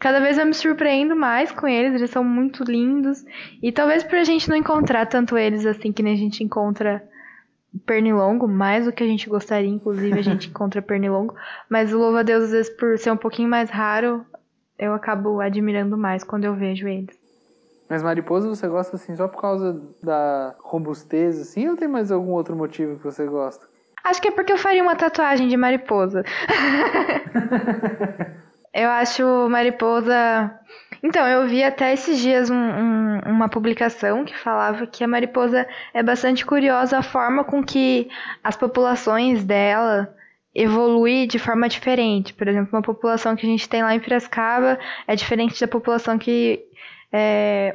cada 0.00 0.18
vez 0.18 0.38
eu 0.38 0.46
me 0.46 0.54
surpreendo 0.54 1.14
mais 1.14 1.52
com 1.52 1.68
eles, 1.68 1.94
eles 1.94 2.10
são 2.10 2.24
muito 2.24 2.64
lindos. 2.64 3.22
E 3.62 3.70
talvez 3.70 4.02
pra 4.02 4.24
gente 4.24 4.48
não 4.48 4.56
encontrar 4.56 5.06
tanto 5.06 5.36
eles 5.36 5.66
assim 5.66 5.92
que 5.92 6.02
nem 6.02 6.14
a 6.14 6.18
gente 6.18 6.42
encontra 6.42 7.06
pernilongo, 7.86 8.48
mais 8.48 8.86
do 8.86 8.92
que 8.92 9.04
a 9.04 9.06
gente 9.06 9.28
gostaria, 9.28 9.68
inclusive 9.68 10.18
a 10.18 10.22
gente 10.22 10.48
encontra 10.48 10.80
pernilongo. 10.80 11.34
Mas 11.68 11.92
o 11.92 11.98
louva 11.98 12.20
a 12.20 12.22
Deus, 12.22 12.44
às 12.44 12.50
vezes, 12.50 12.76
por 12.76 12.98
ser 12.98 13.12
um 13.12 13.16
pouquinho 13.16 13.48
mais 13.48 13.68
raro, 13.68 14.24
eu 14.78 14.94
acabo 14.94 15.40
admirando 15.40 15.96
mais 15.96 16.24
quando 16.24 16.46
eu 16.46 16.54
vejo 16.54 16.88
eles. 16.88 17.20
Mas 17.88 18.02
mariposa 18.02 18.48
você 18.48 18.66
gosta 18.68 18.96
assim 18.96 19.14
só 19.14 19.28
por 19.28 19.40
causa 19.40 19.80
da 20.02 20.54
robustez, 20.60 21.40
assim, 21.40 21.68
ou 21.68 21.76
tem 21.76 21.88
mais 21.88 22.10
algum 22.10 22.32
outro 22.32 22.56
motivo 22.56 22.96
que 22.96 23.04
você 23.04 23.26
gosta? 23.26 23.68
Acho 24.02 24.22
que 24.22 24.28
é 24.28 24.30
porque 24.30 24.52
eu 24.52 24.58
faria 24.58 24.82
uma 24.82 24.96
tatuagem 24.96 25.48
de 25.48 25.56
mariposa. 25.56 26.24
Eu 28.72 28.88
acho 28.88 29.48
mariposa. 29.48 30.58
Então, 31.02 31.26
eu 31.26 31.46
vi 31.48 31.62
até 31.62 31.92
esses 31.92 32.18
dias 32.18 32.50
um, 32.50 32.54
um, 32.54 33.20
uma 33.26 33.48
publicação 33.48 34.24
que 34.24 34.36
falava 34.36 34.86
que 34.86 35.02
a 35.02 35.08
mariposa 35.08 35.66
é 35.92 36.02
bastante 36.02 36.46
curiosa 36.46 36.98
a 36.98 37.02
forma 37.02 37.42
com 37.42 37.64
que 37.64 38.08
as 38.44 38.56
populações 38.56 39.44
dela 39.44 40.14
evoluem 40.54 41.26
de 41.26 41.38
forma 41.38 41.68
diferente. 41.68 42.34
Por 42.34 42.46
exemplo, 42.46 42.70
uma 42.72 42.82
população 42.82 43.34
que 43.34 43.46
a 43.46 43.48
gente 43.48 43.68
tem 43.68 43.82
lá 43.82 43.94
em 43.94 44.00
Piracicaba 44.00 44.78
é 45.06 45.16
diferente 45.16 45.60
da 45.60 45.68
população 45.68 46.18
que 46.18 46.64
é, 47.12 47.74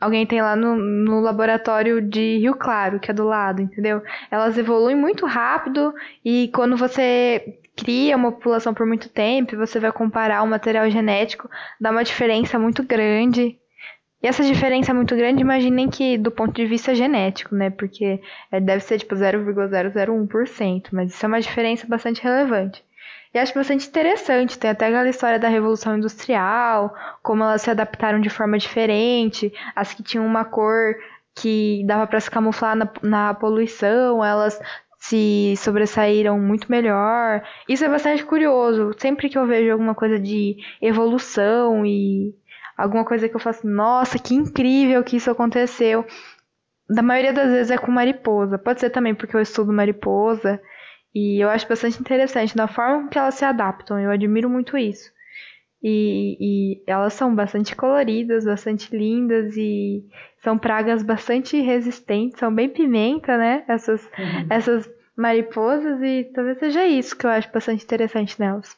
alguém 0.00 0.26
tem 0.26 0.40
lá 0.42 0.54
no, 0.54 0.76
no 0.76 1.20
laboratório 1.20 2.00
de 2.00 2.38
Rio 2.38 2.54
Claro, 2.54 3.00
que 3.00 3.10
é 3.10 3.14
do 3.14 3.24
lado, 3.24 3.62
entendeu? 3.62 4.02
Elas 4.30 4.56
evoluem 4.58 4.96
muito 4.96 5.26
rápido 5.26 5.94
e 6.24 6.50
quando 6.54 6.76
você 6.76 7.58
cria 7.76 8.16
uma 8.16 8.32
população 8.32 8.72
por 8.72 8.86
muito 8.86 9.08
tempo 9.08 9.56
você 9.56 9.78
vai 9.78 9.92
comparar 9.92 10.42
o 10.42 10.46
material 10.46 10.88
genético, 10.90 11.48
dá 11.80 11.90
uma 11.90 12.04
diferença 12.04 12.58
muito 12.58 12.82
grande. 12.82 13.58
E 14.22 14.26
essa 14.26 14.42
diferença 14.42 14.94
muito 14.94 15.14
grande, 15.14 15.42
imaginem 15.42 15.88
que 15.88 16.16
do 16.16 16.30
ponto 16.30 16.52
de 16.54 16.66
vista 16.66 16.94
genético, 16.94 17.54
né? 17.54 17.70
Porque 17.70 18.20
é, 18.50 18.58
deve 18.60 18.82
ser 18.82 18.98
tipo 18.98 19.14
0,001%, 19.14 20.88
mas 20.92 21.12
isso 21.12 21.24
é 21.24 21.28
uma 21.28 21.40
diferença 21.40 21.86
bastante 21.86 22.22
relevante. 22.22 22.82
E 23.36 23.38
acho 23.38 23.52
bastante 23.52 23.86
interessante, 23.86 24.58
tem 24.58 24.70
até 24.70 24.86
aquela 24.86 25.10
história 25.10 25.38
da 25.38 25.46
Revolução 25.46 25.94
Industrial, 25.94 26.96
como 27.22 27.42
elas 27.42 27.60
se 27.60 27.70
adaptaram 27.70 28.18
de 28.18 28.30
forma 28.30 28.56
diferente, 28.56 29.52
as 29.74 29.92
que 29.92 30.02
tinham 30.02 30.24
uma 30.24 30.42
cor 30.42 30.96
que 31.34 31.84
dava 31.86 32.06
para 32.06 32.18
se 32.18 32.30
camuflar 32.30 32.74
na, 32.74 32.88
na 33.02 33.34
poluição, 33.34 34.24
elas 34.24 34.58
se 34.98 35.52
sobressaíram 35.58 36.40
muito 36.40 36.70
melhor. 36.70 37.42
Isso 37.68 37.84
é 37.84 37.90
bastante 37.90 38.24
curioso. 38.24 38.94
Sempre 38.96 39.28
que 39.28 39.36
eu 39.36 39.46
vejo 39.46 39.70
alguma 39.70 39.94
coisa 39.94 40.18
de 40.18 40.56
evolução 40.80 41.84
e 41.84 42.34
alguma 42.74 43.04
coisa 43.04 43.28
que 43.28 43.36
eu 43.36 43.40
faço, 43.40 43.66
nossa, 43.66 44.18
que 44.18 44.34
incrível 44.34 45.04
que 45.04 45.18
isso 45.18 45.30
aconteceu. 45.30 46.06
Da 46.88 47.02
maioria 47.02 47.34
das 47.34 47.50
vezes 47.50 47.70
é 47.70 47.76
com 47.76 47.92
mariposa. 47.92 48.56
Pode 48.56 48.80
ser 48.80 48.88
também 48.88 49.14
porque 49.14 49.36
eu 49.36 49.42
estudo 49.42 49.74
mariposa 49.74 50.58
e 51.18 51.42
eu 51.42 51.48
acho 51.48 51.66
bastante 51.66 51.98
interessante 51.98 52.54
na 52.54 52.68
forma 52.68 53.08
que 53.08 53.18
elas 53.18 53.36
se 53.36 53.44
adaptam. 53.46 53.98
Eu 53.98 54.10
admiro 54.10 54.50
muito 54.50 54.76
isso. 54.76 55.10
E, 55.82 56.36
e, 56.38 56.82
elas 56.86 57.14
são 57.14 57.34
bastante 57.34 57.74
coloridas, 57.74 58.44
bastante 58.44 58.94
lindas 58.94 59.56
e 59.56 60.04
são 60.44 60.58
pragas 60.58 61.02
bastante 61.02 61.58
resistentes, 61.58 62.38
são 62.38 62.54
bem 62.54 62.68
pimenta, 62.68 63.38
né? 63.38 63.64
Essas, 63.66 64.04
uhum. 64.18 64.46
essas 64.50 64.90
mariposas 65.16 66.02
e 66.02 66.30
talvez 66.34 66.58
seja 66.58 66.84
isso 66.84 67.16
que 67.16 67.24
eu 67.24 67.30
acho 67.30 67.50
bastante 67.50 67.82
interessante 67.82 68.38
nelas. 68.38 68.76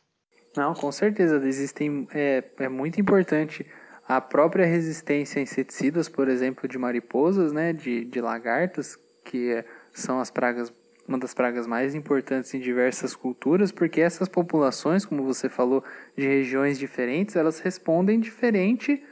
Não, 0.57 0.75
com 0.75 0.93
certeza. 0.93 1.45
Existem. 1.45 2.07
É, 2.15 2.45
é 2.61 2.69
muito 2.69 3.01
importante 3.01 3.67
a 4.07 4.21
própria 4.21 4.65
resistência 4.65 5.41
a 5.41 5.43
inseticidas, 5.43 6.09
por 6.09 6.29
exemplo, 6.29 6.69
de 6.69 6.79
mariposas, 6.79 7.53
né? 7.53 7.73
De, 7.73 8.05
de 8.05 8.21
lagartas, 8.21 8.97
que 9.25 9.51
é, 9.51 9.65
são 9.93 10.21
as 10.21 10.31
pragas 10.31 10.73
uma 11.09 11.19
das 11.19 11.33
pragas 11.33 11.67
mais 11.67 11.95
importantes 11.95 12.53
em 12.53 12.61
diversas 12.61 13.17
culturas, 13.17 13.73
porque 13.73 14.03
essas 14.03 14.29
populações, 14.29 15.07
como 15.07 15.25
você 15.25 15.49
falou, 15.49 15.83
de 16.15 16.27
regiões 16.27 16.79
diferentes, 16.79 17.35
elas 17.35 17.59
respondem 17.61 18.21
diferente 18.21 19.03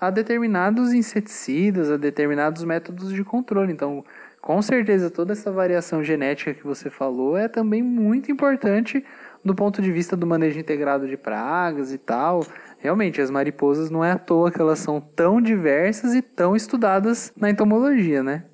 a 0.00 0.10
determinados 0.10 0.94
inseticidas, 0.94 1.90
a 1.90 1.98
determinados 1.98 2.64
métodos 2.64 3.12
de 3.12 3.22
controle. 3.22 3.70
Então, 3.70 4.02
com 4.40 4.60
certeza, 4.62 5.10
toda 5.10 5.32
essa 5.32 5.52
variação 5.52 6.02
genética 6.02 6.54
que 6.54 6.64
você 6.64 6.88
falou 6.88 7.36
é 7.36 7.46
também 7.46 7.82
muito 7.82 8.32
importante 8.32 9.04
do 9.44 9.54
ponto 9.54 9.82
de 9.82 9.92
vista 9.92 10.16
do 10.16 10.26
manejo 10.26 10.58
integrado 10.58 11.06
de 11.06 11.18
pragas 11.18 11.92
e 11.92 11.98
tal. 11.98 12.44
Realmente, 12.78 13.20
as 13.20 13.30
mariposas 13.30 13.90
não 13.90 14.02
é 14.02 14.12
à 14.12 14.18
toa 14.18 14.50
que 14.50 14.60
elas 14.60 14.78
são 14.78 15.00
tão 15.00 15.40
diversas 15.40 16.14
e 16.14 16.22
tão 16.22 16.56
estudadas 16.56 17.30
na 17.36 17.50
entomologia, 17.50 18.22
né? 18.22 18.44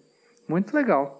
Muito 0.47 0.75
legal 0.75 1.18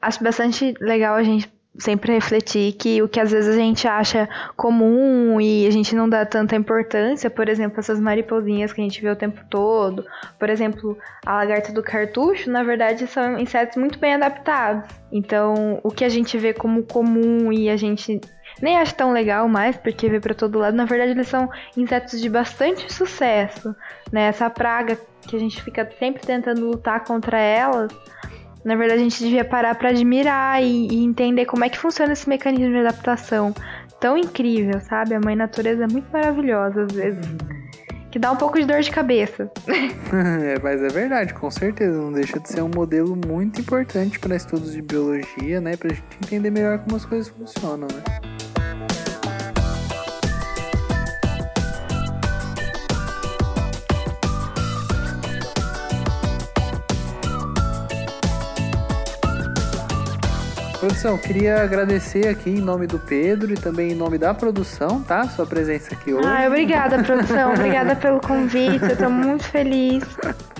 acho 0.00 0.22
bastante 0.22 0.74
legal 0.80 1.14
a 1.16 1.22
gente 1.22 1.50
sempre 1.78 2.12
refletir 2.12 2.72
que 2.72 3.00
o 3.02 3.08
que 3.08 3.20
às 3.20 3.30
vezes 3.30 3.54
a 3.54 3.58
gente 3.58 3.86
acha 3.86 4.28
comum 4.56 5.40
e 5.40 5.66
a 5.66 5.70
gente 5.70 5.94
não 5.94 6.08
dá 6.08 6.26
tanta 6.26 6.56
importância, 6.56 7.30
por 7.30 7.48
exemplo, 7.48 7.78
essas 7.78 8.00
mariposinhas 8.00 8.72
que 8.72 8.80
a 8.80 8.84
gente 8.84 9.00
vê 9.00 9.08
o 9.08 9.16
tempo 9.16 9.40
todo, 9.48 10.04
por 10.38 10.50
exemplo, 10.50 10.98
a 11.24 11.34
lagarta 11.34 11.72
do 11.72 11.82
cartucho, 11.82 12.50
na 12.50 12.62
verdade 12.62 13.06
são 13.06 13.38
insetos 13.38 13.76
muito 13.76 13.98
bem 13.98 14.14
adaptados. 14.14 14.90
Então, 15.12 15.80
o 15.82 15.90
que 15.90 16.04
a 16.04 16.08
gente 16.08 16.36
vê 16.36 16.52
como 16.52 16.82
comum 16.82 17.52
e 17.52 17.70
a 17.70 17.76
gente 17.76 18.20
nem 18.60 18.76
acha 18.76 18.94
tão 18.94 19.12
legal 19.12 19.48
mais, 19.48 19.76
porque 19.76 20.08
vê 20.08 20.18
para 20.18 20.34
todo 20.34 20.58
lado, 20.58 20.76
na 20.76 20.84
verdade 20.84 21.12
eles 21.12 21.28
são 21.28 21.48
insetos 21.76 22.20
de 22.20 22.28
bastante 22.28 22.92
sucesso, 22.92 23.74
né? 24.10 24.22
Essa 24.22 24.50
praga 24.50 24.98
que 25.28 25.36
a 25.36 25.38
gente 25.38 25.62
fica 25.62 25.88
sempre 25.98 26.26
tentando 26.26 26.66
lutar 26.66 27.04
contra 27.04 27.38
elas, 27.38 27.92
na 28.68 28.76
verdade, 28.76 29.00
a 29.00 29.04
gente 29.04 29.24
devia 29.24 29.46
parar 29.46 29.74
para 29.76 29.88
admirar 29.88 30.62
e, 30.62 30.88
e, 30.88 31.02
entender 31.02 31.46
como 31.46 31.64
é 31.64 31.70
que 31.70 31.78
funciona 31.78 32.12
esse 32.12 32.28
mecanismo 32.28 32.70
de 32.70 32.80
adaptação 32.80 33.54
tão 33.98 34.14
incrível, 34.14 34.78
sabe? 34.80 35.14
A 35.14 35.20
mãe 35.20 35.34
natureza 35.34 35.84
é 35.84 35.86
muito 35.86 36.06
maravilhosa 36.12 36.82
às 36.82 36.92
vezes. 36.92 37.26
Que 38.10 38.18
dá 38.18 38.30
um 38.30 38.36
pouco 38.36 38.58
de 38.58 38.66
dor 38.66 38.82
de 38.82 38.90
cabeça. 38.90 39.50
é, 39.66 40.58
mas 40.62 40.82
é 40.82 40.88
verdade, 40.88 41.32
com 41.32 41.50
certeza. 41.50 41.98
Não 41.98 42.12
deixa 42.12 42.38
de 42.38 42.46
ser 42.46 42.60
um 42.60 42.70
modelo 42.74 43.18
muito 43.26 43.58
importante 43.58 44.18
para 44.18 44.36
estudos 44.36 44.72
de 44.72 44.82
biologia, 44.82 45.62
né? 45.62 45.74
Pra 45.74 45.88
gente 45.88 46.04
entender 46.22 46.50
melhor 46.50 46.78
como 46.78 46.94
as 46.94 47.06
coisas 47.06 47.28
funcionam, 47.28 47.88
né? 47.88 48.27
Produção, 60.88 61.18
queria 61.18 61.62
agradecer 61.62 62.28
aqui 62.28 62.48
em 62.48 62.62
nome 62.62 62.86
do 62.86 62.98
Pedro 62.98 63.52
e 63.52 63.56
também 63.56 63.92
em 63.92 63.94
nome 63.94 64.16
da 64.16 64.32
produção, 64.32 65.02
tá? 65.02 65.28
Sua 65.28 65.44
presença 65.44 65.94
aqui 65.94 66.14
hoje. 66.14 66.26
Ah, 66.26 66.46
obrigada, 66.46 67.02
produção. 67.04 67.52
obrigada 67.52 67.94
pelo 67.94 68.18
convite. 68.20 68.82
Eu 68.82 68.96
tô 68.96 69.10
muito 69.10 69.44
feliz. 69.44 70.02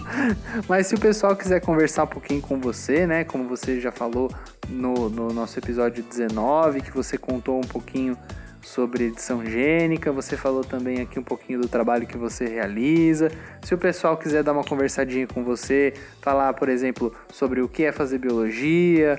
Mas 0.68 0.86
se 0.86 0.94
o 0.94 1.00
pessoal 1.00 1.34
quiser 1.34 1.60
conversar 1.62 2.04
um 2.04 2.08
pouquinho 2.08 2.42
com 2.42 2.60
você, 2.60 3.06
né? 3.06 3.24
Como 3.24 3.48
você 3.48 3.80
já 3.80 3.90
falou 3.90 4.30
no, 4.68 5.08
no 5.08 5.32
nosso 5.32 5.58
episódio 5.58 6.04
19, 6.04 6.82
que 6.82 6.90
você 6.90 7.16
contou 7.16 7.56
um 7.56 7.66
pouquinho 7.66 8.14
sobre 8.60 9.04
edição 9.04 9.42
gênica, 9.46 10.12
você 10.12 10.36
falou 10.36 10.62
também 10.62 11.00
aqui 11.00 11.18
um 11.18 11.24
pouquinho 11.24 11.62
do 11.62 11.68
trabalho 11.68 12.06
que 12.06 12.18
você 12.18 12.44
realiza. 12.44 13.30
Se 13.62 13.74
o 13.74 13.78
pessoal 13.78 14.14
quiser 14.18 14.42
dar 14.42 14.52
uma 14.52 14.64
conversadinha 14.64 15.26
com 15.26 15.42
você, 15.42 15.94
falar, 16.20 16.52
por 16.52 16.68
exemplo, 16.68 17.14
sobre 17.32 17.62
o 17.62 17.68
que 17.68 17.84
é 17.84 17.92
fazer 17.92 18.18
biologia, 18.18 19.18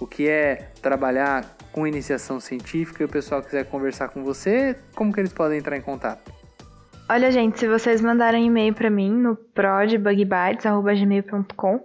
o 0.00 0.06
que 0.06 0.28
é 0.28 0.70
trabalhar 0.80 1.44
com 1.72 1.84
iniciação 1.86 2.40
científica 2.40 3.02
e 3.02 3.06
o 3.06 3.08
pessoal 3.08 3.42
quiser 3.42 3.66
conversar 3.66 4.08
com 4.08 4.24
você, 4.24 4.76
como 4.94 5.12
que 5.12 5.20
eles 5.20 5.32
podem 5.32 5.58
entrar 5.58 5.76
em 5.76 5.80
contato? 5.80 6.32
Olha, 7.10 7.30
gente, 7.30 7.58
se 7.58 7.66
vocês 7.66 8.00
mandarem 8.00 8.46
e-mail 8.46 8.74
para 8.74 8.90
mim 8.90 9.10
no 9.10 9.34
prodbugbytes.gmail.com, 9.34 11.80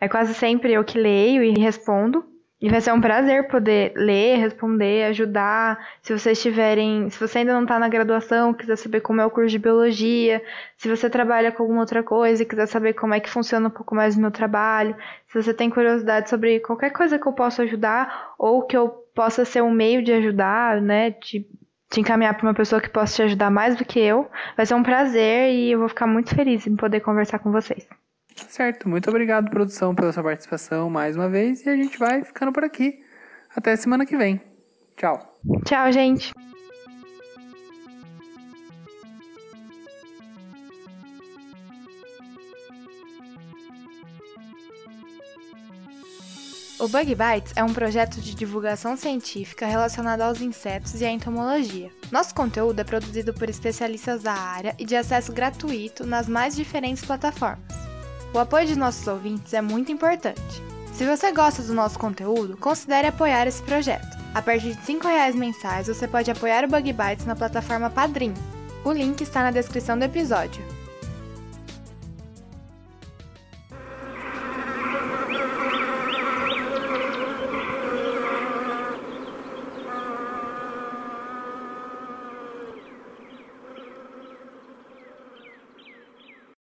é 0.00 0.08
quase 0.08 0.34
sempre 0.34 0.72
eu 0.72 0.84
que 0.84 0.98
leio 0.98 1.42
e 1.42 1.58
respondo. 1.58 2.29
E 2.60 2.68
vai 2.68 2.80
ser 2.80 2.92
um 2.92 3.00
prazer 3.00 3.48
poder 3.48 3.94
ler, 3.96 4.36
responder, 4.36 5.04
ajudar. 5.06 5.78
Se 6.02 6.12
vocês 6.12 6.42
tiverem, 6.42 7.08
se 7.08 7.18
você 7.18 7.38
ainda 7.38 7.54
não 7.54 7.62
está 7.62 7.78
na 7.78 7.88
graduação, 7.88 8.52
quiser 8.52 8.76
saber 8.76 9.00
como 9.00 9.18
é 9.18 9.24
o 9.24 9.30
curso 9.30 9.48
de 9.48 9.58
biologia, 9.58 10.42
se 10.76 10.86
você 10.86 11.08
trabalha 11.08 11.50
com 11.50 11.62
alguma 11.62 11.80
outra 11.80 12.02
coisa 12.02 12.42
e 12.42 12.46
quiser 12.46 12.66
saber 12.66 12.92
como 12.92 13.14
é 13.14 13.20
que 13.20 13.30
funciona 13.30 13.68
um 13.68 13.70
pouco 13.70 13.94
mais 13.94 14.14
o 14.14 14.20
meu 14.20 14.30
trabalho, 14.30 14.94
se 15.28 15.42
você 15.42 15.54
tem 15.54 15.70
curiosidade 15.70 16.28
sobre 16.28 16.60
qualquer 16.60 16.90
coisa 16.90 17.18
que 17.18 17.26
eu 17.26 17.32
possa 17.32 17.62
ajudar 17.62 18.34
ou 18.38 18.66
que 18.66 18.76
eu 18.76 18.90
possa 19.14 19.44
ser 19.46 19.62
um 19.62 19.70
meio 19.70 20.02
de 20.02 20.12
ajudar, 20.12 20.82
né, 20.82 21.10
de 21.12 21.46
te 21.90 22.00
encaminhar 22.00 22.34
para 22.36 22.46
uma 22.46 22.54
pessoa 22.54 22.80
que 22.80 22.90
possa 22.90 23.16
te 23.16 23.22
ajudar 23.22 23.50
mais 23.50 23.74
do 23.74 23.86
que 23.86 23.98
eu, 23.98 24.30
vai 24.54 24.66
ser 24.66 24.74
um 24.74 24.82
prazer 24.82 25.50
e 25.50 25.72
eu 25.72 25.78
vou 25.78 25.88
ficar 25.88 26.06
muito 26.06 26.34
feliz 26.34 26.66
em 26.66 26.76
poder 26.76 27.00
conversar 27.00 27.38
com 27.38 27.50
vocês. 27.50 27.88
Certo, 28.48 28.88
muito 28.88 29.08
obrigado, 29.08 29.50
produção, 29.50 29.94
pela 29.94 30.12
sua 30.12 30.22
participação 30.22 30.90
mais 30.90 31.16
uma 31.16 31.28
vez. 31.28 31.64
E 31.64 31.68
a 31.68 31.76
gente 31.76 31.98
vai 31.98 32.24
ficando 32.24 32.52
por 32.52 32.64
aqui. 32.64 33.02
Até 33.54 33.74
semana 33.76 34.06
que 34.06 34.16
vem. 34.16 34.40
Tchau. 34.96 35.38
Tchau, 35.64 35.92
gente. 35.92 36.32
O 46.80 46.88
Bug 46.88 47.14
Bites 47.14 47.52
é 47.56 47.62
um 47.62 47.74
projeto 47.74 48.22
de 48.22 48.34
divulgação 48.34 48.96
científica 48.96 49.66
relacionado 49.66 50.22
aos 50.22 50.40
insetos 50.40 50.98
e 50.98 51.04
à 51.04 51.10
entomologia. 51.10 51.90
Nosso 52.10 52.34
conteúdo 52.34 52.80
é 52.80 52.84
produzido 52.84 53.34
por 53.34 53.50
especialistas 53.50 54.22
da 54.22 54.32
área 54.32 54.74
e 54.78 54.86
de 54.86 54.96
acesso 54.96 55.30
gratuito 55.30 56.06
nas 56.06 56.26
mais 56.26 56.56
diferentes 56.56 57.04
plataformas. 57.04 57.89
O 58.32 58.38
apoio 58.38 58.66
de 58.66 58.78
nossos 58.78 59.06
ouvintes 59.08 59.52
é 59.52 59.60
muito 59.60 59.90
importante. 59.90 60.62
Se 60.92 61.04
você 61.04 61.32
gosta 61.32 61.62
do 61.62 61.74
nosso 61.74 61.98
conteúdo, 61.98 62.56
considere 62.56 63.08
apoiar 63.08 63.46
esse 63.46 63.62
projeto. 63.62 64.16
A 64.32 64.40
partir 64.40 64.74
de 64.74 64.92
R$ 64.92 65.00
reais 65.02 65.34
mensais, 65.34 65.88
você 65.88 66.06
pode 66.06 66.30
apoiar 66.30 66.64
o 66.64 66.68
Bug 66.68 66.92
Bites 66.92 67.26
na 67.26 67.34
plataforma 67.34 67.90
Padrim. 67.90 68.32
O 68.84 68.92
link 68.92 69.20
está 69.20 69.42
na 69.42 69.50
descrição 69.50 69.98
do 69.98 70.04
episódio. 70.04 70.62